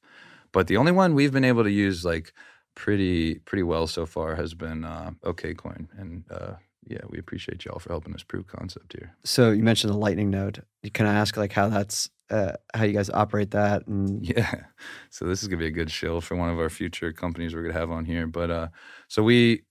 But 0.51 0.67
the 0.67 0.77
only 0.77 0.91
one 0.91 1.15
we've 1.15 1.31
been 1.31 1.43
able 1.43 1.63
to 1.63 1.71
use 1.71 2.05
like 2.05 2.33
pretty 2.75 3.39
pretty 3.39 3.63
well 3.63 3.87
so 3.87 4.05
far 4.05 4.35
has 4.35 4.53
been 4.53 4.85
uh, 4.85 5.11
OKCoin. 5.23 5.87
And 5.97 6.23
uh, 6.29 6.53
yeah, 6.85 6.99
we 7.09 7.17
appreciate 7.17 7.65
y'all 7.65 7.79
for 7.79 7.89
helping 7.89 8.13
us 8.13 8.21
prove 8.21 8.45
concept 8.45 8.93
here. 8.93 9.15
So 9.23 9.49
you 9.49 9.63
mentioned 9.63 9.91
the 9.91 9.97
Lightning 9.97 10.29
node. 10.29 10.63
Can 10.93 11.07
I 11.07 11.15
ask 11.15 11.37
like 11.37 11.53
how 11.53 11.67
that's 11.67 12.11
uh, 12.29 12.53
how 12.75 12.83
you 12.83 12.93
guys 12.93 13.09
operate 13.09 13.51
that? 13.51 13.87
And 13.87 14.23
Yeah. 14.37 14.65
So 15.09 15.25
this 15.25 15.41
is 15.41 15.47
gonna 15.47 15.57
be 15.59 15.67
a 15.67 15.71
good 15.71 15.89
shill 15.89 16.21
for 16.21 16.35
one 16.35 16.49
of 16.49 16.59
our 16.59 16.69
future 16.69 17.11
companies 17.11 17.55
we're 17.55 17.63
gonna 17.63 17.79
have 17.79 17.89
on 17.89 18.05
here. 18.05 18.27
But 18.27 18.51
uh 18.51 18.67
so 19.07 19.23
we 19.23 19.63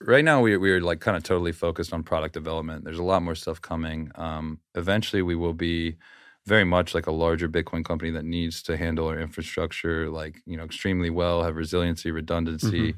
right 0.00 0.24
now 0.24 0.40
we 0.40 0.56
we're 0.56 0.80
like 0.80 1.00
kind 1.00 1.16
of 1.16 1.22
totally 1.22 1.52
focused 1.52 1.92
on 1.92 2.02
product 2.02 2.34
development. 2.34 2.84
There's 2.84 2.98
a 2.98 3.02
lot 3.04 3.22
more 3.22 3.34
stuff 3.34 3.60
coming. 3.60 4.10
Um 4.14 4.60
eventually 4.74 5.22
we 5.22 5.34
will 5.34 5.54
be 5.54 5.96
very 6.46 6.64
much 6.64 6.94
like 6.94 7.06
a 7.06 7.12
larger 7.12 7.48
Bitcoin 7.48 7.84
company 7.84 8.10
that 8.12 8.24
needs 8.24 8.62
to 8.62 8.76
handle 8.76 9.06
our 9.08 9.18
infrastructure 9.20 10.08
like, 10.08 10.40
you 10.46 10.56
know, 10.56 10.64
extremely 10.64 11.10
well, 11.10 11.42
have 11.44 11.56
resiliency, 11.56 12.10
redundancy. 12.10 12.94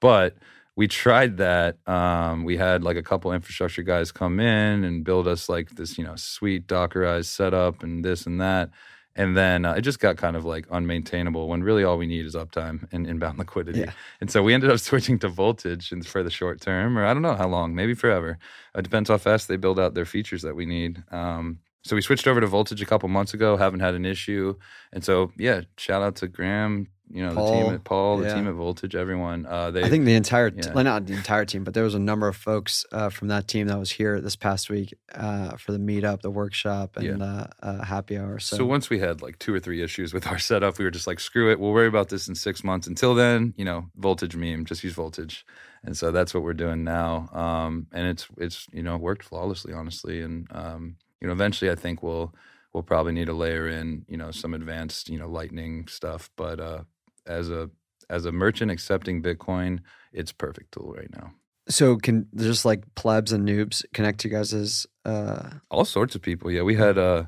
But 0.00 0.36
we 0.76 0.88
tried 0.88 1.36
that. 1.38 1.78
Um, 1.88 2.44
we 2.44 2.56
had 2.56 2.82
like 2.84 2.96
a 2.96 3.02
couple 3.02 3.32
infrastructure 3.32 3.82
guys 3.82 4.12
come 4.12 4.40
in 4.40 4.84
and 4.84 5.04
build 5.04 5.26
us 5.28 5.48
like 5.48 5.70
this, 5.70 5.98
you 5.98 6.04
know, 6.04 6.16
sweet 6.16 6.66
Dockerized 6.66 7.26
setup 7.26 7.82
and 7.82 8.04
this 8.04 8.26
and 8.26 8.40
that. 8.40 8.70
And 9.18 9.36
then 9.36 9.64
uh, 9.64 9.72
it 9.72 9.80
just 9.82 9.98
got 9.98 10.16
kind 10.16 10.36
of 10.36 10.44
like 10.44 10.68
unmaintainable 10.68 11.48
when 11.48 11.64
really 11.64 11.82
all 11.82 11.98
we 11.98 12.06
need 12.06 12.24
is 12.24 12.36
uptime 12.36 12.88
and 12.92 13.04
inbound 13.04 13.36
liquidity. 13.38 13.80
Yeah. 13.80 13.90
And 14.20 14.30
so 14.30 14.42
we 14.44 14.54
ended 14.54 14.70
up 14.70 14.78
switching 14.90 15.18
to 15.18 15.28
voltage 15.28 15.90
and 15.92 16.06
for 16.06 16.22
the 16.22 16.30
short 16.30 16.60
term, 16.60 16.96
or 16.96 17.04
I 17.04 17.12
don't 17.12 17.22
know 17.22 17.34
how 17.34 17.48
long, 17.48 17.74
maybe 17.74 17.94
forever. 17.94 18.38
It 18.76 18.82
depends 18.82 19.10
how 19.10 19.18
fast 19.18 19.48
they 19.48 19.56
build 19.56 19.80
out 19.80 19.94
their 19.94 20.06
features 20.06 20.42
that 20.42 20.54
we 20.54 20.66
need. 20.66 21.02
Um, 21.10 21.58
so 21.82 21.96
we 21.96 22.02
switched 22.02 22.28
over 22.28 22.40
to 22.40 22.46
voltage 22.46 22.80
a 22.80 22.86
couple 22.86 23.08
months 23.08 23.34
ago, 23.34 23.56
haven't 23.56 23.80
had 23.80 23.94
an 23.94 24.06
issue. 24.06 24.54
And 24.92 25.04
so, 25.04 25.32
yeah, 25.36 25.62
shout 25.76 26.02
out 26.02 26.16
to 26.16 26.28
Graham, 26.28 26.86
you 27.10 27.24
know, 27.24 27.34
the 27.34 27.50
team 27.50 27.74
at 27.74 27.84
Paul, 27.84 28.18
the 28.18 28.26
yeah. 28.26 28.34
team 28.34 28.48
at 28.48 28.54
Voltage, 28.54 28.94
everyone. 28.94 29.46
Uh, 29.46 29.70
they, 29.70 29.82
I 29.82 29.88
think 29.88 30.04
the 30.04 30.14
entire, 30.14 30.52
yeah. 30.54 30.82
not 30.82 31.06
the 31.06 31.14
entire 31.14 31.44
team, 31.44 31.64
but 31.64 31.74
there 31.74 31.84
was 31.84 31.94
a 31.94 31.98
number 31.98 32.28
of 32.28 32.36
folks 32.36 32.84
uh, 32.92 33.08
from 33.08 33.28
that 33.28 33.48
team 33.48 33.66
that 33.68 33.78
was 33.78 33.90
here 33.90 34.20
this 34.20 34.36
past 34.36 34.68
week 34.68 34.94
uh, 35.14 35.56
for 35.56 35.72
the 35.72 35.78
meetup, 35.78 36.20
the 36.20 36.30
workshop, 36.30 36.96
and 36.96 37.22
uh, 37.22 37.46
uh, 37.62 37.84
happy 37.84 38.18
hour. 38.18 38.38
So, 38.38 38.56
So, 38.56 38.66
once 38.66 38.90
we 38.90 38.98
had 38.98 39.22
like 39.22 39.38
two 39.38 39.54
or 39.54 39.60
three 39.60 39.82
issues 39.82 40.12
with 40.12 40.26
our 40.26 40.38
setup, 40.48 40.78
we 40.78 40.84
were 40.84 40.90
just 40.90 41.06
like, 41.06 41.20
screw 41.20 41.50
it. 41.50 41.58
We'll 41.58 41.72
worry 41.72 41.88
about 41.88 42.08
this 42.08 42.28
in 42.28 42.34
six 42.34 42.62
months. 42.62 42.86
Until 42.86 43.14
then, 43.14 43.54
you 43.56 43.64
know, 43.64 43.86
voltage 43.96 44.36
meme, 44.36 44.64
just 44.64 44.84
use 44.84 44.94
voltage. 44.94 45.46
And 45.84 45.96
so 45.96 46.10
that's 46.10 46.34
what 46.34 46.42
we're 46.42 46.54
doing 46.54 46.84
now. 46.84 47.28
Um, 47.32 47.86
and 47.92 48.08
it's 48.08 48.26
it's 48.36 48.66
you 48.72 48.82
know 48.82 48.96
worked 48.96 49.22
flawlessly, 49.22 49.72
honestly. 49.72 50.20
And 50.20 50.46
um, 50.50 50.96
you 51.20 51.26
know, 51.26 51.32
eventually, 51.32 51.70
I 51.70 51.74
think 51.74 52.02
we'll 52.02 52.34
we'll 52.72 52.82
probably 52.82 53.12
need 53.12 53.26
to 53.26 53.32
layer 53.32 53.68
in 53.68 54.04
you 54.08 54.16
know 54.16 54.30
some 54.30 54.54
advanced 54.54 55.08
you 55.08 55.18
know 55.18 55.28
lightning 55.28 55.86
stuff. 55.88 56.30
But 56.36 56.60
uh, 56.60 56.82
as 57.28 57.50
a 57.50 57.70
as 58.10 58.24
a 58.24 58.32
merchant 58.32 58.70
accepting 58.70 59.22
Bitcoin, 59.22 59.80
it's 60.12 60.32
perfect 60.32 60.72
tool 60.72 60.94
right 60.96 61.10
now. 61.14 61.32
so 61.68 61.96
can 61.96 62.26
just 62.34 62.64
like 62.64 62.82
plebs 62.94 63.32
and 63.32 63.46
noobs 63.46 63.84
connect 63.92 64.20
to 64.20 64.28
you 64.28 64.34
guys' 64.34 64.54
as 64.54 64.86
uh, 65.04 65.50
All 65.70 65.84
sorts 65.84 66.14
of 66.14 66.22
people. 66.22 66.50
Yeah, 66.50 66.62
we 66.62 66.74
had 66.74 66.96
uh 66.98 67.24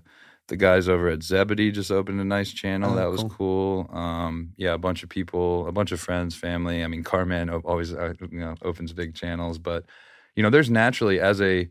the 0.48 0.56
guys 0.56 0.88
over 0.88 1.08
at 1.08 1.22
Zebedee 1.22 1.70
just 1.70 1.92
opened 1.92 2.20
a 2.20 2.24
nice 2.24 2.50
channel. 2.52 2.92
Oh, 2.92 2.96
that 2.96 3.10
was 3.10 3.20
cool. 3.20 3.84
cool. 3.86 3.96
Um, 3.96 4.52
yeah, 4.56 4.72
a 4.72 4.78
bunch 4.78 5.04
of 5.04 5.08
people, 5.08 5.68
a 5.68 5.72
bunch 5.72 5.92
of 5.92 6.00
friends, 6.00 6.34
family. 6.34 6.82
I 6.82 6.88
mean, 6.88 7.04
Carman 7.04 7.48
o- 7.50 7.62
always 7.64 7.94
uh, 7.94 8.14
you 8.32 8.40
know 8.40 8.54
opens 8.62 8.92
big 8.92 9.14
channels, 9.14 9.58
but 9.58 9.84
you 10.34 10.42
know, 10.42 10.50
there's 10.50 10.70
naturally 10.70 11.20
as 11.20 11.40
a 11.40 11.68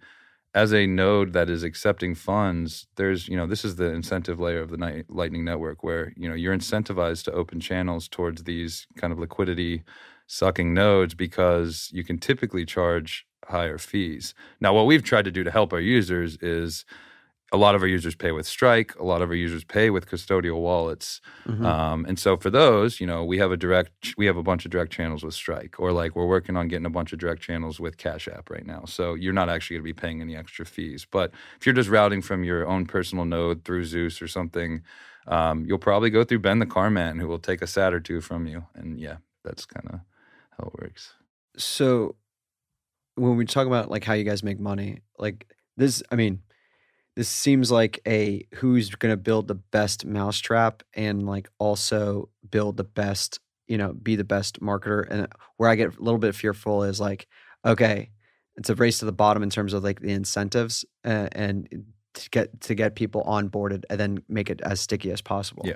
as 0.53 0.73
a 0.73 0.87
node 0.87 1.33
that 1.33 1.49
is 1.49 1.63
accepting 1.63 2.15
funds, 2.15 2.87
there's 2.95 3.27
you 3.27 3.37
know 3.37 3.45
this 3.47 3.63
is 3.63 3.75
the 3.75 3.91
incentive 3.91 4.39
layer 4.39 4.61
of 4.61 4.69
the 4.71 5.03
Lightning 5.09 5.45
Network, 5.45 5.83
where 5.83 6.13
you 6.15 6.27
know 6.27 6.35
you're 6.35 6.55
incentivized 6.55 7.25
to 7.25 7.31
open 7.31 7.59
channels 7.59 8.07
towards 8.07 8.43
these 8.43 8.87
kind 8.97 9.13
of 9.13 9.19
liquidity 9.19 9.83
sucking 10.27 10.73
nodes 10.73 11.13
because 11.15 11.89
you 11.91 12.03
can 12.03 12.17
typically 12.19 12.65
charge 12.65 13.25
higher 13.47 13.77
fees. 13.77 14.33
Now, 14.61 14.73
what 14.73 14.85
we've 14.85 15.03
tried 15.03 15.25
to 15.25 15.31
do 15.31 15.43
to 15.43 15.51
help 15.51 15.73
our 15.73 15.79
users 15.79 16.37
is 16.37 16.85
a 17.51 17.57
lot 17.57 17.75
of 17.75 17.81
our 17.81 17.87
users 17.87 18.15
pay 18.15 18.31
with 18.31 18.45
Strike, 18.45 18.95
a 18.95 19.03
lot 19.03 19.21
of 19.21 19.29
our 19.29 19.35
users 19.35 19.63
pay 19.63 19.89
with 19.89 20.07
custodial 20.07 20.59
wallets. 20.59 21.19
mhm. 21.47 21.65
Um, 21.65 22.05
and 22.05 22.19
so 22.19 22.37
for 22.37 22.49
those, 22.49 22.99
you 22.99 23.07
know, 23.07 23.23
we 23.25 23.37
have 23.39 23.51
a 23.51 23.57
direct, 23.57 24.13
we 24.17 24.25
have 24.27 24.37
a 24.37 24.43
bunch 24.43 24.65
of 24.65 24.71
direct 24.71 24.91
channels 24.91 25.23
with 25.23 25.33
Strike, 25.33 25.79
or 25.79 25.91
like 25.91 26.15
we're 26.15 26.27
working 26.27 26.55
on 26.55 26.67
getting 26.67 26.85
a 26.85 26.91
bunch 26.91 27.11
of 27.13 27.19
direct 27.19 27.41
channels 27.41 27.79
with 27.79 27.97
Cash 27.97 28.27
App 28.27 28.49
right 28.49 28.65
now. 28.65 28.83
So 28.85 29.15
you're 29.15 29.33
not 29.33 29.49
actually 29.49 29.77
going 29.77 29.83
to 29.83 29.93
be 29.93 30.01
paying 30.01 30.21
any 30.21 30.35
extra 30.35 30.65
fees. 30.65 31.05
But 31.09 31.31
if 31.59 31.65
you're 31.65 31.75
just 31.75 31.89
routing 31.89 32.21
from 32.21 32.43
your 32.43 32.67
own 32.67 32.85
personal 32.85 33.25
node 33.25 33.63
through 33.65 33.85
Zeus 33.85 34.21
or 34.21 34.27
something, 34.27 34.83
um, 35.27 35.65
you'll 35.65 35.77
probably 35.79 36.09
go 36.09 36.23
through 36.23 36.39
Ben 36.39 36.59
the 36.59 36.65
Car 36.65 36.89
Man, 36.89 37.19
who 37.19 37.27
will 37.27 37.39
take 37.39 37.61
a 37.61 37.67
sat 37.67 37.93
or 37.93 37.99
two 37.99 38.21
from 38.21 38.47
you. 38.47 38.65
And 38.75 38.99
yeah, 38.99 39.17
that's 39.43 39.65
kind 39.65 39.87
of 39.93 39.99
how 40.57 40.67
it 40.67 40.81
works. 40.81 41.13
so 41.57 42.15
when 43.15 43.35
we 43.35 43.45
talk 43.45 43.67
about 43.67 43.91
like 43.91 44.03
how 44.03 44.13
you 44.13 44.23
guys 44.23 44.43
make 44.43 44.59
money, 44.59 45.01
like 45.17 45.53
this, 45.77 46.01
I 46.11 46.15
mean, 46.15 46.41
this 47.19 47.27
seems 47.27 47.69
like 47.69 47.99
a 48.07 48.47
who's 48.55 48.95
going 48.95 49.11
to 49.11 49.17
build 49.17 49.49
the 49.49 49.55
best 49.55 50.05
mousetrap 50.05 50.83
and 50.93 51.25
like 51.25 51.49
also 51.59 52.29
build 52.49 52.77
the 52.77 52.85
best, 52.85 53.41
you 53.67 53.77
know, 53.77 53.91
be 53.91 54.15
the 54.15 54.23
best 54.23 54.61
marketer. 54.61 55.05
And 55.09 55.27
where 55.57 55.69
I 55.69 55.75
get 55.75 55.97
a 55.97 56.01
little 56.01 56.17
bit 56.17 56.33
fearful 56.33 56.83
is 56.83 57.01
like, 57.01 57.27
okay, 57.65 58.11
it's 58.55 58.69
a 58.69 58.75
race 58.75 58.99
to 58.99 59.05
the 59.05 59.11
bottom 59.11 59.43
in 59.43 59.49
terms 59.49 59.73
of 59.73 59.83
like 59.83 59.99
the 59.99 60.13
incentives 60.13 60.85
uh, 61.03 61.27
and 61.33 61.83
to 62.13 62.29
get 62.29 62.61
to 62.61 62.73
get 62.73 62.95
people 62.95 63.21
onboarded 63.25 63.83
and 63.89 63.99
then 63.99 64.23
make 64.29 64.49
it 64.49 64.61
as 64.61 64.79
sticky 64.79 65.11
as 65.11 65.19
possible. 65.19 65.63
Yeah. 65.65 65.75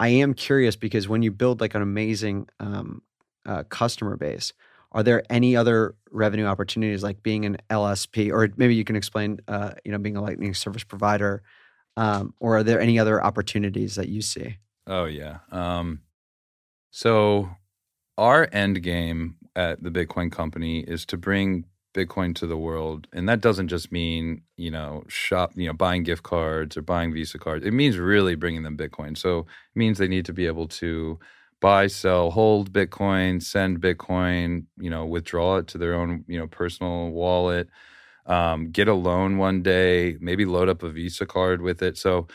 I 0.00 0.08
am 0.08 0.34
curious 0.34 0.74
because 0.74 1.06
when 1.06 1.22
you 1.22 1.30
build 1.30 1.60
like 1.60 1.76
an 1.76 1.82
amazing 1.82 2.48
um, 2.58 3.00
uh, 3.46 3.62
customer 3.68 4.16
base, 4.16 4.52
are 4.94 5.02
there 5.02 5.24
any 5.28 5.56
other 5.56 5.96
revenue 6.12 6.46
opportunities 6.46 7.02
like 7.02 7.22
being 7.22 7.44
an 7.44 7.58
LSP, 7.68 8.32
or 8.32 8.48
maybe 8.56 8.76
you 8.76 8.84
can 8.84 8.94
explain, 8.94 9.40
uh, 9.48 9.72
you 9.84 9.90
know, 9.90 9.98
being 9.98 10.16
a 10.16 10.22
Lightning 10.22 10.54
service 10.54 10.84
provider, 10.84 11.42
um, 11.96 12.32
or 12.38 12.58
are 12.58 12.62
there 12.62 12.80
any 12.80 12.98
other 12.98 13.22
opportunities 13.22 13.96
that 13.96 14.08
you 14.08 14.22
see? 14.22 14.56
Oh 14.86 15.06
yeah. 15.06 15.38
Um, 15.50 16.00
so 16.90 17.50
our 18.16 18.48
end 18.52 18.82
game 18.82 19.36
at 19.56 19.82
the 19.82 19.90
Bitcoin 19.90 20.30
company 20.30 20.80
is 20.80 21.04
to 21.06 21.16
bring 21.16 21.64
Bitcoin 21.92 22.34
to 22.36 22.46
the 22.46 22.56
world, 22.56 23.08
and 23.12 23.28
that 23.28 23.40
doesn't 23.40 23.68
just 23.68 23.90
mean 23.90 24.42
you 24.56 24.70
know 24.70 25.02
shop, 25.08 25.52
you 25.56 25.66
know, 25.66 25.72
buying 25.72 26.04
gift 26.04 26.22
cards 26.22 26.76
or 26.76 26.82
buying 26.82 27.12
Visa 27.12 27.38
cards. 27.38 27.66
It 27.66 27.72
means 27.72 27.98
really 27.98 28.36
bringing 28.36 28.62
them 28.62 28.76
Bitcoin. 28.76 29.18
So 29.18 29.40
it 29.40 29.46
means 29.76 29.98
they 29.98 30.08
need 30.08 30.26
to 30.26 30.32
be 30.32 30.46
able 30.46 30.68
to 30.68 31.18
buy, 31.64 31.86
sell, 31.88 32.30
hold 32.30 32.72
Bitcoin, 32.72 33.42
send 33.42 33.80
Bitcoin, 33.80 34.64
you 34.78 34.90
know, 34.90 35.06
withdraw 35.06 35.58
it 35.58 35.68
to 35.68 35.78
their 35.78 35.94
own 35.94 36.24
you 36.28 36.38
know 36.38 36.46
personal 36.48 37.10
wallet, 37.10 37.68
um, 38.26 38.70
get 38.70 38.88
a 38.88 38.94
loan 38.94 39.38
one 39.38 39.62
day, 39.62 40.16
maybe 40.20 40.44
load 40.46 40.68
up 40.68 40.82
a 40.84 40.90
Visa 40.90 41.26
card 41.26 41.62
with 41.62 41.82
it. 41.82 41.98
So 41.98 42.28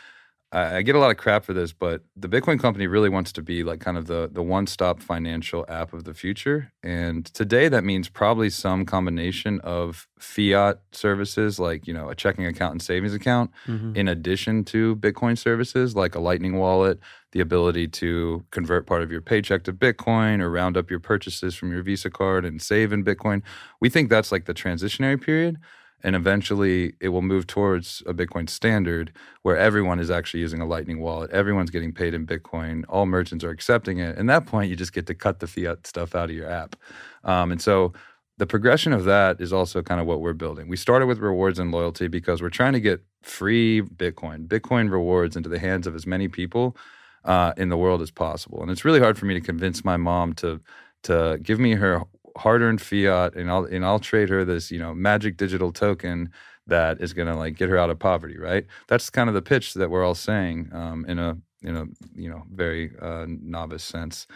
I, 0.52 0.82
get 0.82 0.96
a 0.96 1.00
lot 1.00 1.12
of 1.12 1.18
crap 1.18 1.46
for 1.46 1.54
this, 1.54 1.74
but 1.74 2.02
the 2.16 2.28
Bitcoin 2.28 2.60
company 2.60 2.88
really 2.88 3.10
wants 3.10 3.32
to 3.34 3.44
be 3.44 3.64
like 3.64 3.80
kind 3.82 3.98
of 3.98 4.08
the 4.08 4.28
the 4.32 4.42
one 4.42 4.66
stop 4.66 5.00
financial 5.00 5.64
app 5.70 5.94
of 5.94 6.06
the 6.06 6.14
future. 6.16 6.72
And 6.82 7.24
today 7.26 7.68
that 7.70 7.84
means 7.84 8.10
probably 8.10 8.50
some 8.50 8.84
combination 8.86 9.60
of 9.60 10.08
fiat 10.18 10.80
services 10.92 11.60
like 11.60 11.86
you 11.86 11.94
know 11.94 12.10
a 12.10 12.16
checking 12.16 12.46
account 12.48 12.72
and 12.72 12.82
savings 12.82 13.14
account, 13.14 13.52
Mhm. 13.68 13.96
in 13.96 14.08
addition 14.08 14.64
to 14.66 14.96
Bitcoin 14.96 15.38
services 15.38 15.96
like 15.96 16.16
a 16.16 16.20
Lightning 16.20 16.58
wallet, 16.58 17.00
the 17.32 17.42
ability 17.42 17.88
to 17.88 18.44
convert 18.50 18.88
part 18.88 19.04
of 19.04 19.12
your 19.12 19.22
paycheck 19.22 19.64
to 19.66 19.74
Bitcoin 19.74 20.42
or 20.42 20.50
round 20.50 20.78
up 20.78 20.90
your 20.90 21.00
purchases 21.00 21.54
from 21.54 21.72
your 21.72 21.84
Visa 21.84 22.10
card 22.10 22.44
and 22.44 22.60
save 22.60 22.92
in 22.92 23.04
Bitcoin. 23.06 23.44
We 23.80 23.90
think 23.90 24.10
that's 24.10 24.32
like 24.32 24.46
the 24.46 24.56
transitionary 24.56 25.22
period. 25.22 25.58
And 26.04 26.16
eventually 26.16 26.94
it 27.00 27.10
will 27.10 27.22
move 27.22 27.48
towards 27.48 28.02
a 28.06 28.14
Bitcoin 28.14 28.50
standard 28.50 29.12
where 29.42 29.58
everyone 29.58 30.00
is 30.00 30.10
actually 30.10 30.40
using 30.40 30.62
a 30.62 30.66
Lightning 30.66 31.00
wallet. 31.00 31.32
Everyone's 31.32 31.70
getting 31.70 31.92
paid 31.92 32.14
in 32.14 32.26
Bitcoin. 32.26 32.84
All 32.90 33.06
merchants 33.06 33.44
are 33.44 33.50
accepting 33.50 34.00
it. 34.00 34.18
And 34.18 34.30
that 34.30 34.46
point, 34.46 34.70
you 34.70 34.76
just 34.76 34.94
get 34.94 35.08
to 35.08 35.14
cut 35.14 35.40
the 35.40 35.48
fiat 35.48 35.86
stuff 35.86 36.16
out 36.16 36.30
of 36.30 36.36
your 36.36 36.50
app. 36.50 36.76
Um, 37.24 37.52
and 37.52 37.62
so 37.62 37.94
the 38.38 38.48
progression 38.48 38.94
of 38.94 39.04
that 39.04 39.42
is 39.42 39.52
also 39.52 39.82
kind 39.82 40.00
of 40.00 40.08
what 40.08 40.22
we're 40.22 40.34
building. 40.34 40.70
We 40.70 40.78
started 40.78 41.08
with 41.08 41.20
rewards 41.20 41.60
and 41.60 41.72
loyalty 41.72 42.08
because 42.08 42.42
we're 42.42 42.50
trying 42.50 42.74
to 42.74 42.80
get 42.80 43.04
free 43.22 43.82
Bitcoin, 43.82 44.48
Bitcoin 44.48 44.90
rewards 44.90 45.36
into 45.36 45.50
the 45.50 45.60
hands 45.60 45.86
of 45.86 45.94
as 45.94 46.08
many 46.08 46.30
people 46.30 46.78
uh, 47.26 47.52
in 47.58 47.68
the 47.68 47.76
world 47.76 48.02
as 48.02 48.12
possible. 48.12 48.62
And 48.62 48.72
it's 48.72 48.86
really 48.86 49.02
hard 49.02 49.18
for 49.18 49.26
me 49.26 49.34
to 49.34 49.42
convince 49.42 49.84
my 49.84 49.98
mom 49.98 50.34
to 50.36 50.62
to 51.04 51.40
give 51.42 51.60
me 51.60 51.76
her 51.76 52.02
hard-earned 52.38 52.82
fiat, 52.82 53.36
and 53.36 53.50
I'll 53.50 53.66
and 53.66 53.86
I'll 53.86 54.00
trade 54.00 54.30
her 54.30 54.46
this 54.46 54.72
you 54.72 54.80
know 54.80 54.94
magic 54.94 55.38
digital 55.38 55.72
token 55.72 56.32
that 56.68 57.02
is 57.02 57.14
going 57.14 57.28
to 57.28 57.36
like 57.36 57.56
get 57.56 57.70
her 57.70 57.78
out 57.78 57.90
of 57.90 58.00
poverty. 58.00 58.38
Right? 58.38 58.66
That's 58.88 59.10
kind 59.10 59.30
of 59.30 59.36
the 59.36 59.42
pitch 59.42 59.74
that 59.76 59.90
we're 59.90 60.04
all 60.04 60.16
saying 60.16 60.70
um, 60.74 61.06
in 61.06 61.20
a 61.20 61.38
in 61.62 61.76
a 61.76 61.86
you 62.16 62.30
know 62.30 62.44
very 62.54 62.92
uh, 63.02 63.26
novice 63.28 63.84
sense. 63.84 64.28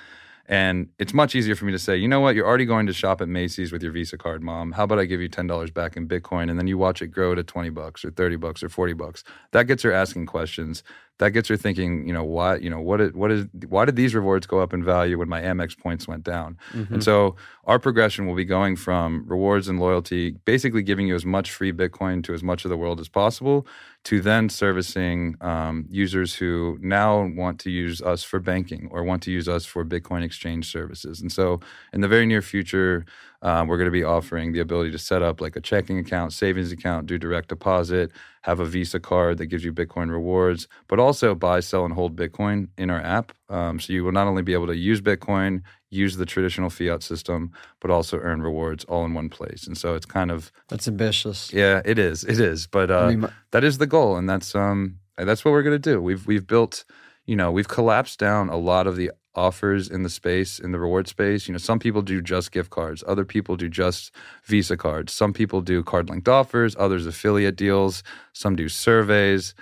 And 0.46 0.90
it's 1.00 1.14
much 1.14 1.36
easier 1.36 1.56
for 1.56 1.64
me 1.64 1.72
to 1.72 1.80
say, 1.80 1.96
you 1.96 2.08
know 2.08 2.20
what, 2.20 2.36
you're 2.36 2.46
already 2.46 2.66
going 2.66 2.86
to 2.88 2.94
shop 2.94 3.22
at 3.22 3.30
Macy's 3.30 3.72
with 3.72 3.82
your 3.82 3.94
Visa 3.94 4.18
card, 4.18 4.44
mom. 4.44 4.74
How 4.74 4.84
about 4.84 5.00
I 5.00 5.06
give 5.06 5.22
you 5.22 5.30
ten 5.30 5.48
dollars 5.48 5.72
back 5.72 5.96
in 5.96 6.06
Bitcoin, 6.06 6.50
and 6.50 6.60
then 6.60 6.68
you 6.68 6.78
watch 6.78 7.02
it 7.02 7.08
grow 7.08 7.34
to 7.34 7.44
twenty 7.44 7.70
bucks 7.70 8.04
or 8.04 8.12
thirty 8.12 8.36
bucks 8.36 8.62
or 8.62 8.68
forty 8.68 8.92
bucks. 8.94 9.24
That 9.52 9.68
gets 9.68 9.84
her 9.84 9.94
asking 9.94 10.26
questions. 10.26 10.84
That 11.20 11.30
gets 11.30 11.48
her 11.48 11.56
thinking, 11.56 12.08
you 12.08 12.14
know, 12.14 12.24
why, 12.24 12.56
you 12.56 12.72
know, 12.72 12.82
what, 12.82 13.00
it, 13.00 13.16
what 13.16 13.32
is, 13.32 13.46
why 13.70 13.86
did 13.86 13.96
these 13.96 14.16
rewards 14.16 14.48
go 14.48 14.60
up 14.60 14.74
in 14.74 14.84
value 14.84 15.20
when 15.20 15.30
my 15.30 15.42
Amex 15.42 15.78
points 15.78 16.08
went 16.08 16.24
down? 16.24 16.58
Mhm. 16.74 16.90
And 16.90 17.04
so 17.04 17.36
our 17.66 17.78
progression 17.78 18.26
will 18.26 18.34
be 18.36 18.46
going 18.46 18.76
from 18.76 19.24
rewards 19.28 19.68
and 19.68 19.80
loyalty, 19.80 20.32
basically 20.44 20.82
giving 20.82 21.08
you 21.08 21.14
as 21.14 21.24
much 21.24 21.52
free 21.52 21.72
Bitcoin 21.72 22.24
to 22.24 22.34
as 22.34 22.42
much 22.42 22.66
of 22.66 22.70
the 22.70 22.78
world 22.78 23.00
as 23.00 23.10
possible, 23.10 23.68
to 24.06 24.20
then 24.20 24.50
servicing 24.50 25.36
um, 25.40 25.86
users 25.90 26.36
who 26.36 26.78
now 26.82 27.24
want 27.36 27.60
to 27.60 27.70
use 27.70 28.02
us 28.02 28.24
for 28.24 28.40
banking 28.40 28.90
or 28.92 29.04
want 29.04 29.24
to 29.24 29.32
use 29.32 29.48
us 29.48 29.66
for 29.66 29.86
Bitcoin 29.86 30.24
exchange 30.24 30.70
services. 30.70 31.22
And 31.22 31.32
so 31.32 31.62
in 31.94 32.02
the 32.02 32.08
very 32.08 32.26
near 32.26 32.42
future, 32.42 33.06
um, 33.44 33.68
we're 33.68 33.78
going 33.78 33.86
to 33.86 33.92
be 33.92 34.04
offering 34.04 34.54
the 34.54 34.60
ability 34.62 34.90
to 34.92 34.98
set 34.98 35.22
up 35.22 35.40
like 35.42 35.56
a 35.56 35.62
checking 35.62 36.00
account, 36.00 36.34
savings 36.34 36.72
account, 36.72 37.06
do 37.06 37.18
direct 37.20 37.50
deposit, 37.50 38.10
have 38.42 38.60
a 38.60 38.66
Visa 38.66 39.00
card 39.00 39.38
that 39.38 39.46
gives 39.48 39.64
you 39.64 39.72
Bitcoin 39.72 40.10
rewards, 40.10 40.68
but 40.88 40.98
also 41.00 41.36
buy, 41.36 41.60
sell, 41.60 41.86
and 41.86 41.94
hold 41.94 42.16
Bitcoin 42.16 42.70
in 42.78 42.90
our 42.90 43.02
app. 43.02 43.32
Um, 43.50 43.80
so 43.80 43.94
you 43.94 44.04
will 44.04 44.12
not 44.14 44.28
only 44.28 44.42
be 44.42 44.54
able 44.54 44.68
to 44.68 44.76
use 44.76 45.02
Bitcoin, 45.02 45.62
use 45.92 46.16
the 46.18 46.26
traditional 46.26 46.70
fiat 46.72 47.04
system, 47.04 47.52
but 47.80 47.92
also 47.92 48.18
earn 48.20 48.42
rewards 48.42 48.84
all 48.86 49.06
in 49.06 49.14
one 49.14 49.30
place. 49.30 49.68
And 49.68 49.78
so 49.78 49.94
it's 49.94 50.06
kind 50.08 50.32
of 50.32 50.52
That's 50.70 50.88
ambitious. 50.88 51.54
yeah, 51.54 51.82
it 51.86 52.00
is, 52.00 52.24
it 52.24 52.40
is. 52.40 52.66
But 52.66 52.90
uh, 52.90 53.00
I 53.00 53.10
mean, 53.10 53.20
my- 53.20 53.30
that 53.52 53.64
is 53.64 53.78
the 53.78 53.86
goal, 53.88 54.16
and 54.18 54.28
that's 54.28 54.56
um 54.56 55.00
that's 55.18 55.46
what 55.46 55.52
we're 55.52 55.62
gonna 55.64 55.78
do. 55.78 56.02
We've 56.02 56.26
we've 56.26 56.48
built, 56.48 56.86
you 57.26 57.36
know, 57.36 57.52
we've 57.52 57.68
collapsed 57.68 58.18
down 58.20 58.50
a 58.50 58.58
lot 58.58 58.88
of 58.88 58.96
the 58.96 59.12
offers 59.36 59.90
in 59.90 60.04
the 60.04 60.10
space 60.10 60.60
in 60.60 60.72
the 60.72 60.80
reward 60.80 61.08
space. 61.08 61.48
You 61.48 61.54
know, 61.54 61.58
some 61.58 61.80
people 61.80 62.02
do 62.02 62.22
just 62.22 62.52
gift 62.52 62.70
cards, 62.70 63.04
other 63.08 63.26
people 63.26 63.56
do 63.56 63.70
just 63.70 64.12
Visa 64.46 64.78
cards, 64.78 65.14
some 65.14 65.34
people 65.34 65.62
do 65.62 65.84
card 65.84 66.10
linked 66.10 66.28
offers, 66.28 66.76
others 66.78 67.06
affiliate 67.06 67.56
deals, 67.56 68.04
some 68.34 68.56
do 68.56 68.70
surveys, 68.70 69.56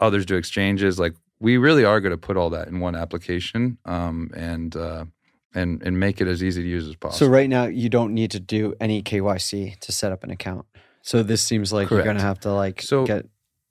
others 0.00 0.26
do 0.26 0.36
exchanges. 0.36 0.98
Like 0.98 1.14
we 1.40 1.56
really 1.56 1.84
are 1.84 2.00
going 2.00 2.12
to 2.12 2.18
put 2.18 2.36
all 2.36 2.50
that 2.50 2.68
in 2.68 2.80
one 2.80 2.94
application, 2.94 3.78
um, 3.84 4.30
and 4.34 4.74
uh, 4.76 5.04
and 5.54 5.82
and 5.82 5.98
make 5.98 6.20
it 6.20 6.28
as 6.28 6.42
easy 6.42 6.62
to 6.62 6.68
use 6.68 6.88
as 6.88 6.96
possible. 6.96 7.26
So 7.26 7.32
right 7.32 7.48
now 7.48 7.64
you 7.64 7.88
don't 7.88 8.14
need 8.14 8.30
to 8.32 8.40
do 8.40 8.74
any 8.80 9.02
KYC 9.02 9.78
to 9.80 9.92
set 9.92 10.12
up 10.12 10.24
an 10.24 10.30
account. 10.30 10.66
So 11.02 11.22
this 11.22 11.42
seems 11.42 11.72
like 11.72 11.90
you're 11.90 12.02
gonna 12.02 12.20
have 12.20 12.40
to 12.40 12.52
like 12.52 12.82
So 12.82 13.06
get 13.06 13.26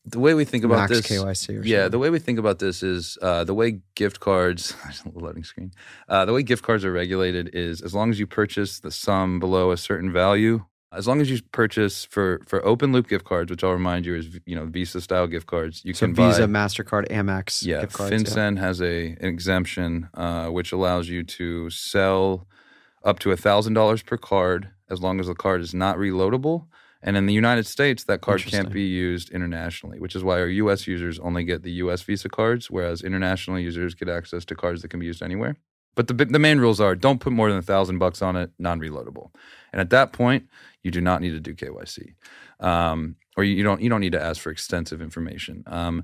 the 0.05 0.19
way 0.19 0.33
we 0.33 0.45
think 0.45 0.63
about 0.63 0.77
max 0.89 0.91
this 0.91 1.07
KYC 1.07 1.49
or 1.49 1.65
yeah 1.65 1.77
something. 1.77 1.91
the 1.91 1.99
way 1.99 2.09
we 2.09 2.19
think 2.19 2.39
about 2.39 2.59
this 2.59 2.83
is 2.83 3.17
uh, 3.21 3.43
the 3.43 3.53
way 3.53 3.79
gift 3.95 4.19
cards 4.19 4.75
loading 5.13 5.43
screen 5.43 5.71
uh, 6.09 6.25
the 6.25 6.33
way 6.33 6.43
gift 6.43 6.63
cards 6.63 6.85
are 6.85 6.91
regulated 6.91 7.49
is 7.53 7.81
as 7.81 7.93
long 7.93 8.09
as 8.09 8.19
you 8.19 8.27
purchase 8.27 8.79
the 8.79 8.91
sum 8.91 9.39
below 9.39 9.71
a 9.71 9.77
certain 9.77 10.11
value 10.11 10.63
as 10.91 11.07
long 11.07 11.19
as 11.19 11.29
you 11.29 11.41
purchase 11.51 12.05
for 12.05 12.41
for 12.45 12.65
open 12.65 12.91
loop 12.91 13.07
gift 13.07 13.25
cards 13.25 13.49
which 13.49 13.63
i'll 13.63 13.71
remind 13.71 14.05
you 14.05 14.15
is 14.15 14.39
you 14.45 14.55
know 14.55 14.65
visa 14.65 15.01
style 15.01 15.27
gift 15.27 15.47
cards 15.47 15.83
you 15.83 15.93
so 15.93 16.05
can 16.05 16.15
Visa, 16.15 16.47
buy 16.47 16.53
Mastercard, 16.53 17.09
Amex 17.09 17.65
yeah 17.65 17.81
gift 17.81 17.93
cards. 17.93 18.11
yeah. 18.11 18.17
FinCEN 18.17 18.57
has 18.59 18.81
a 18.81 19.07
an 19.19 19.25
exemption 19.25 20.09
uh, 20.13 20.47
which 20.49 20.71
allows 20.71 21.09
you 21.09 21.23
to 21.23 21.69
sell 21.69 22.47
up 23.03 23.19
to 23.19 23.35
thousand 23.35 23.73
dollars 23.73 24.03
per 24.03 24.17
card 24.17 24.69
as 24.89 25.01
long 25.01 25.19
as 25.19 25.27
the 25.27 25.35
card 25.35 25.61
is 25.61 25.73
not 25.73 25.97
reloadable 25.97 26.67
and 27.05 27.15
in 27.15 27.27
the 27.27 27.33
United 27.33 27.67
States, 27.67 28.03
that 28.05 28.21
card 28.21 28.43
can't 28.43 28.71
be 28.71 28.81
used 28.81 29.29
internationally, 29.29 29.99
which 29.99 30.15
is 30.15 30.23
why 30.23 30.39
our 30.39 30.47
US 30.47 30.87
users 30.87 31.19
only 31.19 31.43
get 31.43 31.61
the 31.61 31.73
US 31.83 32.01
Visa 32.01 32.27
cards, 32.27 32.71
whereas 32.71 33.03
international 33.03 33.59
users 33.59 33.93
get 33.93 34.09
access 34.09 34.43
to 34.45 34.55
cards 34.55 34.81
that 34.81 34.87
can 34.87 34.99
be 34.99 35.05
used 35.05 35.21
anywhere. 35.21 35.55
But 35.93 36.07
the, 36.07 36.13
the 36.13 36.39
main 36.39 36.57
rules 36.57 36.81
are 36.81 36.95
don't 36.95 37.19
put 37.19 37.31
more 37.31 37.47
than 37.47 37.59
a 37.59 37.61
thousand 37.61 37.99
bucks 37.99 38.23
on 38.23 38.35
it, 38.35 38.49
non 38.57 38.79
reloadable. 38.79 39.29
And 39.71 39.79
at 39.79 39.91
that 39.91 40.13
point, 40.13 40.49
you 40.81 40.89
do 40.89 40.99
not 40.99 41.21
need 41.21 41.31
to 41.31 41.39
do 41.39 41.53
KYC. 41.53 42.15
Um, 42.59 43.17
or 43.37 43.43
you, 43.43 43.55
you 43.55 43.63
don't 43.63 43.81
you 43.81 43.89
don't 43.89 44.01
need 44.01 44.13
to 44.13 44.21
ask 44.21 44.41
for 44.41 44.49
extensive 44.49 44.99
information. 44.99 45.63
Um, 45.67 46.03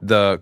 the 0.00 0.40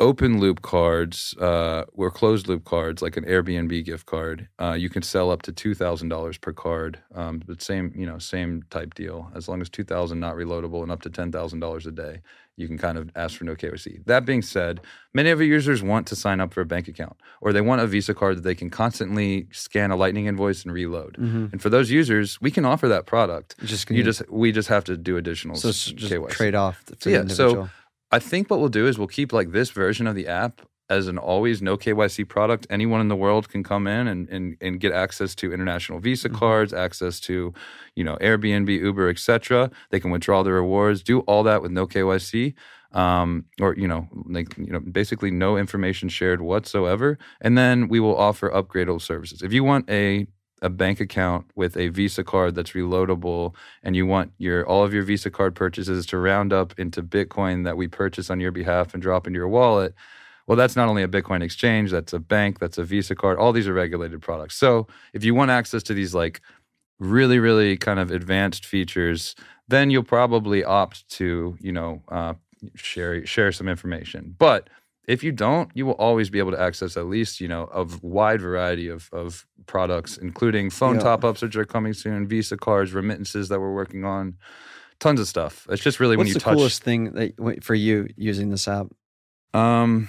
open 0.00 0.40
loop 0.40 0.62
cards 0.62 1.34
uh, 1.38 1.84
or 1.92 2.10
closed 2.10 2.48
loop 2.48 2.64
cards, 2.64 3.02
like 3.02 3.16
an 3.16 3.24
Airbnb 3.24 3.84
gift 3.84 4.06
card, 4.06 4.48
uh, 4.60 4.72
you 4.72 4.88
can 4.88 5.02
sell 5.02 5.30
up 5.30 5.42
to 5.42 5.52
two 5.52 5.74
thousand 5.74 6.08
dollars 6.08 6.38
per 6.38 6.52
card. 6.52 6.98
Um, 7.14 7.42
but 7.46 7.62
same, 7.62 7.92
you 7.94 8.06
know, 8.06 8.18
same 8.18 8.62
type 8.70 8.94
deal. 8.94 9.30
As 9.34 9.48
long 9.48 9.60
as 9.60 9.68
two 9.68 9.84
thousand 9.84 10.18
not 10.20 10.34
reloadable 10.34 10.82
and 10.82 10.90
up 10.90 11.02
to 11.02 11.10
ten 11.10 11.30
thousand 11.30 11.60
dollars 11.60 11.86
a 11.86 11.92
day, 11.92 12.22
you 12.56 12.66
can 12.66 12.78
kind 12.78 12.98
of 12.98 13.10
ask 13.14 13.36
for 13.38 13.44
no 13.44 13.54
KYC. 13.54 14.04
That 14.06 14.24
being 14.24 14.42
said, 14.42 14.80
many 15.14 15.30
of 15.30 15.38
our 15.38 15.44
users 15.44 15.82
want 15.82 16.06
to 16.08 16.16
sign 16.16 16.40
up 16.40 16.52
for 16.52 16.62
a 16.62 16.66
bank 16.66 16.88
account, 16.88 17.16
or 17.40 17.52
they 17.52 17.60
want 17.60 17.80
a 17.80 17.86
Visa 17.86 18.14
card 18.14 18.38
that 18.38 18.42
they 18.42 18.54
can 18.54 18.70
constantly 18.70 19.46
scan 19.52 19.90
a 19.90 19.96
Lightning 19.96 20.26
invoice 20.26 20.64
and 20.64 20.72
reload. 20.72 21.16
Mhm. 21.18 21.52
And 21.52 21.62
for 21.62 21.68
those 21.70 21.90
users, 21.90 22.40
we 22.40 22.50
can 22.50 22.64
offer 22.64 22.88
that 22.88 23.06
product. 23.06 23.54
Just 23.64 23.90
You 23.90 24.02
just 24.02 24.28
we 24.30 24.50
just 24.52 24.68
have 24.68 24.84
to 24.84 24.96
do 24.96 25.16
additional 25.18 25.56
so 25.56 25.68
just 25.68 25.96
KYC. 25.96 26.30
trade 26.30 26.54
off 26.54 26.82
yeah, 26.88 26.94
so- 27.02 27.20
individual. 27.20 27.70
I 28.12 28.18
think 28.18 28.50
what 28.50 28.60
we'll 28.60 28.68
do 28.68 28.86
is 28.86 28.98
we'll 28.98 29.08
keep 29.08 29.32
like 29.32 29.52
this 29.52 29.70
version 29.70 30.06
of 30.06 30.14
the 30.14 30.26
app 30.26 30.62
as 30.88 31.06
an 31.06 31.18
always 31.18 31.62
no 31.62 31.76
KYC 31.76 32.28
product. 32.28 32.66
Anyone 32.68 33.00
in 33.00 33.06
the 33.06 33.14
world 33.16 33.48
can 33.48 33.62
come 33.62 33.86
in 33.86 34.08
and 34.08 34.28
and, 34.28 34.56
and 34.60 34.80
get 34.80 34.92
access 34.92 35.34
to 35.36 35.52
international 35.52 36.00
Visa 36.00 36.28
Mhm. 36.28 36.34
cards, 36.34 36.72
access 36.72 37.20
to 37.20 37.54
you 37.94 38.04
know 38.04 38.16
Airbnb, 38.20 38.68
Uber, 38.68 39.08
etc. 39.08 39.70
They 39.90 40.00
can 40.00 40.10
withdraw 40.10 40.42
their 40.42 40.54
rewards, 40.54 41.02
do 41.02 41.20
all 41.20 41.42
that 41.44 41.62
with 41.62 41.70
no 41.70 41.86
KYC. 41.86 42.54
Um, 42.92 43.44
or 43.60 43.76
you 43.76 43.86
know, 43.86 44.08
like 44.28 44.58
you 44.58 44.72
know, 44.72 44.80
basically 44.80 45.30
no 45.30 45.56
information 45.56 46.08
shared 46.08 46.40
whatsoever, 46.40 47.18
and 47.40 47.56
then 47.56 47.86
we 47.86 48.00
will 48.00 48.16
offer 48.16 48.50
upgradable 48.50 49.00
services. 49.00 49.42
If 49.42 49.52
you 49.52 49.62
want 49.62 49.88
a 49.88 50.26
a 50.62 50.68
bank 50.68 51.00
account 51.00 51.46
with 51.54 51.76
a 51.76 51.88
Visa 51.88 52.22
card 52.22 52.54
that's 52.54 52.72
reloadable, 52.72 53.54
and 53.82 53.96
you 53.96 54.06
want 54.06 54.32
your 54.38 54.66
all 54.66 54.84
of 54.84 54.92
your 54.92 55.02
Visa 55.02 55.30
card 55.30 55.54
purchases 55.54 56.06
to 56.06 56.18
round 56.18 56.52
up 56.52 56.78
into 56.78 57.02
Bitcoin 57.02 57.64
that 57.64 57.76
we 57.76 57.88
purchase 57.88 58.30
on 58.30 58.40
your 58.40 58.52
behalf 58.52 58.92
and 58.92 59.02
drop 59.02 59.26
into 59.26 59.38
your 59.38 59.48
wallet, 59.48 59.94
well, 60.46 60.56
that's 60.56 60.74
not 60.74 60.88
only 60.88 61.04
a 61.04 61.08
Bitcoin 61.08 61.42
exchange, 61.42 61.92
that's 61.92 62.12
a 62.12 62.18
bank, 62.18 62.58
that's 62.58 62.76
a 62.76 62.82
Visa 62.82 63.14
card. 63.14 63.38
All 63.38 63.52
these 63.52 63.68
are 63.68 63.72
regulated 63.72 64.20
products. 64.20 64.56
So 64.56 64.88
if 65.12 65.24
you 65.24 65.32
want 65.32 65.52
access 65.52 65.82
to 65.84 65.94
these 65.94 66.12
like 66.12 66.40
really, 66.98 67.38
really 67.38 67.76
kind 67.76 68.00
of 68.00 68.10
advanced 68.10 68.66
features, 68.66 69.36
then 69.68 69.90
you'll 69.90 70.02
probably 70.02 70.64
opt 70.64 71.08
to, 71.10 71.56
you 71.60 71.70
know, 71.70 72.02
uh, 72.08 72.34
share 72.74 73.24
share 73.24 73.52
some 73.52 73.68
information. 73.68 74.34
But 74.38 74.68
if 75.06 75.24
you 75.24 75.32
don't, 75.32 75.70
you 75.74 75.86
will 75.86 75.94
always 75.94 76.30
be 76.30 76.38
able 76.38 76.50
to 76.52 76.60
access 76.60 76.96
at 76.96 77.06
least, 77.06 77.40
you 77.40 77.48
know, 77.48 77.68
a 77.72 77.86
wide 78.02 78.40
variety 78.40 78.88
of, 78.88 79.08
of 79.12 79.46
products, 79.66 80.16
including 80.16 80.70
phone 80.70 80.96
Yeah. 80.96 81.02
top 81.02 81.24
ups, 81.24 81.42
which 81.42 81.56
are 81.56 81.64
coming 81.64 81.92
soon, 81.92 82.26
Visa 82.26 82.56
cards, 82.56 82.92
remittances 82.92 83.48
that 83.48 83.60
we're 83.60 83.72
working 83.74 84.04
on, 84.04 84.36
tons 85.00 85.18
of 85.20 85.26
stuff. 85.26 85.66
It's 85.70 85.82
just 85.82 85.98
really 86.00 86.16
What's 86.16 86.26
when 86.26 86.28
you 86.28 86.34
the 86.34 86.40
touch. 86.40 86.56
coolest 86.56 86.82
thing 86.82 87.12
that 87.12 87.64
for 87.64 87.74
you 87.74 88.08
using 88.16 88.50
this 88.50 88.68
app? 88.68 88.86
Um, 89.52 90.08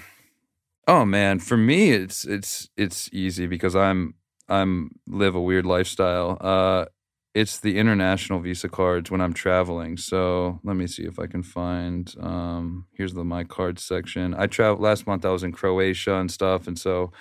oh 0.88 1.06
man, 1.06 1.39
for 1.39 1.58
me, 1.58 1.92
it's 1.92 2.26
it's 2.26 2.70
it's 2.78 3.10
easy 3.14 3.48
because 3.48 3.76
I'm 3.76 4.16
I'm 4.50 4.92
live 5.08 5.34
a 5.36 5.42
weird 5.42 5.66
lifestyle. 5.66 6.38
Uh, 6.39 6.86
it's 7.34 7.60
the 7.60 7.78
international 7.78 8.40
Visa 8.40 8.68
cards 8.68 9.10
when 9.10 9.22
I'm 9.22 9.34
traveling. 9.34 9.96
So 9.98 10.60
let 10.64 10.76
me 10.76 10.86
see 10.88 11.04
if 11.04 11.18
I 11.18 11.28
can 11.28 11.44
find. 11.44 12.14
Um, 12.20 12.88
here's 12.94 13.14
the 13.14 13.24
my 13.24 13.44
cards 13.44 13.84
section. 13.84 14.34
I 14.34 14.48
traveled 14.48 14.82
last 14.82 15.08
month. 15.08 15.26
I 15.26 15.30
was 15.30 15.44
in 15.44 15.54
Croatia 15.54 16.16
and 16.16 16.30
stuff, 16.30 16.68
and 16.68 16.78
so 16.78 17.12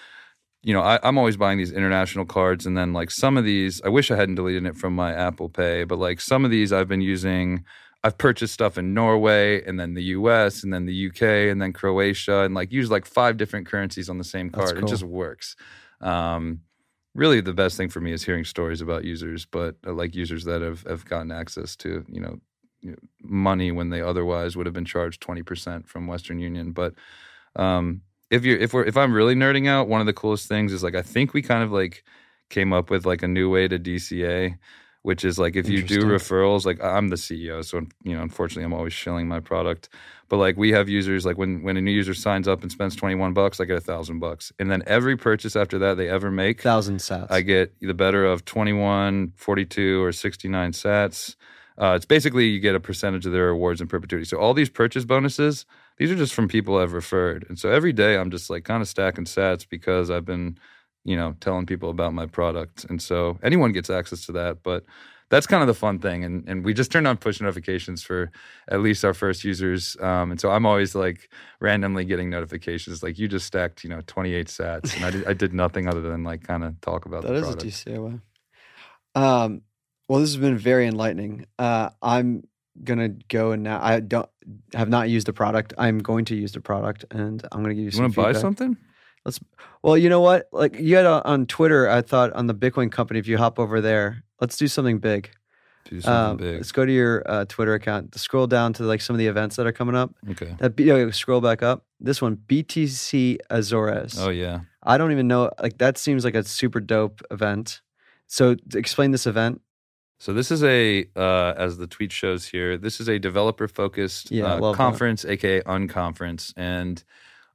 you 0.63 0.75
know 0.75 0.81
I, 0.81 0.99
I'm 1.03 1.17
always 1.17 1.37
buying 1.37 1.59
these 1.59 1.73
international 1.73 2.25
cards, 2.25 2.67
and 2.67 2.77
then 2.77 2.93
like 2.93 3.11
some 3.11 3.37
of 3.37 3.45
these, 3.45 3.81
I 3.83 3.89
wish 3.89 4.11
I 4.11 4.17
hadn't 4.17 4.35
deleted 4.35 4.67
it 4.67 4.77
from 4.77 4.95
my 4.95 5.13
Apple 5.13 5.49
Pay, 5.49 5.85
but 5.85 5.99
like 5.99 6.21
some 6.21 6.45
of 6.45 6.51
these 6.51 6.73
I've 6.73 6.89
been 6.89 7.03
using. 7.03 7.65
I've 8.03 8.17
purchased 8.17 8.55
stuff 8.55 8.79
in 8.79 8.95
Norway 8.95 9.63
and 9.63 9.79
then 9.79 9.93
the 9.93 10.05
US 10.05 10.65
and 10.65 10.73
then 10.73 10.87
the 10.87 11.09
UK 11.09 11.51
and 11.53 11.61
then 11.61 11.75
Croatia 11.75 12.45
and 12.45 12.55
like 12.55 12.73
use 12.73 12.91
like 12.91 13.05
five 13.05 13.37
different 13.37 13.67
currencies 13.67 14.09
on 14.09 14.17
the 14.17 14.25
same 14.25 14.49
card. 14.49 14.79
It 14.79 14.87
just 14.87 15.03
works. 15.03 15.55
Um, 16.01 16.63
really 17.15 17.41
the 17.41 17.53
best 17.53 17.77
thing 17.77 17.89
for 17.89 18.01
me 18.01 18.13
is 18.13 18.25
hearing 18.25 18.45
stories 18.45 18.81
about 18.81 19.05
users, 19.05 19.45
but 19.45 19.77
uh, 19.87 19.93
like 19.93 20.15
users 20.15 20.45
that 20.45 20.63
have, 20.63 20.83
have 20.85 21.05
gotten 21.05 21.33
access 21.33 21.77
to, 21.77 22.05
you 22.09 22.21
know, 22.21 22.39
money 23.23 23.73
when 23.73 23.91
they 23.91 24.01
otherwise 24.01 24.57
would 24.57 24.67
have 24.67 24.75
been 24.75 24.85
charged 24.85 25.23
20% 25.23 25.87
from 25.87 26.07
Western 26.07 26.39
Union. 26.39 26.73
But 26.73 26.95
um, 27.57 28.03
if 28.31 28.45
you're, 28.45 28.59
if 28.59 28.73
we're, 28.73 28.85
if 28.85 28.97
I'm 28.97 29.13
really 29.13 29.35
nerding 29.35 29.69
out, 29.69 29.89
one 29.89 30.01
of 30.01 30.07
the 30.07 30.13
coolest 30.13 30.49
things 30.49 30.73
is 30.73 30.83
like, 30.83 30.95
I 30.95 31.03
think 31.03 31.35
we 31.35 31.43
kind 31.43 31.63
of 31.63 31.73
like 31.73 32.05
came 32.49 32.73
up 32.73 32.91
with 32.91 33.05
like 33.05 33.23
a 33.23 33.29
new 33.29 33.51
way 33.51 33.69
to 33.69 33.79
DCA, 33.79 34.57
which 35.03 35.25
is 35.25 35.39
like 35.39 35.57
if 35.57 35.69
you 35.69 35.83
do 35.83 36.01
referrals, 36.01 36.65
like 36.67 36.83
I'm 36.83 37.09
the 37.09 37.17
CEO, 37.17 37.65
so 37.65 37.83
you 38.03 38.15
know, 38.17 38.23
unfortunately, 38.23 38.65
I'm 38.65 38.75
always 38.75 38.93
shilling 38.93 39.29
my 39.29 39.41
product. 39.41 39.89
But 40.29 40.37
like 40.37 40.57
we 40.57 40.71
have 40.73 40.89
users, 40.89 41.27
like 41.27 41.39
when 41.39 41.63
when 41.63 41.77
a 41.77 41.81
new 41.81 41.91
user 41.91 42.15
signs 42.15 42.47
up 42.47 42.63
and 42.63 42.71
spends 42.71 42.95
21 42.97 43.33
bucks, 43.33 43.61
I 43.61 43.65
get 43.65 43.77
a 43.77 43.81
thousand 43.81 44.21
bucks, 44.21 44.53
and 44.59 44.71
then 44.71 44.83
every 44.87 45.17
purchase 45.17 45.57
after 45.57 45.79
that 45.79 45.97
they 45.97 46.09
ever 46.09 46.31
make, 46.31 46.63
Thousand 46.63 46.99
sats. 46.99 47.31
I 47.31 47.41
get 47.41 47.75
the 47.81 47.95
better 47.95 48.25
of 48.25 48.45
21, 48.45 49.33
42, 49.37 50.03
or 50.03 50.13
69 50.13 50.73
sats. 50.73 51.37
Uh, 51.81 51.95
it's 51.95 52.05
basically 52.05 52.47
you 52.47 52.61
get 52.61 52.75
a 52.75 52.81
percentage 52.81 53.25
of 53.25 53.33
their 53.33 53.47
rewards 53.47 53.81
in 53.81 53.87
perpetuity. 53.87 54.27
So 54.27 54.37
all 54.39 54.53
these 54.53 54.69
purchase 54.69 55.07
bonuses, 55.07 55.65
these 55.97 56.11
are 56.11 56.17
just 56.17 56.35
from 56.35 56.47
people 56.47 56.77
I've 56.77 56.93
referred. 56.93 57.47
And 57.49 57.59
so 57.59 57.71
every 57.71 57.95
day 57.95 58.19
I'm 58.19 58.31
just 58.31 58.51
like 58.51 58.65
kind 58.65 58.83
of 58.83 58.89
stacking 58.89 59.25
sats 59.25 59.67
because 59.67 60.11
I've 60.11 60.27
been, 60.27 60.59
you 61.05 61.17
know, 61.17 61.35
telling 61.41 61.67
people 61.67 61.91
about 61.91 62.13
my 62.15 62.27
product. 62.27 62.85
And 62.85 63.01
so 63.01 63.39
anyone 63.43 63.73
gets 63.73 63.91
access 63.91 64.27
to 64.27 64.33
that. 64.33 64.63
But 64.63 64.85
that's 65.31 65.47
kind 65.47 65.63
of 65.63 65.69
the 65.69 65.75
fun 65.75 65.99
thing. 66.01 66.25
And 66.25 66.49
and 66.49 66.65
we 66.65 66.75
just 66.75 66.91
turned 66.91 67.07
on 67.07 67.17
push 67.17 67.41
notifications 67.41 68.03
for 68.03 68.31
at 68.69 68.81
least 68.81 69.05
our 69.05 69.15
first 69.15 69.45
users. 69.45 69.97
Um, 70.01 70.33
and 70.33 70.41
so 70.41 70.51
I'm 70.51 70.67
always 70.67 70.95
like 70.95 71.31
randomly 71.61 72.05
getting 72.05 72.31
notifications 72.31 73.03
like 73.03 73.19
you 73.19 73.29
just 73.29 73.47
stacked, 73.47 73.85
you 73.85 73.91
know, 73.91 74.01
28 74.07 74.49
sats. 74.49 74.97
And 74.97 75.05
I 75.05 75.11
did, 75.11 75.27
I 75.29 75.33
did 75.33 75.53
nothing 75.55 75.87
other 75.87 76.01
than 76.01 76.25
like 76.25 76.43
kind 76.43 76.65
of 76.65 76.81
talk 76.81 77.07
about 77.07 77.23
That 77.23 77.29
the 77.29 77.35
is 77.35 77.43
product. 77.43 77.63
a 77.63 77.67
DCA 77.67 77.99
way. 78.05 78.21
Um, 79.15 79.63
well, 80.09 80.21
this 80.21 80.31
has 80.31 80.37
been 80.39 80.59
very 80.59 80.87
enlightening. 80.87 81.47
Uh, 81.59 81.91
I'm 82.03 82.43
gonna 82.83 83.11
go 83.11 83.53
and 83.53 83.63
now 83.63 83.81
I 83.83 84.01
don't 84.01 84.29
have 84.75 84.89
not 84.89 85.09
used 85.09 85.27
the 85.27 85.33
product. 85.33 85.75
I'm 85.79 85.99
going 85.99 86.25
to 86.27 86.35
use 86.35 86.53
the 86.53 86.61
product, 86.61 87.05
and 87.11 87.47
I'm 87.53 87.63
gonna 87.63 87.75
give 87.75 87.85
you 87.85 87.91
You 87.93 88.01
want 88.01 88.15
to 88.15 88.21
buy 88.21 88.33
feedback. 88.33 88.41
Something? 89.33 89.49
Well, 89.83 89.97
you 89.97 90.09
know 90.09 90.21
what? 90.21 90.49
Like 90.53 90.79
you 90.79 90.97
had 90.97 91.07
uh, 91.07 91.23
on 91.25 91.47
Twitter, 91.47 91.89
I 91.89 92.03
thought 92.03 92.33
on 92.35 92.47
the 92.47 92.55
Bitcoin 92.55 92.91
company, 92.93 93.19
if 93.19 93.27
you 93.27 93.39
hop 93.39 93.59
over 93.59 93.81
there, 93.81 94.25
let's 94.41 94.57
do 94.57 94.69
something 94.69 94.99
big. 94.99 95.31
Do 95.89 96.01
something 96.01 96.31
Um, 96.33 96.37
big. 96.37 96.57
Let's 96.57 96.73
go 96.73 96.85
to 96.85 96.93
your 96.93 97.23
uh, 97.27 97.45
Twitter 97.49 97.75
account. 97.75 98.15
Scroll 98.19 98.47
down 98.47 98.73
to 98.75 98.83
like 98.85 99.01
some 99.01 99.15
of 99.15 99.19
the 99.19 99.27
events 99.27 99.57
that 99.57 99.67
are 99.67 99.73
coming 99.73 99.95
up. 99.97 100.15
Okay. 100.31 100.55
That 100.59 100.77
B- 100.77 100.91
oh, 100.93 101.11
scroll 101.11 101.41
back 101.41 101.63
up. 101.63 101.85
This 101.99 102.21
one, 102.21 102.37
BTC 102.37 103.39
Azores. 103.49 104.19
Oh 104.19 104.29
yeah. 104.31 104.61
I 104.83 104.99
don't 104.99 105.13
even 105.13 105.27
know. 105.29 105.51
Like 105.61 105.79
that 105.79 105.99
seems 105.99 106.25
like 106.25 106.35
a 106.35 106.45
super 106.45 106.81
dope 106.81 107.23
event. 107.31 107.81
So 108.27 108.57
explain 108.75 109.11
this 109.11 109.27
event. 109.27 109.61
So 110.19 110.35
this 110.35 110.51
is 110.51 110.63
a, 110.63 111.07
uh, 111.17 111.55
as 111.57 111.79
the 111.79 111.87
tweet 111.87 112.13
shows 112.13 112.47
here, 112.47 112.77
this 112.77 113.01
is 113.01 113.09
a 113.09 113.19
developer-focused 113.19 114.31
Yeah, 114.31 114.45
uh, 114.55 114.59
love 114.61 114.75
that. 114.75 114.77
conference, 114.77 115.25
aka 115.25 115.63
unconference, 115.63 116.53
and 116.59 117.03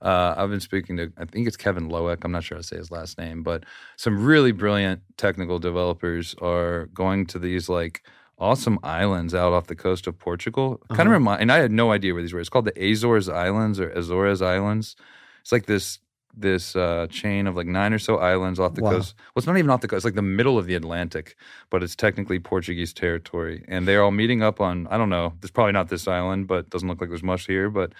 uh, 0.02 0.36
I've 0.38 0.50
been 0.50 0.60
speaking 0.60 0.98
to, 0.98 1.12
I 1.18 1.26
think 1.26 1.48
it's 1.48 1.58
Kevin 1.58 1.90
Loaec. 1.90 2.24
I'm 2.24 2.32
not 2.32 2.44
sure 2.44 2.58
how 2.58 2.62
to 2.62 2.68
say 2.68 2.78
his 2.78 2.92
last 2.92 3.18
name, 3.18 3.44
but 3.44 3.64
some 3.98 4.24
really 4.24 4.52
brilliant 4.52 5.02
technical 5.18 5.58
developers 5.60 6.36
are 6.42 6.88
going 6.94 7.26
to 7.28 7.40
these 7.40 7.70
like 7.70 8.04
awesome 8.38 8.78
islands 8.84 9.34
out 9.34 9.54
off 9.54 9.68
the 9.68 9.76
coast 9.76 10.08
of 10.08 10.20
Portugal. 10.20 10.78
Kind 10.90 11.02
of 11.02 11.08
Uh-huh. 11.08 11.14
remind, 11.14 11.42
and 11.42 11.52
I 11.52 11.58
had 11.58 11.72
no 11.72 11.92
idea 11.92 12.14
where 12.14 12.22
these 12.22 12.34
were. 12.34 12.40
It's 12.42 12.50
called 12.50 12.66
the 12.66 12.92
Azores 12.92 13.30
Islands 13.30 13.80
or 13.80 13.90
Azores 13.90 14.42
Islands. 14.42 14.96
It's 15.42 15.52
like 15.52 15.66
this 15.66 16.00
this 16.38 16.76
uh, 16.76 17.08
chain 17.10 17.48
of 17.48 17.56
like 17.56 17.66
nine 17.66 17.94
or 17.94 17.98
so 17.98 18.18
islands 18.18 18.60
off 18.60 18.74
the 18.74 18.82
Wow. 18.82 18.90
coast. 18.92 19.16
Well, 19.18 19.40
it's 19.40 19.48
not 19.48 19.58
even 19.58 19.70
off 19.72 19.80
the 19.80 19.88
coast. 19.88 20.00
It's 20.00 20.04
like 20.06 20.16
the 20.16 20.22
middle 20.22 20.58
of 20.58 20.66
the 20.66 20.76
Atlantic, 20.76 21.38
but 21.70 21.82
it's 21.82 21.96
technically 21.96 22.40
Portuguese 22.40 22.92
territory. 22.94 23.64
And 23.70 23.88
they're 23.88 24.04
all 24.04 24.12
meeting 24.12 24.44
up 24.44 24.60
on 24.60 24.86
I 24.88 24.98
don't 24.98 25.08
know. 25.08 25.32
There's 25.40 25.52
probably 25.52 25.72
not 25.72 25.88
this 25.88 26.10
island, 26.10 26.48
but 26.48 26.60
it 26.66 26.70
doesn't 26.72 26.90
look 26.90 27.00
like 27.00 27.10
there's 27.10 27.24
much 27.24 27.48
here. 27.48 27.70
But 27.70 27.94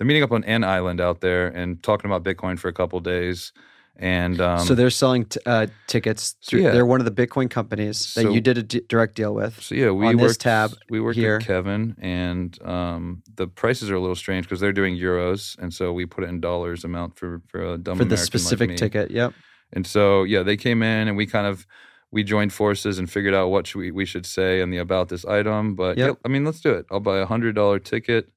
they're 0.00 0.06
meeting 0.06 0.22
up 0.22 0.32
on 0.32 0.42
an 0.44 0.64
island 0.64 0.98
out 0.98 1.20
there 1.20 1.48
and 1.48 1.82
talking 1.82 2.10
about 2.10 2.24
Bitcoin 2.24 2.58
for 2.58 2.68
a 2.68 2.72
couple 2.72 2.98
days. 3.00 3.52
And 3.96 4.40
um, 4.40 4.60
so 4.60 4.74
they're 4.74 4.88
selling 4.88 5.26
t- 5.26 5.40
uh, 5.44 5.66
tickets. 5.86 6.34
Through, 6.42 6.62
yeah. 6.62 6.70
They're 6.70 6.86
one 6.86 7.02
of 7.02 7.04
the 7.04 7.26
Bitcoin 7.26 7.50
companies 7.50 8.14
that 8.14 8.22
So- 8.22 8.30
you 8.30 8.40
did 8.40 8.56
a 8.56 8.62
d- 8.62 8.80
direct 8.88 9.14
deal 9.14 9.34
with. 9.34 9.60
So 9.60 9.74
yeah, 9.74 9.90
we 9.90 10.06
on 10.06 10.16
worked, 10.16 10.28
this 10.28 10.36
tab 10.38 10.72
we 10.88 11.00
worked 11.00 11.18
here. 11.18 11.36
with 11.36 11.46
Kevin, 11.46 11.96
and 12.00 12.58
um, 12.62 13.22
the 13.34 13.46
prices 13.46 13.90
are 13.90 13.96
a 13.96 14.00
little 14.00 14.16
strange 14.16 14.46
because 14.46 14.58
they're 14.58 14.72
doing 14.72 14.96
euros, 14.96 15.58
and 15.58 15.74
so 15.74 15.92
we 15.92 16.06
put 16.06 16.24
it 16.24 16.28
in 16.28 16.40
dollars 16.40 16.82
amount 16.82 17.18
for 17.18 17.42
for 17.48 17.60
a 17.74 17.76
dumb 17.76 17.98
for 17.98 18.04
the 18.04 18.14
American 18.14 18.16
like 18.16 18.18
specific 18.20 18.70
me. 18.70 18.76
ticket. 18.76 19.10
Yep. 19.10 19.34
And 19.74 19.86
so 19.86 20.22
yeah, 20.22 20.42
they 20.42 20.56
came 20.56 20.82
in, 20.82 21.06
and 21.08 21.14
we 21.14 21.26
kind 21.26 21.46
of 21.46 21.66
we 22.10 22.24
joined 22.24 22.54
forces 22.54 22.98
and 22.98 23.10
figured 23.10 23.34
out 23.34 23.48
what 23.50 23.66
should 23.66 23.80
we 23.80 23.90
we 23.90 24.06
should 24.06 24.24
say 24.24 24.62
and 24.62 24.72
the 24.72 24.78
about 24.78 25.10
this 25.10 25.26
item. 25.26 25.74
But 25.74 25.98
Yep. 25.98 26.08
yeah, 26.08 26.14
I 26.24 26.28
mean, 26.28 26.46
let's 26.46 26.60
do 26.62 26.72
it. 26.72 26.86
I'll 26.90 27.00
buy 27.00 27.18
a 27.18 27.26
hundred 27.26 27.54
dollar 27.54 27.78
ticket. 27.78 28.30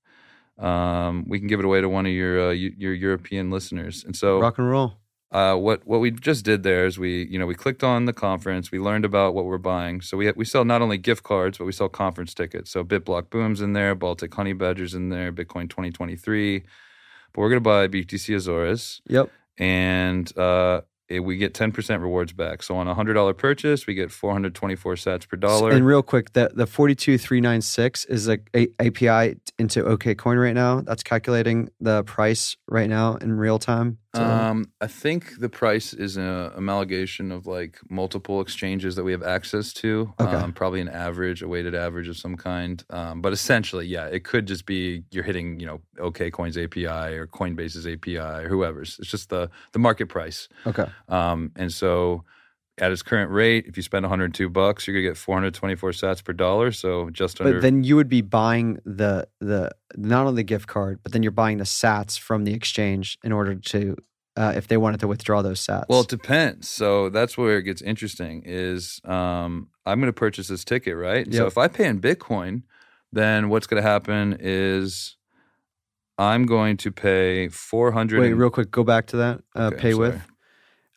Um, 0.63 1.25
we 1.27 1.39
can 1.39 1.47
give 1.47 1.59
it 1.59 1.65
away 1.65 1.81
to 1.81 1.89
one 1.89 2.05
of 2.05 2.11
your 2.13 2.49
uh, 2.49 2.51
your 2.51 2.93
European 2.93 3.51
listeners, 3.51 4.03
and 4.05 4.15
so 4.15 4.39
Rock 4.39 4.57
and 4.59 4.69
roll. 4.69 4.93
uh, 5.31 5.55
what 5.55 5.85
what 5.85 5.99
we 5.99 6.09
just 6.11 6.45
did 6.45 6.63
there 6.63 6.85
is 6.85 6.97
we 6.97 7.25
you 7.25 7.37
know 7.37 7.45
we 7.45 7.55
clicked 7.55 7.83
on 7.83 8.05
the 8.05 8.13
conference. 8.13 8.71
We 8.71 8.79
learned 8.79 9.03
about 9.05 9.33
what 9.35 9.45
we're 9.45 9.57
buying. 9.57 10.01
So 10.01 10.15
we 10.17 10.31
we 10.35 10.45
sell 10.45 10.63
not 10.63 10.81
only 10.81 10.97
gift 10.97 11.23
cards 11.23 11.57
but 11.57 11.65
we 11.65 11.73
sell 11.73 11.89
conference 11.89 12.33
tickets. 12.33 12.71
So 12.71 12.83
BitBlockBoom's 12.83 13.59
in 13.61 13.73
there 13.73 13.93
baltic 13.95 14.33
honey 14.33 14.53
badgers 14.53 14.93
in 14.93 15.09
there 15.09 15.31
bitcoin 15.33 15.69
2023 15.69 16.59
but 17.33 17.41
we're 17.41 17.49
going 17.49 17.63
to 17.63 17.69
buy 17.69 17.87
btc 17.87 18.35
azores. 18.35 19.01
Yep. 19.09 19.29
and 19.57 20.37
uh, 20.37 20.81
it, 21.13 21.19
we 21.19 21.37
get 21.37 21.53
10% 21.53 22.01
rewards 22.01 22.33
back 22.33 22.63
so 22.63 22.75
on 22.75 22.87
a 22.87 22.95
$100 22.95 23.37
purchase 23.37 23.85
we 23.87 23.93
get 23.93 24.11
424 24.11 24.95
sats 24.95 25.27
per 25.27 25.37
dollar 25.37 25.71
And 25.71 25.85
real 25.85 26.03
quick, 26.03 26.33
the 26.33 26.51
the 26.53 26.65
forty 26.65 26.95
two 26.95 27.17
three 27.17 27.41
nine 27.41 27.61
six 27.61 28.05
is 28.05 28.27
a, 28.27 28.39
a 28.55 28.67
API 28.79 29.37
into 29.57 29.83
OKCoin 29.83 30.41
right 30.41 30.53
now. 30.53 30.81
That's 30.81 31.03
calculating 31.03 31.69
the 31.79 32.03
price 32.03 32.55
right 32.67 32.89
now 32.89 33.15
in 33.15 33.33
real 33.33 33.59
time. 33.59 33.97
So- 34.15 34.23
Um, 34.23 34.71
I 34.79 34.85
think 34.87 35.39
the 35.39 35.49
price 35.49 35.91
is 35.93 36.17
an 36.17 36.23
amalgamation 36.55 37.31
of 37.31 37.47
like 37.47 37.79
multiple 37.89 38.41
exchanges 38.41 38.95
that 38.95 39.03
we 39.03 39.11
have 39.11 39.23
access 39.23 39.73
to. 39.73 40.13
Okay. 40.19 40.35
Um, 40.35 40.53
probably 40.53 40.81
an 40.81 40.89
average, 40.89 41.41
a 41.41 41.47
weighted 41.47 41.73
average 41.73 42.07
of 42.07 42.17
some 42.17 42.35
kind. 42.37 42.83
Um, 42.91 43.21
but 43.21 43.33
essentially, 43.33 43.87
yeah, 43.87 44.05
it 44.05 44.23
could 44.23 44.45
just 44.45 44.65
be 44.67 45.03
you're 45.11 45.23
hitting, 45.23 45.59
you 45.59 45.65
know, 45.65 45.81
OKCoin's 45.97 46.57
API 46.57 47.15
or 47.17 47.25
Coinbase's 47.27 47.87
API 47.87 48.17
or 48.43 48.49
whoever's. 48.49 48.97
It's 48.99 49.09
just 49.09 49.29
the 49.29 49.49
the 49.71 49.79
market 49.79 50.09
price. 50.09 50.47
okay. 50.67 50.85
Um, 51.09 51.51
and 51.55 51.71
so 51.73 52.23
at 52.79 52.91
its 52.91 53.03
current 53.03 53.31
rate, 53.31 53.65
if 53.67 53.77
you 53.77 53.83
spend 53.83 54.03
102 54.03 54.49
bucks, 54.49 54.87
you're 54.87 54.95
gonna 54.95 55.07
get 55.07 55.17
424 55.17 55.91
sats 55.91 56.23
per 56.23 56.33
dollar. 56.33 56.71
So 56.71 57.09
just 57.09 57.39
under 57.39 57.53
But 57.53 57.61
then 57.61 57.83
you 57.83 57.95
would 57.95 58.09
be 58.09 58.21
buying 58.21 58.79
the 58.85 59.27
the 59.39 59.71
not 59.95 60.25
only 60.25 60.39
the 60.41 60.43
gift 60.43 60.67
card, 60.67 60.99
but 61.03 61.11
then 61.11 61.21
you're 61.23 61.31
buying 61.31 61.57
the 61.59 61.65
Sats 61.65 62.17
from 62.17 62.45
the 62.45 62.53
exchange 62.53 63.17
in 63.23 63.31
order 63.31 63.55
to 63.55 63.95
uh, 64.35 64.53
if 64.55 64.67
they 64.67 64.77
wanted 64.77 64.99
to 65.01 65.07
withdraw 65.07 65.43
those 65.43 65.59
Sats. 65.59 65.85
Well, 65.87 66.01
it 66.01 66.07
depends. 66.07 66.67
So 66.67 67.09
that's 67.09 67.37
where 67.37 67.57
it 67.57 67.63
gets 67.63 67.81
interesting. 67.83 68.41
Is 68.45 68.99
um, 69.05 69.69
I'm 69.85 69.99
going 69.99 70.07
to 70.09 70.13
purchase 70.13 70.47
this 70.47 70.65
ticket, 70.65 70.97
right? 70.97 71.31
So 71.31 71.45
if 71.45 71.57
I 71.57 71.67
pay 71.67 71.85
in 71.85 72.01
Bitcoin, 72.01 72.63
then 73.11 73.49
what's 73.49 73.67
going 73.67 73.83
to 73.83 73.87
happen 73.87 74.35
is 74.39 75.17
I'm 76.17 76.47
going 76.47 76.77
to 76.77 76.91
pay 76.91 77.47
400. 77.49 78.19
wait, 78.19 78.33
real 78.33 78.49
quick, 78.49 78.71
go 78.71 78.83
back 78.83 79.07
to 79.07 79.17
that. 79.17 79.41
Uh, 79.55 79.67
Okay, 79.67 79.77
pay 79.77 79.93
with. 79.93 80.19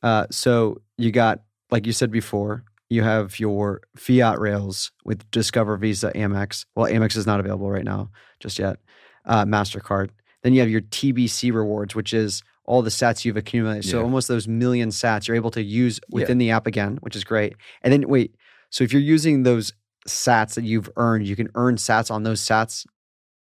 Uh, 0.02 0.26
so 0.30 0.80
you 0.96 1.10
got, 1.10 1.42
like 1.70 1.86
you 1.86 1.92
said 1.92 2.10
before, 2.10 2.64
you 2.88 3.02
have 3.02 3.40
your 3.40 3.80
fiat 3.96 4.38
rails 4.38 4.92
with 5.04 5.28
Discover, 5.30 5.76
Visa, 5.78 6.12
Amex. 6.14 6.64
Well, 6.74 6.90
Amex 6.90 7.16
is 7.16 7.26
not 7.26 7.40
available 7.40 7.70
right 7.70 7.84
now 7.84 8.10
just 8.40 8.58
yet. 8.58 8.78
Uh, 9.24 9.44
Mastercard. 9.44 10.10
Then 10.42 10.52
you 10.54 10.60
have 10.60 10.70
your 10.70 10.82
TBC 10.82 11.52
rewards, 11.52 11.96
which 11.96 12.14
is 12.14 12.42
all 12.64 12.82
the 12.82 12.90
sats 12.90 13.24
you've 13.24 13.36
accumulated. 13.36 13.84
So 13.84 14.02
almost 14.02 14.28
those 14.28 14.46
million 14.46 14.90
sats 14.90 15.26
you're 15.26 15.36
able 15.36 15.50
to 15.52 15.62
use 15.62 16.00
within 16.10 16.38
the 16.38 16.50
app 16.50 16.66
again, 16.66 16.98
which 17.00 17.16
is 17.16 17.24
great. 17.24 17.54
And 17.82 17.92
then 17.92 18.08
wait, 18.08 18.36
so 18.70 18.84
if 18.84 18.92
you're 18.92 19.02
using 19.02 19.42
those 19.42 19.72
sats 20.08 20.54
that 20.54 20.64
you've 20.64 20.90
earned, 20.96 21.26
you 21.26 21.36
can 21.36 21.48
earn 21.54 21.76
sats 21.76 22.10
on 22.10 22.22
those 22.22 22.40
sats. 22.40 22.86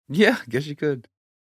Yeah, 0.08 0.36
I 0.40 0.44
guess 0.48 0.66
you 0.66 0.76
could. 0.76 1.08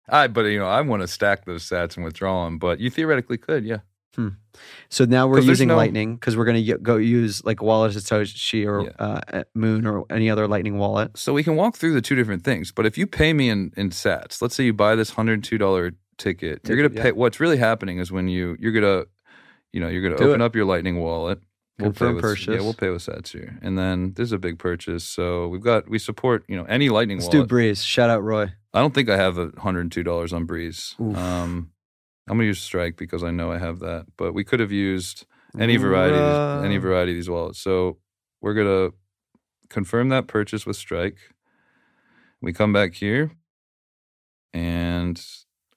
I, 0.09 0.27
but 0.27 0.45
you 0.45 0.59
know, 0.59 0.67
I 0.67 0.81
want 0.81 1.01
to 1.01 1.07
stack 1.07 1.45
those 1.45 1.67
sats 1.67 1.95
and 1.95 2.03
withdraw 2.03 2.45
them. 2.45 2.57
But 2.57 2.79
you 2.79 2.89
theoretically 2.89 3.37
could, 3.37 3.63
yeah. 3.63 3.79
So 4.89 5.05
now 5.05 5.27
we're 5.27 5.39
using 5.39 5.69
no- 5.69 5.75
Lightning 5.77 6.15
because 6.15 6.35
we're 6.35 6.45
going 6.45 6.63
to 6.63 6.77
go 6.79 6.97
use 6.97 7.43
like 7.45 7.61
Wallet 7.61 7.93
Satoshi 7.93 8.65
or 8.67 8.83
Yeah. 8.83 8.89
uh, 8.99 9.43
Muun 9.57 9.85
or 9.89 10.05
any 10.13 10.29
other 10.29 10.47
Lightning 10.47 10.77
wallet. 10.77 11.17
So 11.17 11.33
we 11.33 11.43
can 11.43 11.55
walk 11.55 11.77
through 11.77 11.93
the 11.93 12.01
two 12.01 12.15
different 12.15 12.43
things. 12.43 12.71
But 12.71 12.85
if 12.85 12.97
you 12.97 13.07
pay 13.07 13.33
me 13.33 13.49
in, 13.49 13.71
in 13.77 13.89
sats, 13.89 14.41
let's 14.41 14.55
say 14.55 14.65
you 14.65 14.73
buy 14.73 14.95
this 14.95 15.11
hundred 15.11 15.43
two 15.43 15.57
dollar 15.57 15.93
ticket, 16.17 16.61
you're 16.67 16.77
gonna 16.77 16.89
pay. 16.89 17.05
yeah. 17.09 17.11
What's 17.11 17.39
really 17.39 17.57
happening 17.57 17.99
is 17.99 18.11
when 18.11 18.27
you 18.27 18.57
you're 18.59 18.73
gonna, 18.73 19.05
you 19.71 19.79
know, 19.79 19.87
you're 19.87 20.01
gonna 20.03 20.15
open 20.21 20.41
it. 20.41 20.43
up 20.43 20.55
your 20.55 20.65
Lightning 20.65 20.99
wallet. 20.99 21.39
Confirm 21.79 22.09
pay 22.09 22.13
with, 22.15 22.21
purchase. 22.21 22.47
Yeah, 22.47 22.59
we'll 22.61 22.75
pay 22.75 22.89
with 22.89 23.03
sats 23.03 23.29
here, 23.31 23.57
and 23.63 23.75
then 23.75 24.13
there's 24.15 24.31
a 24.33 24.37
big 24.37 24.59
purchase. 24.59 25.03
So 25.03 25.47
we've 25.47 25.63
got 25.63 25.89
we 25.89 25.97
support 25.97 26.43
you 26.47 26.55
know 26.55 26.65
any 26.65 26.89
Lightning 26.89 27.17
Let's 27.17 27.29
do. 27.29 27.43
Breez. 27.45 27.83
Shout 27.83 28.09
out 28.09 28.21
Roy. 28.21 28.51
I 28.73 28.81
don't 28.81 28.93
think 28.93 29.09
I 29.09 29.17
have 29.17 29.37
a 29.39 29.51
hundred 29.57 29.79
and 29.81 29.91
two 29.91 30.03
dollars 30.03 30.31
on 30.31 30.45
Breez. 30.45 30.99
Oof. 31.01 31.17
Um, 31.17 31.71
I'm 32.27 32.37
gonna 32.37 32.47
use 32.47 32.59
Strike 32.59 32.97
because 32.97 33.23
I 33.23 33.31
know 33.31 33.51
I 33.51 33.57
have 33.57 33.79
that, 33.79 34.05
but 34.17 34.33
we 34.33 34.43
could 34.43 34.59
have 34.59 34.71
used 34.71 35.25
any 35.59 35.77
variety, 35.77 36.17
of 36.17 36.63
any 36.63 36.77
variety 36.77 37.11
of 37.11 37.17
these 37.17 37.29
wallets. 37.29 37.59
So 37.59 37.97
we're 38.41 38.53
gonna 38.53 38.91
confirm 39.69 40.09
that 40.09 40.27
purchase 40.27 40.65
with 40.65 40.75
Strike. 40.75 41.17
We 42.41 42.53
come 42.53 42.73
back 42.73 42.93
here, 42.93 43.31
and 44.53 45.23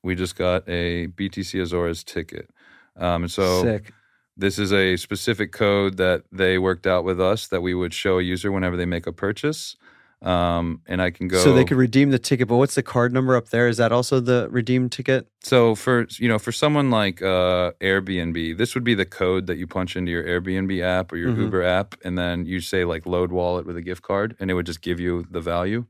we 0.03 0.15
just 0.15 0.37
got 0.37 0.69
a 0.69 1.09
BTC 1.09 1.61
Azores 1.61 2.05
ticket. 2.05 2.51
Um, 2.97 3.25
and 3.25 3.31
so 3.31 3.63
Sick. 3.63 3.93
this 4.37 4.59
is 4.59 4.73
a 4.73 4.97
specific 4.97 5.53
code 5.53 5.97
that 5.97 6.25
they 6.31 6.59
worked 6.59 6.87
out 6.87 7.05
with 7.05 7.21
us 7.21 7.49
that 7.49 7.63
we 7.63 7.75
would 7.75 7.93
show 7.95 8.19
a 8.19 8.23
user 8.23 8.53
whenever 8.53 8.77
they 8.77 8.87
make 8.87 9.07
a 9.07 9.13
purchase. 9.13 9.77
Um, 10.25 10.81
and 10.87 11.03
I 11.03 11.11
can 11.11 11.29
go. 11.29 11.37
So 11.37 11.53
they 11.53 11.65
could 11.65 11.77
redeem 11.77 12.11
the 12.11 12.19
ticket, 12.19 12.49
but 12.49 12.57
what's 12.57 12.75
the 12.77 12.83
card 12.83 13.13
number 13.13 13.37
up 13.37 13.51
there? 13.51 13.69
Is 13.69 13.77
that 13.77 13.93
also 13.93 14.21
the 14.21 14.49
redeem 14.51 14.89
ticket? 14.89 15.27
So 15.43 15.75
for 15.75 16.07
you 16.19 16.29
know 16.29 16.39
for 16.39 16.51
someone 16.51 16.91
like 16.91 17.21
uh, 17.21 17.73
Airbnb, 17.83 18.57
this 18.57 18.75
would 18.75 18.85
be 18.85 18.95
the 18.95 19.05
code 19.05 19.47
that 19.49 19.59
you 19.59 19.67
punch 19.67 19.97
into 19.97 20.11
your 20.11 20.25
Airbnb 20.25 20.81
app 20.83 21.13
or 21.13 21.19
your 21.19 21.31
Mhm. 21.33 21.43
Uber 21.43 21.63
app, 21.63 21.95
and 22.05 22.17
then 22.17 22.47
you 22.47 22.61
say 22.61 22.85
like 22.87 23.05
load 23.05 23.33
wallet 23.33 23.67
with 23.67 23.77
a 23.77 23.83
gift 23.83 24.01
card, 24.03 24.35
and 24.41 24.51
it 24.51 24.55
would 24.55 24.67
just 24.67 24.81
give 24.81 24.99
you 24.99 25.27
the 25.31 25.43
value. 25.43 25.85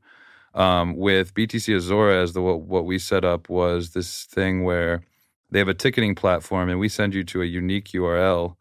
Um, 0.53 0.95
with 0.97 1.33
BTC 1.33 1.73
Azores, 1.73 2.33
the 2.33 2.41
what, 2.41 2.61
what 2.61 2.85
we 2.85 2.99
set 2.99 3.23
up 3.25 3.49
was 3.49 3.91
this 3.91 4.25
thing 4.25 4.63
where 4.63 5.03
they 5.51 5.59
have 5.59 5.67
a 5.69 5.73
ticketing 5.73 6.15
platform, 6.15 6.69
and 6.69 6.79
we 6.79 6.89
send 6.89 7.13
you 7.13 7.23
to 7.23 7.41
a 7.41 7.45
unique 7.45 7.93
URL, 7.93 8.55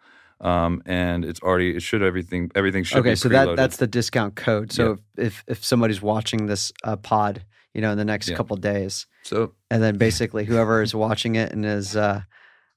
um, 0.45 0.83
and 0.87 1.25
it's 1.25 1.41
already 1.41 1.75
it 1.77 1.81
should 1.83 2.03
everything 2.03 2.51
everything 2.55 2.85
should 2.85 3.03
be. 3.03 3.11
okay, 3.11 3.15
so 3.17 3.29
that 3.31 3.57
that's 3.57 3.79
the 3.79 3.87
discount 3.87 4.37
code. 4.37 4.73
So 4.73 4.99
if 5.17 5.43
if 5.49 5.65
somebody's 5.65 6.03
watching 6.03 6.47
this 6.47 6.73
uh, 6.85 6.97
pod, 6.97 7.43
you 7.73 7.81
know, 7.81 7.91
in 7.91 7.99
the 7.99 8.05
next 8.05 8.29
Yeah. 8.29 8.37
couple 8.37 8.57
days, 8.57 9.07
so 9.23 9.53
and 9.71 9.83
then 9.83 9.97
basically 9.97 10.45
whoever 10.45 10.83
is 10.83 10.95
watching 10.95 11.35
it 11.37 11.51
and 11.53 11.65
is 11.65 11.97
uh, 11.97 12.21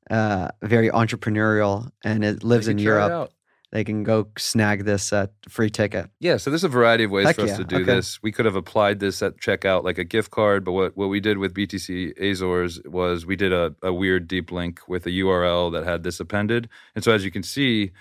uh, 0.09 0.47
very 0.63 0.89
entrepreneurial 0.89 1.91
and 2.03 2.23
it 2.23 2.43
lives 2.43 2.67
in 2.67 2.77
Europe. 2.79 3.31
They 3.71 3.83
can 3.83 4.03
go 4.03 4.27
snag 4.37 4.85
this 4.85 5.11
uh, 5.11 5.27
free 5.49 5.69
ticket. 5.69 6.09
Yeah, 6.19 6.37
so 6.37 6.49
there's 6.49 6.63
a 6.63 6.69
variety 6.69 7.03
of 7.03 7.11
ways 7.11 7.27
Heck 7.27 7.35
for 7.35 7.41
us 7.43 7.49
yeah, 7.49 7.57
to 7.57 7.63
do 7.65 7.75
okay. 7.77 7.83
this. 7.83 8.21
We 8.23 8.31
could 8.31 8.45
have 8.45 8.55
applied 8.55 8.99
this 8.99 9.21
at 9.21 9.37
checkout 9.37 9.83
like 9.83 9.97
a 9.97 10.05
gift 10.05 10.31
card, 10.31 10.63
but 10.63 10.71
what, 10.71 10.95
what 10.95 11.07
we 11.07 11.19
did 11.19 11.37
with 11.37 11.53
BTC 11.53 12.17
Azores 12.17 12.79
was 12.85 13.25
we 13.25 13.35
did 13.35 13.51
a, 13.51 13.75
a 13.83 13.93
weird 13.93 14.27
deep 14.27 14.51
link 14.51 14.81
with 14.87 15.05
a 15.05 15.09
URL 15.09 15.71
that 15.73 15.83
had 15.83 16.03
this 16.03 16.19
appended. 16.19 16.69
And 16.95 17.03
so 17.03 17.11
as 17.11 17.25
you 17.25 17.31
can 17.31 17.43
see, 17.43 17.91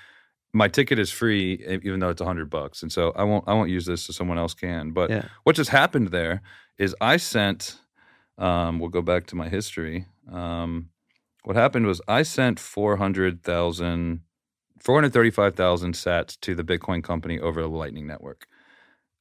my 0.52 0.68
ticket 0.68 0.98
is 0.98 1.10
free 1.10 1.64
even 1.82 1.98
though 2.00 2.10
it's 2.10 2.20
100 2.20 2.48
bucks. 2.48 2.82
And 2.82 2.92
so 2.92 3.12
I 3.16 3.24
won't 3.24 3.44
I 3.48 3.52
won't 3.52 3.68
use 3.68 3.86
this 3.86 4.04
so 4.04 4.12
someone 4.12 4.38
else 4.38 4.54
can. 4.54 4.92
But 4.92 5.10
Yeah. 5.10 5.24
what 5.42 5.56
just 5.56 5.70
happened 5.70 6.08
there 6.08 6.42
is 6.78 6.94
I 7.00 7.16
sent 7.16 7.78
um, 8.38 8.78
we'll 8.78 8.90
go 8.90 9.02
back 9.02 9.26
to 9.28 9.36
my 9.36 9.48
history. 9.48 10.06
Um, 10.30 10.90
what 11.44 11.56
happened 11.56 11.86
was 11.86 12.00
I 12.06 12.22
sent 12.22 12.58
400,000 12.60 14.20
435,000 14.80 15.94
sats 15.94 16.40
to 16.40 16.54
the 16.54 16.64
Bitcoin 16.64 17.02
company 17.02 17.38
over 17.38 17.62
the 17.62 17.68
Lightning 17.68 18.06
Network. 18.06 18.46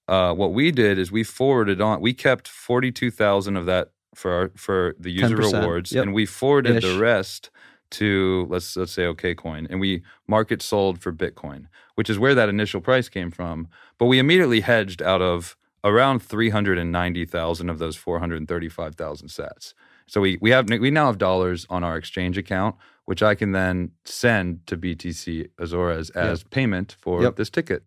Uh, 0.07 0.33
what 0.33 0.53
we 0.53 0.71
did 0.71 0.99
is 0.99 1.11
we 1.11 1.23
forwarded 1.23 1.81
on. 1.81 2.01
We 2.01 2.13
kept 2.13 2.47
42,000 2.47 3.57
of 3.57 3.65
that 3.65 3.89
for 4.13 4.31
our, 4.31 4.51
for 4.55 4.95
the 4.99 5.11
user 5.11 5.37
10%, 5.37 5.61
rewards, 5.61 5.91
yep. 5.91 6.03
and 6.03 6.13
we 6.13 6.25
forwarded 6.25 6.77
Ish. 6.77 6.83
the 6.83 6.99
rest 6.99 7.49
to 7.91 8.47
let's 8.49 8.75
let's 8.75 8.91
say 8.91 9.03
OKCoin, 9.03 9.67
and 9.69 9.79
we 9.79 10.03
market 10.27 10.61
sold 10.61 11.01
for 11.01 11.11
Bitcoin, 11.11 11.67
which 11.95 12.09
is 12.09 12.19
where 12.19 12.35
that 12.35 12.49
initial 12.49 12.81
price 12.81 13.09
came 13.09 13.31
from. 13.31 13.67
But 13.97 14.05
we 14.05 14.19
immediately 14.19 14.61
hedged 14.61 15.01
out 15.01 15.21
of 15.21 15.55
around 15.83 16.19
390,000 16.19 17.69
of 17.69 17.77
those 17.79 17.95
435,000 17.95 19.27
sats. 19.27 19.73
So 20.07 20.21
we 20.21 20.37
we 20.41 20.51
have 20.51 20.69
we 20.69 20.91
now 20.91 21.07
have 21.07 21.17
dollars 21.17 21.65
on 21.69 21.83
our 21.83 21.97
exchange 21.97 22.37
account, 22.37 22.75
which 23.05 23.21
I 23.23 23.35
can 23.35 23.51
then 23.51 23.91
send 24.05 24.65
to 24.67 24.77
BTC 24.77 25.49
Azores 25.59 26.09
as 26.11 26.43
payment 26.43 26.95
for 26.99 27.21
Yep. 27.23 27.35
this 27.35 27.49
ticket. 27.49 27.83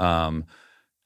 Um, 0.00 0.44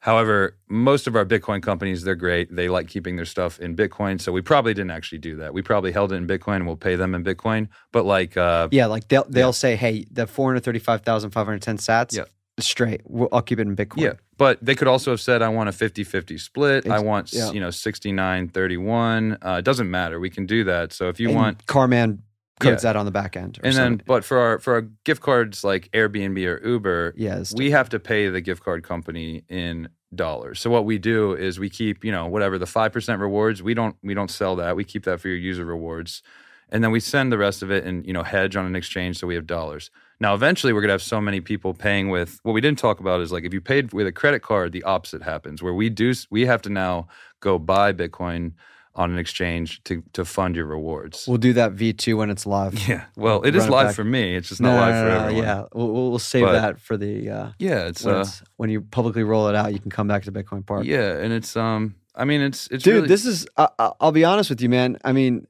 however, 0.00 0.56
most 0.68 1.06
of 1.08 1.16
our 1.16 1.24
Bitcoin 1.26 1.62
companies 1.62 2.02
they're 2.04 2.14
great. 2.14 2.54
They 2.54 2.68
like 2.68 2.86
keeping 2.88 3.16
their 3.16 3.24
stuff 3.24 3.58
in 3.58 3.74
Bitcoin, 3.74 4.20
so 4.20 4.30
we 4.32 4.40
probably 4.40 4.72
didn't 4.74 4.92
actually 4.92 5.18
do 5.18 5.36
that. 5.36 5.52
We 5.52 5.62
probably 5.62 5.90
held 5.92 6.12
it 6.12 6.16
in 6.16 6.26
Bitcoin 6.26 6.56
and 6.56 6.66
we'll 6.66 6.76
pay 6.76 6.94
them 6.96 7.14
in 7.14 7.24
Bitcoin. 7.24 7.68
But 7.92 8.04
like, 8.04 8.36
uh, 8.36 8.68
Yeah, 8.70 8.86
like 8.86 9.08
they'll 9.08 9.26
they'll 9.28 9.52
say, 9.52 9.74
hey, 9.76 10.06
the 10.10 10.26
four 10.26 10.48
hundred 10.50 10.60
thirty 10.64 10.78
five 10.78 11.02
thousand 11.02 11.30
five 11.30 11.46
hundred 11.46 11.62
ten 11.62 11.76
sats, 11.78 12.16
Yeah. 12.16 12.24
straight. 12.60 13.00
We'll, 13.04 13.28
I'll 13.32 13.42
keep 13.42 13.58
it 13.58 13.66
in 13.66 13.74
Bitcoin. 13.74 14.02
Yeah, 14.02 14.12
but 14.38 14.64
they 14.64 14.76
could 14.76 14.86
also 14.88 15.10
have 15.10 15.20
said, 15.20 15.42
"I 15.42 15.48
want 15.48 15.68
a 15.68 15.72
50-50 15.72 16.38
split. 16.40 16.88
I 16.88 17.00
want 17.00 17.32
yeah. 17.32 17.50
you 17.50 17.58
know 17.60 17.68
69-31. 17.70 19.38
Uh, 19.44 19.56
it 19.58 19.64
doesn't 19.64 19.90
matter. 19.90 20.20
We 20.20 20.30
can 20.30 20.46
do 20.46 20.64
that. 20.64 20.92
So 20.92 21.08
if 21.08 21.18
you 21.20 21.28
And 21.28 21.36
want, 21.36 21.66
Carman 21.66 22.22
codes 22.60 22.82
Yeah. 22.82 22.92
that 22.92 22.98
on 22.98 23.04
the 23.04 23.10
back 23.12 23.36
end. 23.36 23.58
or 23.62 23.66
and 23.66 23.76
then, 23.76 24.02
but 24.06 24.24
for 24.24 24.38
our 24.38 24.58
for 24.58 24.74
our 24.74 24.82
gift 25.04 25.22
cards 25.22 25.62
like 25.64 25.90
Airbnb 25.92 26.44
or 26.46 26.66
Uber, 26.66 27.14
yeah, 27.16 27.42
we 27.54 27.70
have 27.70 27.88
to 27.90 27.98
pay 27.98 28.28
the 28.28 28.40
gift 28.40 28.62
card 28.62 28.82
company 28.82 29.44
in 29.48 29.88
dollars. 30.14 30.60
So 30.60 30.70
what 30.70 30.84
we 30.84 30.98
do 30.98 31.34
is 31.34 31.58
we 31.58 31.68
keep 31.68 32.04
you 32.04 32.12
know 32.12 32.26
whatever 32.26 32.58
the 32.58 32.66
five 32.66 32.92
percent 32.92 33.20
rewards. 33.20 33.62
We 33.62 33.74
don't 33.74 33.96
we 34.02 34.14
don't 34.14 34.30
sell 34.30 34.56
that. 34.56 34.76
We 34.76 34.84
keep 34.84 35.04
that 35.04 35.20
for 35.20 35.28
your 35.28 35.36
user 35.36 35.64
rewards, 35.64 36.22
and 36.70 36.82
then 36.82 36.90
we 36.90 37.00
send 37.00 37.30
the 37.30 37.38
rest 37.38 37.62
of 37.62 37.70
it 37.70 37.84
and 37.84 38.06
you 38.06 38.12
know 38.12 38.22
hedge 38.22 38.56
on 38.56 38.64
an 38.66 38.76
exchange 38.76 39.18
so 39.18 39.26
we 39.26 39.34
have 39.34 39.46
dollars. 39.46 39.90
Now 40.18 40.34
eventually 40.34 40.72
we're 40.72 40.80
gonna 40.80 40.94
have 40.94 41.02
so 41.02 41.20
many 41.20 41.42
people 41.42 41.74
paying 41.74 42.08
with 42.08 42.38
what 42.42 42.52
we 42.52 42.62
didn't 42.62 42.78
talk 42.78 43.00
about 43.00 43.20
is 43.20 43.32
like 43.32 43.44
if 43.44 43.52
you 43.52 43.60
paid 43.60 43.92
with 43.92 44.06
a 44.06 44.12
credit 44.12 44.40
card, 44.40 44.72
the 44.72 44.82
opposite 44.84 45.22
happens 45.22 45.62
where 45.62 45.74
we 45.74 45.90
do 45.90 46.14
we 46.30 46.46
have 46.46 46.62
to 46.62 46.70
now 46.70 47.08
go 47.40 47.58
buy 47.58 47.92
Bitcoin 47.92 48.52
on 48.96 49.12
an 49.12 49.18
exchange 49.18 49.82
to 49.84 50.02
to 50.14 50.24
fund 50.24 50.56
your 50.56 50.66
rewards. 50.66 51.26
We'll 51.28 51.36
do 51.38 51.52
that 51.52 51.72
V 51.72 51.92
two 51.92 52.16
when 52.16 52.30
it's 52.30 52.46
live. 52.46 52.74
yeah, 52.88 53.04
well, 53.16 53.42
it 53.42 53.54
is 53.54 53.64
Run 53.64 53.68
it 53.68 53.76
live 53.76 53.94
for 53.94 54.04
me. 54.04 54.34
It's 54.34 54.48
just 54.48 54.60
No, 54.60 54.70
not 54.74 54.80
live 54.80 54.94
no, 54.94 55.00
for 55.02 55.08
no, 55.08 55.14
no, 55.18 55.24
everyone. 55.26 55.44
Yeah, 55.44 55.64
we'll, 55.74 56.10
we'll 56.10 56.18
save 56.18 56.44
But- 56.44 56.52
that 56.52 56.80
for 56.80 56.96
the 56.96 57.30
uh, 57.30 57.50
yeah, 57.58 57.86
it's 57.86 58.02
when, 58.04 58.14
uh, 58.16 58.20
it's 58.22 58.42
when 58.56 58.70
you 58.70 58.80
publicly 58.80 59.22
roll 59.22 59.48
it 59.48 59.54
out. 59.54 59.72
You 59.72 59.78
can 59.78 59.90
come 59.90 60.08
back 60.08 60.24
to 60.24 60.32
Bitcoin 60.32 60.66
Park. 60.66 60.84
yeah, 60.84 61.18
and 61.18 61.32
it's 61.32 61.56
um, 61.56 61.94
I 62.14 62.24
mean, 62.24 62.40
it's 62.40 62.66
it's 62.68 62.82
dude 62.82 62.94
really, 62.94 63.08
this 63.08 63.26
is 63.26 63.46
I, 63.56 63.68
i'll 64.00 64.12
be 64.12 64.24
honest 64.24 64.48
with 64.50 64.60
you 64.62 64.68
man 64.70 64.96
i 65.04 65.12
mean 65.12 65.46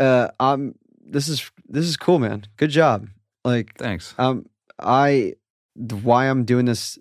uh 0.00 0.28
i'm 0.40 0.74
this 1.04 1.28
is 1.28 1.50
this 1.68 1.84
is 1.84 1.96
cool 1.98 2.18
man 2.18 2.46
good 2.56 2.70
job 2.70 3.06
like 3.44 3.76
thanks. 3.76 4.14
um 4.18 4.46
i 4.78 5.34
why 5.74 6.26
i'm 6.30 6.44
doing 6.44 6.64
this 6.64 6.98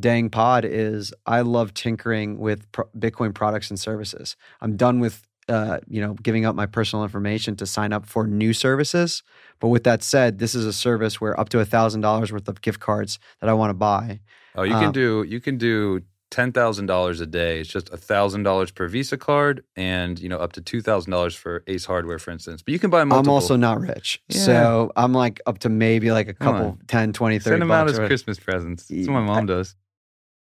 dang 0.00 0.30
pod 0.30 0.64
is 0.64 1.12
i 1.26 1.40
love 1.42 1.74
tinkering 1.74 2.38
with 2.38 2.70
pro- 2.72 2.88
bitcoin 2.98 3.34
products 3.34 3.68
and 3.70 3.78
services 3.78 4.36
i'm 4.60 4.76
done 4.76 5.00
with 5.00 5.26
uh, 5.48 5.78
you 5.86 6.00
know, 6.00 6.14
giving 6.14 6.46
up 6.46 6.54
my 6.54 6.66
personal 6.66 7.02
information 7.02 7.54
to 7.56 7.66
sign 7.66 7.92
up 7.92 8.06
for 8.06 8.26
new 8.26 8.52
services. 8.52 9.22
But 9.60 9.68
with 9.68 9.84
that 9.84 10.02
said, 10.02 10.38
this 10.38 10.54
is 10.54 10.64
a 10.64 10.72
service 10.72 11.20
where 11.20 11.38
up 11.38 11.50
to 11.50 11.60
a 11.60 11.64
thousand 11.64 12.00
dollars 12.00 12.32
worth 12.32 12.48
of 12.48 12.62
gift 12.62 12.80
cards 12.80 13.18
that 13.40 13.50
I 13.50 13.52
want 13.52 13.70
to 13.70 13.74
buy. 13.74 14.20
Oh, 14.54 14.62
you 14.62 14.72
can 14.72 14.84
Um, 14.86 14.92
do 14.92 15.24
you 15.28 15.40
can 15.40 15.58
do 15.58 16.00
ten 16.34 16.52
thousand 16.52 16.86
dollars 16.86 17.20
a 17.20 17.26
day. 17.26 17.60
It's 17.60 17.70
just 17.70 17.88
thousand 17.88 18.42
dollars 18.42 18.70
per 18.72 18.88
Visa 18.88 19.16
card, 19.16 19.62
and 19.76 20.18
you 20.18 20.28
know 20.28 20.38
up 20.38 20.52
to 20.54 20.60
two 20.60 20.80
thousand 20.82 21.12
dollars 21.12 21.34
for 21.34 21.62
Ace 21.68 21.84
Hardware, 21.84 22.18
for 22.18 22.32
instance. 22.32 22.60
But 22.62 22.72
you 22.72 22.78
can 22.78 22.90
buy 22.90 23.04
multiple. 23.04 23.30
I'm 23.30 23.34
also 23.34 23.56
not 23.56 23.80
rich, 23.80 24.20
Yeah. 24.28 24.40
so 24.40 24.92
I'm 24.96 25.12
like 25.12 25.40
up 25.46 25.58
to 25.60 25.68
maybe 25.68 26.10
like 26.10 26.28
a 26.28 26.34
couple, 26.34 26.66
on. 26.66 26.80
10, 26.88 27.12
20, 27.12 27.38
30 27.38 27.50
send 27.50 27.62
them 27.62 27.70
out 27.70 27.88
as. 27.88 27.98
Christmas 27.98 28.38
presents. 28.40 28.86
That's 28.88 29.06
what 29.06 29.14
my 29.14 29.20
mom 29.20 29.46
does. 29.46 29.76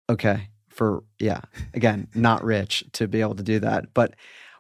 okay 0.10 0.50
for 0.70 1.04
yeah 1.20 1.42
again 1.74 2.08
not 2.16 2.42
rich 2.42 2.86
to 2.94 3.06
be 3.08 3.20
able 3.20 3.36
to 3.36 3.44
do 3.44 3.60
that 3.60 3.94
but 3.94 4.14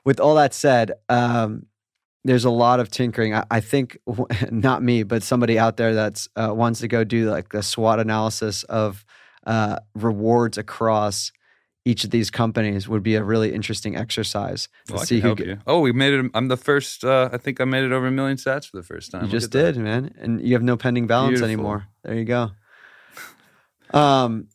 with 0.03 0.19
all 0.19 0.35
that 0.35 0.53
said 0.53 0.91
um 1.07 1.65
there's 2.25 2.43
a 2.43 2.49
lot 2.49 2.81
of 2.81 2.91
tinkering 2.91 3.33
i, 3.33 3.45
I 3.49 3.61
think 3.61 3.97
not 4.51 4.83
me 4.83 5.03
but 5.03 5.23
somebody 5.23 5.57
out 5.57 5.77
there 5.77 5.93
that's 5.93 6.27
uh, 6.35 6.51
wants 6.53 6.81
to 6.81 6.89
go 6.89 7.05
do 7.05 7.29
like 7.29 7.53
a 7.53 7.63
swot 7.63 8.01
analysis 8.01 8.63
of 8.63 9.05
uh, 9.49 9.79
rewards 9.95 10.57
across 10.57 11.31
each 11.85 12.03
of 12.03 12.11
these 12.11 12.29
companies 12.29 12.87
would 12.87 13.01
be 13.03 13.15
a 13.15 13.23
really 13.23 13.51
interesting 13.53 13.95
exercise 13.95 14.67
to 14.87 14.93
Well, 14.93 15.05
see 15.05 15.19
who 15.21 15.33
get- 15.35 15.47
you. 15.47 15.57
Oh, 15.65 15.79
we 15.79 15.91
made 15.91 16.13
it. 16.13 16.29
I'm 16.35 16.47
the 16.49 16.57
first. 16.57 17.03
Uh, 17.03 17.29
I 17.33 17.37
think 17.37 17.59
I 17.59 17.65
made 17.65 17.83
it 17.83 17.91
over 17.91 18.07
a 18.07 18.11
million 18.11 18.37
sats 18.37 18.65
for 18.69 18.77
the 18.77 18.83
first 18.83 19.11
time. 19.11 19.21
You 19.21 19.27
Look 19.27 19.31
just 19.31 19.45
at 19.47 19.51
that. 19.53 19.73
did, 19.73 19.81
man, 19.83 20.13
and 20.19 20.39
you 20.45 20.53
have 20.53 20.61
no 20.63 20.77
pending 20.77 21.07
balance 21.07 21.39
Beautiful. 21.39 21.45
anymore. 21.45 21.87
There 22.03 22.15
you 22.15 22.25
go. 22.25 22.51
Um, 23.93 24.47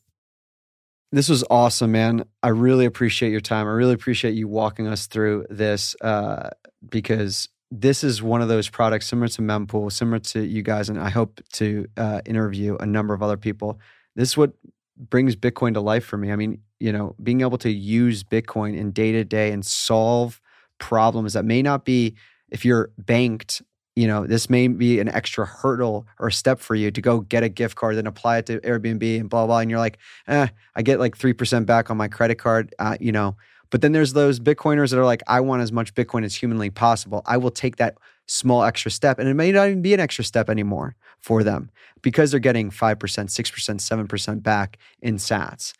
this 1.11 1.29
was 1.29 1.43
awesome, 1.49 1.91
man. 1.91 2.25
I 2.43 2.49
really 2.49 2.85
appreciate 2.85 3.31
your 3.31 3.41
time. 3.41 3.67
I 3.67 3.71
really 3.71 3.93
appreciate 3.93 4.33
you 4.35 4.47
walking 4.47 4.87
us 4.87 5.07
through 5.07 5.45
this 5.49 5.95
uh, 6.01 6.49
because 6.87 7.49
this 7.71 8.03
is 8.03 8.21
one 8.21 8.41
of 8.41 8.47
those 8.47 8.69
products 8.69 9.07
similar 9.07 9.27
to 9.27 9.41
mempool 9.41 9.91
similar 9.91 10.19
to 10.19 10.45
you 10.45 10.61
guys 10.61 10.87
and 10.87 10.99
i 10.99 11.09
hope 11.09 11.41
to 11.51 11.87
uh, 11.97 12.21
interview 12.23 12.77
a 12.79 12.85
number 12.85 13.11
of 13.13 13.23
other 13.23 13.37
people 13.37 13.79
this 14.15 14.29
is 14.29 14.37
what 14.37 14.53
brings 14.97 15.35
bitcoin 15.35 15.73
to 15.73 15.81
life 15.81 16.05
for 16.05 16.17
me 16.17 16.31
i 16.31 16.35
mean 16.35 16.59
you 16.79 16.91
know 16.91 17.15
being 17.21 17.41
able 17.41 17.57
to 17.57 17.69
use 17.69 18.23
bitcoin 18.23 18.77
in 18.77 18.91
day 18.91 19.11
to 19.11 19.23
day 19.23 19.51
and 19.51 19.65
solve 19.65 20.41
problems 20.79 21.33
that 21.33 21.45
may 21.45 21.61
not 21.61 21.85
be 21.85 22.15
if 22.49 22.65
you're 22.65 22.89
banked 22.97 23.61
you 23.95 24.07
know 24.07 24.25
this 24.27 24.49
may 24.49 24.67
be 24.67 24.99
an 24.99 25.07
extra 25.09 25.45
hurdle 25.45 26.05
or 26.19 26.29
step 26.29 26.59
for 26.59 26.75
you 26.75 26.91
to 26.91 27.01
go 27.01 27.21
get 27.21 27.43
a 27.43 27.49
gift 27.49 27.75
card 27.75 27.95
and 27.95 28.07
apply 28.07 28.37
it 28.37 28.45
to 28.45 28.59
airbnb 28.61 29.19
and 29.19 29.29
blah 29.29 29.45
blah 29.45 29.59
and 29.59 29.69
you're 29.69 29.79
like 29.79 29.97
eh 30.27 30.47
i 30.75 30.81
get 30.81 30.99
like 30.99 31.17
3% 31.17 31.65
back 31.65 31.89
on 31.89 31.97
my 31.97 32.07
credit 32.07 32.35
card 32.35 32.73
uh, 32.79 32.97
you 32.99 33.11
know 33.11 33.35
but 33.69 33.81
then 33.81 33.91
there's 33.91 34.13
those 34.13 34.39
Bitcoiners 34.39 34.91
that 34.91 34.99
are 34.99 35.05
like, 35.05 35.21
I 35.27 35.41
want 35.41 35.61
as 35.61 35.71
much 35.71 35.93
Bitcoin 35.95 36.23
as 36.23 36.35
humanly 36.35 36.69
possible. 36.69 37.21
I 37.25 37.37
will 37.37 37.51
take 37.51 37.77
that 37.77 37.97
small 38.27 38.63
extra 38.63 38.91
step. 38.91 39.19
And 39.19 39.29
it 39.29 39.33
may 39.33 39.51
not 39.51 39.67
even 39.67 39.81
be 39.81 39.93
an 39.93 39.99
extra 39.99 40.23
step 40.23 40.49
anymore 40.49 40.95
for 41.19 41.43
them 41.43 41.69
because 42.01 42.31
they're 42.31 42.39
getting 42.39 42.71
5%, 42.71 42.97
6%, 42.97 44.07
7% 44.07 44.43
back 44.43 44.77
in 45.01 45.15
sats. 45.15 45.73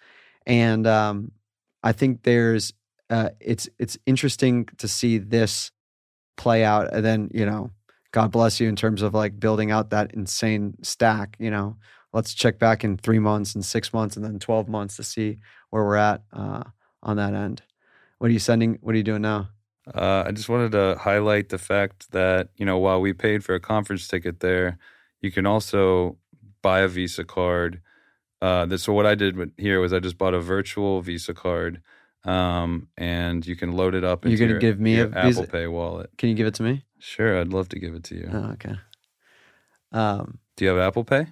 And 0.46 0.86
um, 0.86 1.32
I 1.84 1.92
think 1.92 2.24
there's, 2.24 2.74
uh, 3.10 3.30
it's, 3.40 3.70
it's 3.80 3.98
interesting 4.06 4.68
to 4.78 4.88
see 4.88 5.18
this 5.18 5.72
play 6.38 6.64
out. 6.64 6.94
And 6.94 7.06
then, 7.06 7.30
you 7.34 7.46
know, 7.46 7.72
God 8.12 8.32
bless 8.32 8.60
you 8.60 8.70
in 8.70 8.76
terms 8.76 9.02
of 9.02 9.14
like 9.14 9.40
building 9.40 9.72
out 9.72 9.90
that 9.90 10.14
insane 10.14 10.76
stack, 10.82 11.36
you 11.40 11.52
know, 11.52 11.78
let's 12.14 12.34
check 12.34 12.60
back 12.60 12.84
in 12.84 12.98
three 12.98 13.20
months 13.20 13.56
and 13.56 13.66
six 13.66 13.94
months 13.94 14.16
and 14.16 14.24
then 14.24 14.40
12 14.40 14.70
months 14.70 14.96
to 14.96 15.04
see 15.04 15.38
where 15.70 15.84
we're 15.84 15.98
at 15.98 16.24
uh, 16.32 16.64
on 17.04 17.18
that 17.18 17.34
end. 17.34 17.62
What 18.20 18.30
are 18.30 18.34
you 18.34 18.40
sending? 18.40 18.78
What 18.82 18.96
are 18.96 18.98
you 18.98 19.04
doing 19.04 19.22
now? 19.22 19.50
Uh, 19.94 20.24
I 20.28 20.32
just 20.32 20.50
wanted 20.50 20.72
to 20.72 20.98
highlight 21.00 21.50
the 21.50 21.58
fact 21.58 22.12
that 22.12 22.50
you 22.58 22.66
know 22.66 22.78
while 22.80 23.00
we 23.02 23.14
paid 23.14 23.44
for 23.44 23.54
a 23.56 23.60
conference 23.60 24.08
ticket 24.08 24.40
there, 24.40 24.78
you 25.22 25.32
can 25.32 25.46
also 25.46 26.18
buy 26.62 26.80
a 26.82 26.88
Visa 26.88 27.24
card. 27.24 27.82
Uh, 28.42 28.66
that, 28.66 28.80
so 28.80 28.94
what 28.94 29.06
I 29.06 29.16
did 29.16 29.52
here 29.58 29.80
was 29.80 29.94
I 29.94 30.00
just 30.00 30.18
bought 30.18 30.34
a 30.34 30.42
virtual 30.42 31.02
Visa 31.02 31.34
card, 31.34 31.82
um, 32.24 32.88
and 32.98 33.46
you 33.46 33.56
can 33.56 33.72
load 33.74 33.96
it 33.96 34.04
up. 34.04 34.26
You're 34.26 34.38
going 34.38 34.54
to 34.54 34.60
give 34.60 34.80
me 34.80 35.00
a 35.00 35.08
Apple 35.08 35.22
Visa? 35.24 35.48
Pay 35.48 35.68
wallet. 35.68 36.10
Can 36.18 36.30
you 36.30 36.36
give 36.36 36.48
it 36.48 36.56
to 36.56 36.64
me? 36.64 36.84
Sure, 37.00 37.40
I'd 37.40 37.50
love 37.54 37.70
to 37.70 37.80
give 37.80 37.94
it 37.94 38.04
to 38.06 38.16
you. 38.16 38.30
Oh, 38.32 38.52
okay. 38.54 38.76
Um, 39.92 40.40
Do 40.56 40.66
you 40.66 40.70
have 40.72 40.80
Apple 40.80 41.04
Pay? 41.04 41.28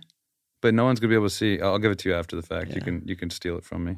But 0.61 0.73
no 0.73 0.85
one's 0.85 0.99
gonna 0.99 1.09
be 1.09 1.15
able 1.15 1.25
to 1.27 1.33
see. 1.33 1.59
I'll 1.59 1.77
give 1.79 1.91
it 1.91 1.99
to 1.99 2.09
you 2.09 2.15
after 2.15 2.35
the 2.35 2.41
fact. 2.41 2.73
You 2.73 2.81
can 2.81 3.01
you 3.05 3.15
can 3.17 3.29
steal 3.29 3.57
it 3.57 3.65
from 3.65 3.83
me. 3.83 3.97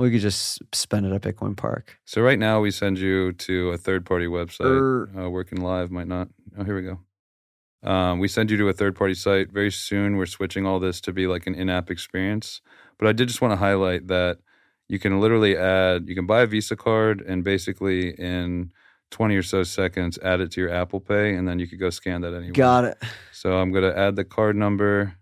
We 0.00 0.10
could 0.10 0.20
just 0.20 0.60
spend 0.74 1.06
it 1.06 1.12
at 1.12 1.20
Bitcoin 1.20 1.56
Park. 1.56 1.98
So 2.04 2.22
right 2.22 2.38
now 2.38 2.60
we 2.60 2.70
send 2.70 2.98
you 2.98 3.32
to 3.32 3.70
a 3.70 3.76
third 3.76 4.06
party 4.06 4.26
website. 4.26 4.64
Er. 4.64 5.10
uh, 5.16 5.30
working 5.30 5.60
live 5.60 5.90
might 5.90 6.08
not. 6.08 6.28
Oh, 6.58 6.64
here 6.64 6.74
we 6.74 6.82
go. 6.82 6.98
Um, 7.82 8.18
we 8.18 8.28
send 8.28 8.50
you 8.50 8.56
to 8.58 8.68
a 8.68 8.72
third 8.72 8.96
party 8.96 9.14
site. 9.14 9.52
Very 9.52 9.70
soon 9.70 10.16
we're 10.16 10.26
switching 10.26 10.66
all 10.66 10.78
this 10.80 11.00
to 11.02 11.12
be 11.12 11.26
like 11.26 11.46
an 11.46 11.54
in 11.54 11.70
app 11.70 11.90
experience. 11.90 12.60
But 12.98 13.08
I 13.08 13.12
did 13.12 13.28
just 13.28 13.40
want 13.40 13.52
to 13.52 13.56
highlight 13.56 14.08
that 14.08 14.38
you 14.88 14.98
can 14.98 15.20
literally 15.20 15.56
add. 15.56 16.08
You 16.08 16.14
can 16.14 16.26
buy 16.26 16.42
a 16.42 16.46
Visa 16.46 16.76
card 16.76 17.20
and 17.22 17.44
basically 17.44 18.10
in 18.10 18.72
20 19.10 19.36
or 19.36 19.42
so 19.42 19.62
seconds 19.62 20.18
add 20.22 20.40
it 20.40 20.50
to 20.52 20.60
your 20.60 20.70
Apple 20.70 21.00
Pay, 21.00 21.34
and 21.34 21.46
then 21.48 21.58
you 21.58 21.66
could 21.66 21.80
go 21.80 21.90
scan 21.90 22.20
that 22.22 22.34
anywhere. 22.34 22.52
Got 22.52 22.84
it. 22.84 22.98
So 23.32 23.58
I'm 23.58 23.72
going 23.72 23.84
to 23.84 23.98
add 23.98 24.16
the 24.16 24.24
card 24.24 24.56
number. 24.56 25.14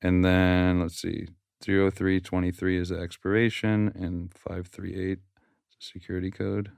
And 0.00 0.24
then 0.24 0.80
let's 0.80 1.00
see, 1.00 1.28
30323 1.62 2.78
is 2.78 2.88
the 2.90 2.98
expiration 2.98 3.92
and 3.94 4.32
538 4.34 5.12
is 5.12 5.18
the 5.18 5.20
security 5.80 6.30
code. 6.30 6.70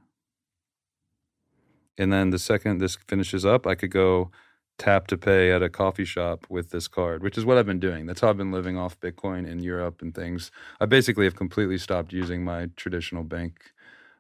And 1.96 2.12
then 2.12 2.30
the 2.30 2.38
second 2.38 2.78
this 2.78 2.96
finishes 3.08 3.44
up, 3.44 3.66
I 3.66 3.74
could 3.74 3.90
go 3.90 4.30
tap 4.78 5.06
to 5.06 5.16
pay 5.16 5.52
at 5.52 5.62
a 5.62 5.68
coffee 5.68 6.04
shop 6.04 6.46
with 6.48 6.70
this 6.70 6.88
card, 6.88 7.22
which 7.22 7.38
is 7.38 7.44
what 7.44 7.56
I've 7.56 7.66
been 7.66 7.80
doing. 7.80 8.06
That's 8.06 8.20
how 8.20 8.28
I've 8.28 8.36
been 8.36 8.52
living 8.52 8.76
off 8.76 8.98
Bitcoin 9.00 9.46
in 9.46 9.60
Europe 9.60 10.02
and 10.02 10.14
things. 10.14 10.50
I 10.80 10.86
basically 10.86 11.24
have 11.24 11.36
completely 11.36 11.78
stopped 11.78 12.12
using 12.12 12.44
my 12.44 12.68
traditional 12.76 13.22
bank 13.22 13.72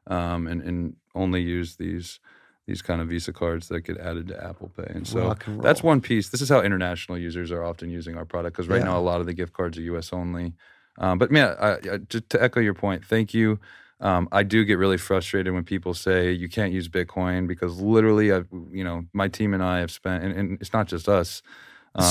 um, 0.06 0.46
and, 0.46 0.62
and 0.62 0.96
only 1.14 1.42
use 1.42 1.76
these 1.76 2.20
these 2.66 2.80
kind 2.82 3.00
of 3.00 3.08
Visa 3.08 3.32
cards 3.32 3.68
that 3.68 3.80
get 3.82 3.98
added 3.98 4.28
to 4.28 4.42
Apple 4.44 4.70
Pay. 4.76 4.86
And 4.88 5.06
so 5.06 5.36
and 5.46 5.62
that's 5.62 5.82
one 5.82 6.00
piece. 6.00 6.30
This 6.30 6.40
is 6.40 6.48
how 6.48 6.60
international 6.62 7.18
users 7.18 7.50
are 7.52 7.62
often 7.62 7.90
using 7.90 8.16
our 8.16 8.24
product 8.24 8.56
because 8.56 8.68
right 8.68 8.78
Yeah. 8.78 8.84
now 8.86 8.98
a 8.98 9.00
lot 9.00 9.20
of 9.20 9.26
the 9.26 9.34
gift 9.34 9.52
cards 9.52 9.76
are 9.78 9.82
US 9.82 10.12
only. 10.12 10.54
Um, 10.98 11.18
but 11.18 11.30
man, 11.30 11.56
I, 11.60 11.72
I, 11.92 11.98
just 12.08 12.30
to 12.30 12.42
echo 12.42 12.60
your 12.60 12.74
point, 12.74 13.04
thank 13.04 13.34
you. 13.34 13.58
Um, 14.00 14.28
I 14.32 14.42
do 14.42 14.64
get 14.64 14.78
really 14.78 14.96
frustrated 14.98 15.52
when 15.52 15.64
people 15.64 15.94
say 15.94 16.32
you 16.32 16.48
can't 16.48 16.72
use 16.72 16.88
Bitcoin 16.88 17.46
because 17.46 17.80
literally, 17.80 18.32
I, 18.32 18.42
you 18.72 18.84
know, 18.84 19.04
my 19.12 19.28
team 19.28 19.54
and 19.54 19.62
I 19.62 19.78
have 19.80 19.90
spent, 19.90 20.24
and, 20.24 20.34
and 20.34 20.58
it's 20.60 20.72
not 20.72 20.88
just 20.88 21.08
us. 21.08 21.42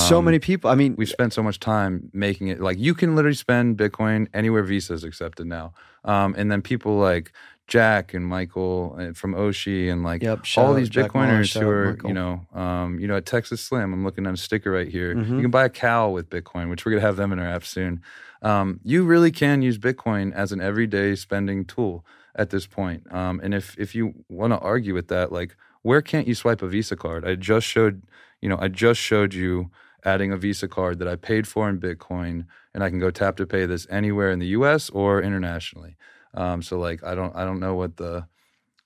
so 0.08 0.18
um, 0.18 0.24
many 0.24 0.38
people. 0.38 0.70
I 0.70 0.74
mean, 0.76 0.96
We've 0.96 1.08
spent 1.08 1.32
so 1.32 1.42
much 1.42 1.60
time 1.60 2.10
making 2.12 2.48
it 2.48 2.60
like 2.60 2.78
you 2.78 2.94
can 2.94 3.14
literally 3.14 3.34
spend 3.36 3.76
Bitcoin 3.76 4.28
anywhere 4.32 4.62
Visa 4.62 4.94
is 4.94 5.04
accepted 5.04 5.46
now. 5.46 5.74
Um, 6.04 6.34
and 6.36 6.50
then 6.50 6.62
people 6.62 6.96
like 6.98 7.32
Jack 7.66 8.12
and 8.12 8.26
Michael 8.26 8.96
uh, 8.98 9.12
from 9.14 9.34
Oshi 9.34 9.90
and 9.90 10.02
like 10.02 10.22
Yep, 10.22 10.44
all 10.56 10.74
these 10.74 10.88
Jack 10.90 11.10
Bitcoiners 11.12 11.50
shout 11.52 11.62
who 11.62 11.68
are, 11.70 11.90
Michael. 11.92 12.08
you 12.08 12.14
know, 12.14 12.46
um, 12.52 12.98
you 13.00 13.08
know, 13.08 13.16
at 13.16 13.24
Texas 13.26 13.60
Slim, 13.62 13.92
I'm 13.92 14.04
looking 14.04 14.26
at 14.26 14.34
a 14.34 14.36
sticker 14.36 14.70
right 14.70 14.88
here. 14.88 15.14
Mhm. 15.14 15.36
You 15.36 15.42
can 15.42 15.50
buy 15.50 15.64
a 15.64 15.70
cow 15.70 16.10
with 16.10 16.28
Bitcoin, 16.28 16.68
which 16.68 16.84
we're 16.84 16.92
gonna 16.92 17.00
have 17.02 17.16
them 17.16 17.32
in 17.32 17.38
our 17.38 17.46
app 17.46 17.64
soon. 17.64 18.02
Um, 18.42 18.80
you 18.84 19.04
really 19.04 19.30
can 19.30 19.62
use 19.62 19.78
Bitcoin 19.78 20.32
as 20.34 20.52
an 20.52 20.60
everyday 20.60 21.14
spending 21.14 21.64
tool 21.64 22.04
at 22.36 22.50
this 22.50 22.66
point. 22.66 23.10
Um, 23.10 23.40
and 23.42 23.54
if 23.54 23.74
if 23.78 23.94
you 23.94 24.12
want 24.28 24.52
to 24.52 24.58
argue 24.58 24.92
with 24.92 25.08
that, 25.08 25.32
like 25.32 25.56
where 25.82 26.02
can't 26.02 26.26
you 26.28 26.34
swipe 26.34 26.60
a 26.62 26.66
Visa 26.68 26.96
card? 26.96 27.26
I 27.26 27.34
just 27.34 27.66
showed, 27.66 28.02
you 28.40 28.48
know, 28.48 28.58
I 28.60 28.68
just 28.68 29.00
showed 29.00 29.32
you 29.34 29.70
adding 30.04 30.32
a 30.32 30.36
Visa 30.36 30.68
card 30.68 30.98
that 30.98 31.08
I 31.08 31.16
paid 31.16 31.48
for 31.48 31.66
in 31.68 31.80
Bitcoin, 31.80 32.44
and 32.74 32.84
I 32.84 32.90
can 32.90 32.98
go 32.98 33.10
tap 33.10 33.36
to 33.38 33.46
pay 33.46 33.64
this 33.64 33.86
anywhere 33.88 34.30
in 34.30 34.38
the 34.38 34.48
U.S. 34.48 34.90
or 34.90 35.22
internationally. 35.22 35.96
Um, 36.34 36.62
so 36.62 36.78
like 36.78 37.04
I 37.04 37.14
don't 37.14 37.34
I 37.34 37.44
don't 37.44 37.60
know 37.60 37.74
what 37.74 37.96
the 37.96 38.26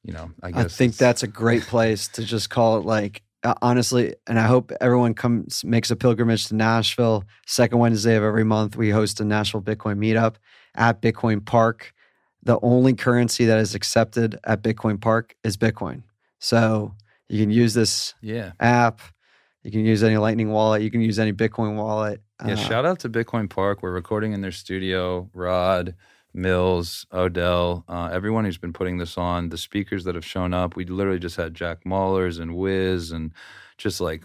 you 0.05 0.13
know 0.13 0.31
I 0.43 0.51
guess 0.51 0.65
I 0.65 0.69
think 0.69 0.97
that's 0.97 1.23
a 1.23 1.29
great 1.29 1.63
place 1.63 2.09
to 2.09 2.25
just 2.25 2.51
call 2.51 2.79
it 2.79 2.85
like 2.85 3.23
uh, 3.45 3.55
honestly 3.63 4.15
and 4.27 4.39
i 4.39 4.47
hope 4.47 4.73
everyone 4.81 5.15
comes 5.15 5.65
makes 5.65 5.93
a 5.93 5.97
pilgrimage 5.97 6.49
to 6.49 6.57
nashville 6.57 7.25
second 7.47 7.79
wednesday 7.79 8.17
of 8.17 8.25
every 8.25 8.45
month 8.45 8.77
we 8.77 8.91
host 8.91 9.21
a 9.21 9.25
nashville 9.25 9.63
bitcoin 9.63 9.97
meetup 9.97 10.35
at 10.75 11.01
bitcoin 11.01 11.45
park 11.45 11.95
the 12.43 12.59
only 12.63 12.95
currency 12.95 13.45
that 13.45 13.59
is 13.59 13.77
accepted 13.77 14.39
at 14.43 14.63
bitcoin 14.63 15.01
park 15.01 15.37
is 15.45 15.57
bitcoin 15.57 16.03
so 16.41 16.93
you 17.29 17.41
can 17.41 17.51
use 17.51 17.75
this 17.75 18.15
yeah 18.21 18.53
app 18.59 19.01
you 19.63 19.71
can 19.71 19.85
use 19.85 20.03
any 20.03 20.17
lightning 20.17 20.51
wallet 20.51 20.83
you 20.83 20.91
can 20.91 21.01
use 21.01 21.21
any 21.21 21.33
bitcoin 21.33 21.77
wallet 21.77 22.21
yeah. 22.47 22.53
Uh, 22.53 22.57
shout 22.57 22.87
out 22.87 23.01
to 23.01 23.09
Bitcoin 23.09 23.51
Park. 23.51 23.83
We're 23.83 23.91
recording 23.91 24.33
in 24.33 24.43
their 24.43 24.53
studio. 24.53 25.29
Rod. 25.35 25.97
Mills, 26.35 27.07
Odell, 27.13 27.85
uh, 27.89 28.11
everyone 28.13 28.45
who's 28.45 28.59
been 28.59 28.73
putting 28.73 28.99
this 28.99 29.17
on, 29.19 29.49
the 29.49 29.59
speakers 29.59 30.05
that 30.05 30.15
have 30.15 30.25
shown 30.25 30.55
up. 30.55 30.77
We 30.77 30.85
literally 30.85 31.19
just 31.19 31.37
had 31.37 31.55
Jack 31.55 31.85
Mallers 31.85 32.39
and 32.41 32.57
Wiz 32.57 33.11
and 33.11 33.33
just 33.77 34.01
like 34.01 34.25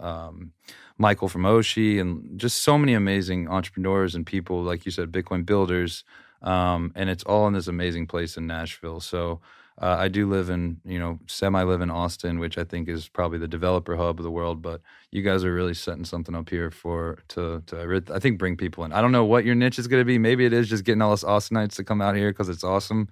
um, 0.00 0.52
Michael 0.98 1.28
from 1.28 1.42
Oshi 1.42 2.00
and 2.00 2.38
just 2.38 2.62
so 2.62 2.78
many 2.78 2.94
amazing 2.94 3.48
entrepreneurs 3.48 4.14
and 4.14 4.26
people, 4.26 4.62
like 4.62 4.84
you 4.86 4.92
said, 4.92 5.12
Bitcoin 5.12 5.44
builders. 5.44 6.04
Um, 6.42 6.92
and 6.94 7.08
it's 7.08 7.24
all 7.24 7.46
in 7.46 7.52
this 7.52 7.68
amazing 7.68 8.06
place 8.06 8.36
in 8.36 8.46
Nashville. 8.46 9.00
So 9.00 9.40
uh, 9.80 9.96
I 9.98 10.08
do 10.08 10.28
live 10.28 10.50
in, 10.50 10.80
you 10.84 10.98
know, 10.98 11.18
semi 11.26 11.62
live 11.62 11.80
in 11.80 11.90
Austin, 11.90 12.38
which 12.38 12.58
I 12.58 12.64
think 12.64 12.88
is 12.88 13.08
probably 13.08 13.38
the 13.38 13.48
developer 13.48 13.96
hub 13.96 14.18
of 14.18 14.24
the 14.24 14.30
world. 14.30 14.60
But 14.60 14.80
you 15.10 15.22
guys 15.22 15.44
are 15.44 15.54
really 15.54 15.74
setting 15.74 16.04
something 16.04 16.34
up 16.34 16.50
here 16.50 16.70
for 16.70 17.18
to 17.28 17.62
to 17.66 18.02
I 18.12 18.18
think 18.18 18.38
bring 18.38 18.56
people 18.56 18.84
in. 18.84 18.92
I 18.92 19.00
don't 19.00 19.12
know 19.12 19.24
what 19.24 19.44
your 19.44 19.54
niche 19.54 19.78
is 19.78 19.88
going 19.88 20.00
to 20.00 20.04
be. 20.04 20.18
Maybe 20.18 20.44
it 20.44 20.52
is 20.52 20.68
just 20.68 20.84
getting 20.84 21.02
all 21.02 21.12
us 21.12 21.24
Austinites 21.24 21.76
to 21.76 21.84
come 21.84 22.02
out 22.02 22.16
here 22.16 22.30
because 22.30 22.48
it's 22.48 22.64
awesome. 22.64 23.08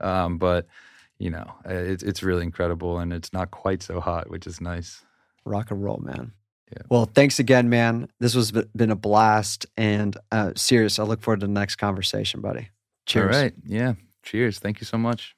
Um, 0.00 0.38
but 0.38 0.66
you 1.18 1.30
know, 1.30 1.50
it's 1.64 2.02
it's 2.02 2.22
really 2.22 2.44
incredible, 2.44 2.98
and 2.98 3.12
it's 3.12 3.32
not 3.32 3.50
quite 3.50 3.82
so 3.82 4.00
hot, 4.00 4.30
which 4.30 4.46
is 4.46 4.60
nice. 4.60 5.04
rock 5.44 5.70
and 5.70 5.82
roll, 5.82 5.98
man. 5.98 6.32
Yeah. 6.72 6.82
Well, 6.88 7.04
thanks 7.04 7.38
again, 7.38 7.68
man. 7.68 8.08
This 8.18 8.34
was 8.34 8.50
been 8.50 8.90
a 8.90 8.96
blast, 8.96 9.66
and 9.76 10.16
uh, 10.32 10.52
serious. 10.56 10.98
I 10.98 11.04
look 11.04 11.22
forward 11.22 11.40
to 11.40 11.46
the 11.46 11.52
next 11.52 11.76
conversation, 11.76 12.40
buddy. 12.40 12.70
Cheers. 13.06 13.36
All 13.36 13.42
right, 13.42 13.54
yeah. 13.64 13.94
Cheers. 14.24 14.58
Thank 14.58 14.80
you 14.80 14.86
so 14.86 14.98
much. 14.98 15.36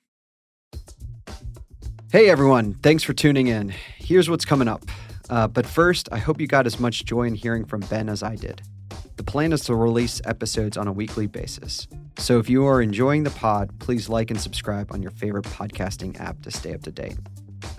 Hey, 2.10 2.30
everyone. 2.30 2.72
Thanks 2.74 3.02
for 3.02 3.12
tuning 3.12 3.48
in. 3.48 3.68
Here's 3.98 4.30
what's 4.30 4.46
coming 4.46 4.68
up. 4.68 4.82
Uh, 5.28 5.46
but 5.46 5.66
first, 5.66 6.08
I 6.10 6.16
hope 6.18 6.40
you 6.40 6.46
got 6.46 6.66
as 6.66 6.80
much 6.80 7.04
joy 7.04 7.24
in 7.24 7.34
hearing 7.34 7.66
from 7.66 7.80
Ben 7.80 8.08
as 8.08 8.22
I 8.22 8.34
did. 8.36 8.62
The 9.16 9.22
plan 9.22 9.52
is 9.52 9.62
to 9.64 9.74
release 9.74 10.22
episodes 10.24 10.78
on 10.78 10.88
a 10.88 10.92
weekly 10.92 11.26
basis. 11.26 11.86
So 12.16 12.38
if 12.38 12.48
you 12.48 12.64
are 12.64 12.80
enjoying 12.80 13.24
the 13.24 13.30
pod, 13.30 13.78
please 13.78 14.08
like 14.08 14.30
and 14.30 14.40
subscribe 14.40 14.90
on 14.92 15.02
your 15.02 15.10
favorite 15.10 15.44
podcasting 15.44 16.18
app 16.20 16.40
to 16.42 16.50
stay 16.50 16.72
up 16.72 16.82
to 16.84 16.92
date. 16.92 17.18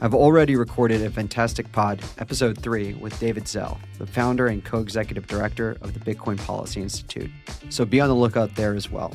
I've 0.02 0.14
already 0.14 0.56
recorded 0.56 1.02
a 1.02 1.10
fantastic 1.10 1.70
pod, 1.74 2.02
episode 2.20 2.58
three, 2.58 2.94
with 2.94 3.20
David 3.20 3.50
Zell, 3.50 3.78
the 3.98 4.08
founder 4.08 4.48
and 4.48 4.64
co 4.64 4.80
executive 4.80 5.28
director 5.28 5.78
of 5.82 5.94
the 5.94 6.00
Bitcoin 6.00 6.38
Policy 6.38 6.82
Institute. 6.82 7.30
So 7.70 7.84
be 7.84 8.00
on 8.00 8.08
the 8.08 8.16
lookout 8.16 8.56
there 8.56 8.76
as 8.76 8.90
well. 8.90 9.14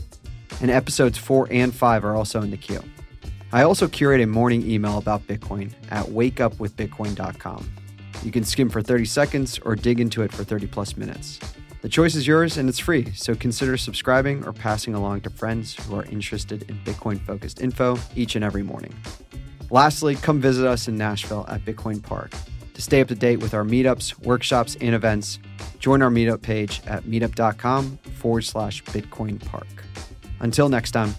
And 0.60 0.70
episodes 0.70 1.16
four 1.16 1.48
and 1.50 1.74
five 1.74 2.04
are 2.04 2.14
also 2.14 2.42
in 2.42 2.50
the 2.50 2.58
queue. 2.58 2.82
I 3.50 3.62
also 3.62 3.88
curate 3.88 4.20
a 4.20 4.26
morning 4.26 4.68
email 4.70 4.98
about 4.98 5.26
Bitcoin 5.26 5.72
at 5.90 6.04
wakeupwithbitcoin.com. 6.06 7.72
You 8.22 8.30
can 8.30 8.44
skim 8.44 8.68
for 8.68 8.82
30 8.82 9.06
seconds 9.06 9.58
or 9.60 9.76
dig 9.76 10.00
into 10.00 10.22
it 10.22 10.32
for 10.32 10.44
30 10.44 10.66
plus 10.66 10.98
minutes. 10.98 11.40
The 11.80 11.88
choice 11.88 12.14
is 12.14 12.26
yours 12.26 12.58
and 12.58 12.68
it's 12.68 12.78
free, 12.78 13.12
so 13.14 13.34
consider 13.34 13.76
subscribing 13.78 14.44
or 14.44 14.52
passing 14.52 14.94
along 14.94 15.22
to 15.22 15.30
friends 15.30 15.74
who 15.86 15.96
are 15.96 16.04
interested 16.06 16.62
in 16.68 16.78
Bitcoin 16.80 17.20
focused 17.20 17.62
info 17.62 17.98
each 18.14 18.36
and 18.36 18.44
every 18.44 18.62
morning. 18.62 18.94
Lastly, 19.74 20.14
come 20.14 20.40
visit 20.40 20.68
us 20.68 20.86
in 20.86 20.96
Nashville 20.96 21.44
at 21.48 21.64
Bitcoin 21.64 22.00
Park. 22.00 22.30
To 22.74 22.80
stay 22.80 23.00
up 23.00 23.08
to 23.08 23.16
date 23.16 23.40
with 23.40 23.54
our 23.54 23.64
meetups, 23.64 24.16
workshops, 24.24 24.76
and 24.80 24.94
events, 24.94 25.40
join 25.80 26.00
our 26.00 26.10
meetup 26.10 26.42
page 26.42 26.80
at 26.86 27.02
meetup.com 27.02 27.98
forward 28.14 28.42
slash 28.42 28.84
Bitcoin 28.84 29.44
Park. 29.44 29.66
Until 30.38 30.68
next 30.68 30.92
time, 30.92 31.16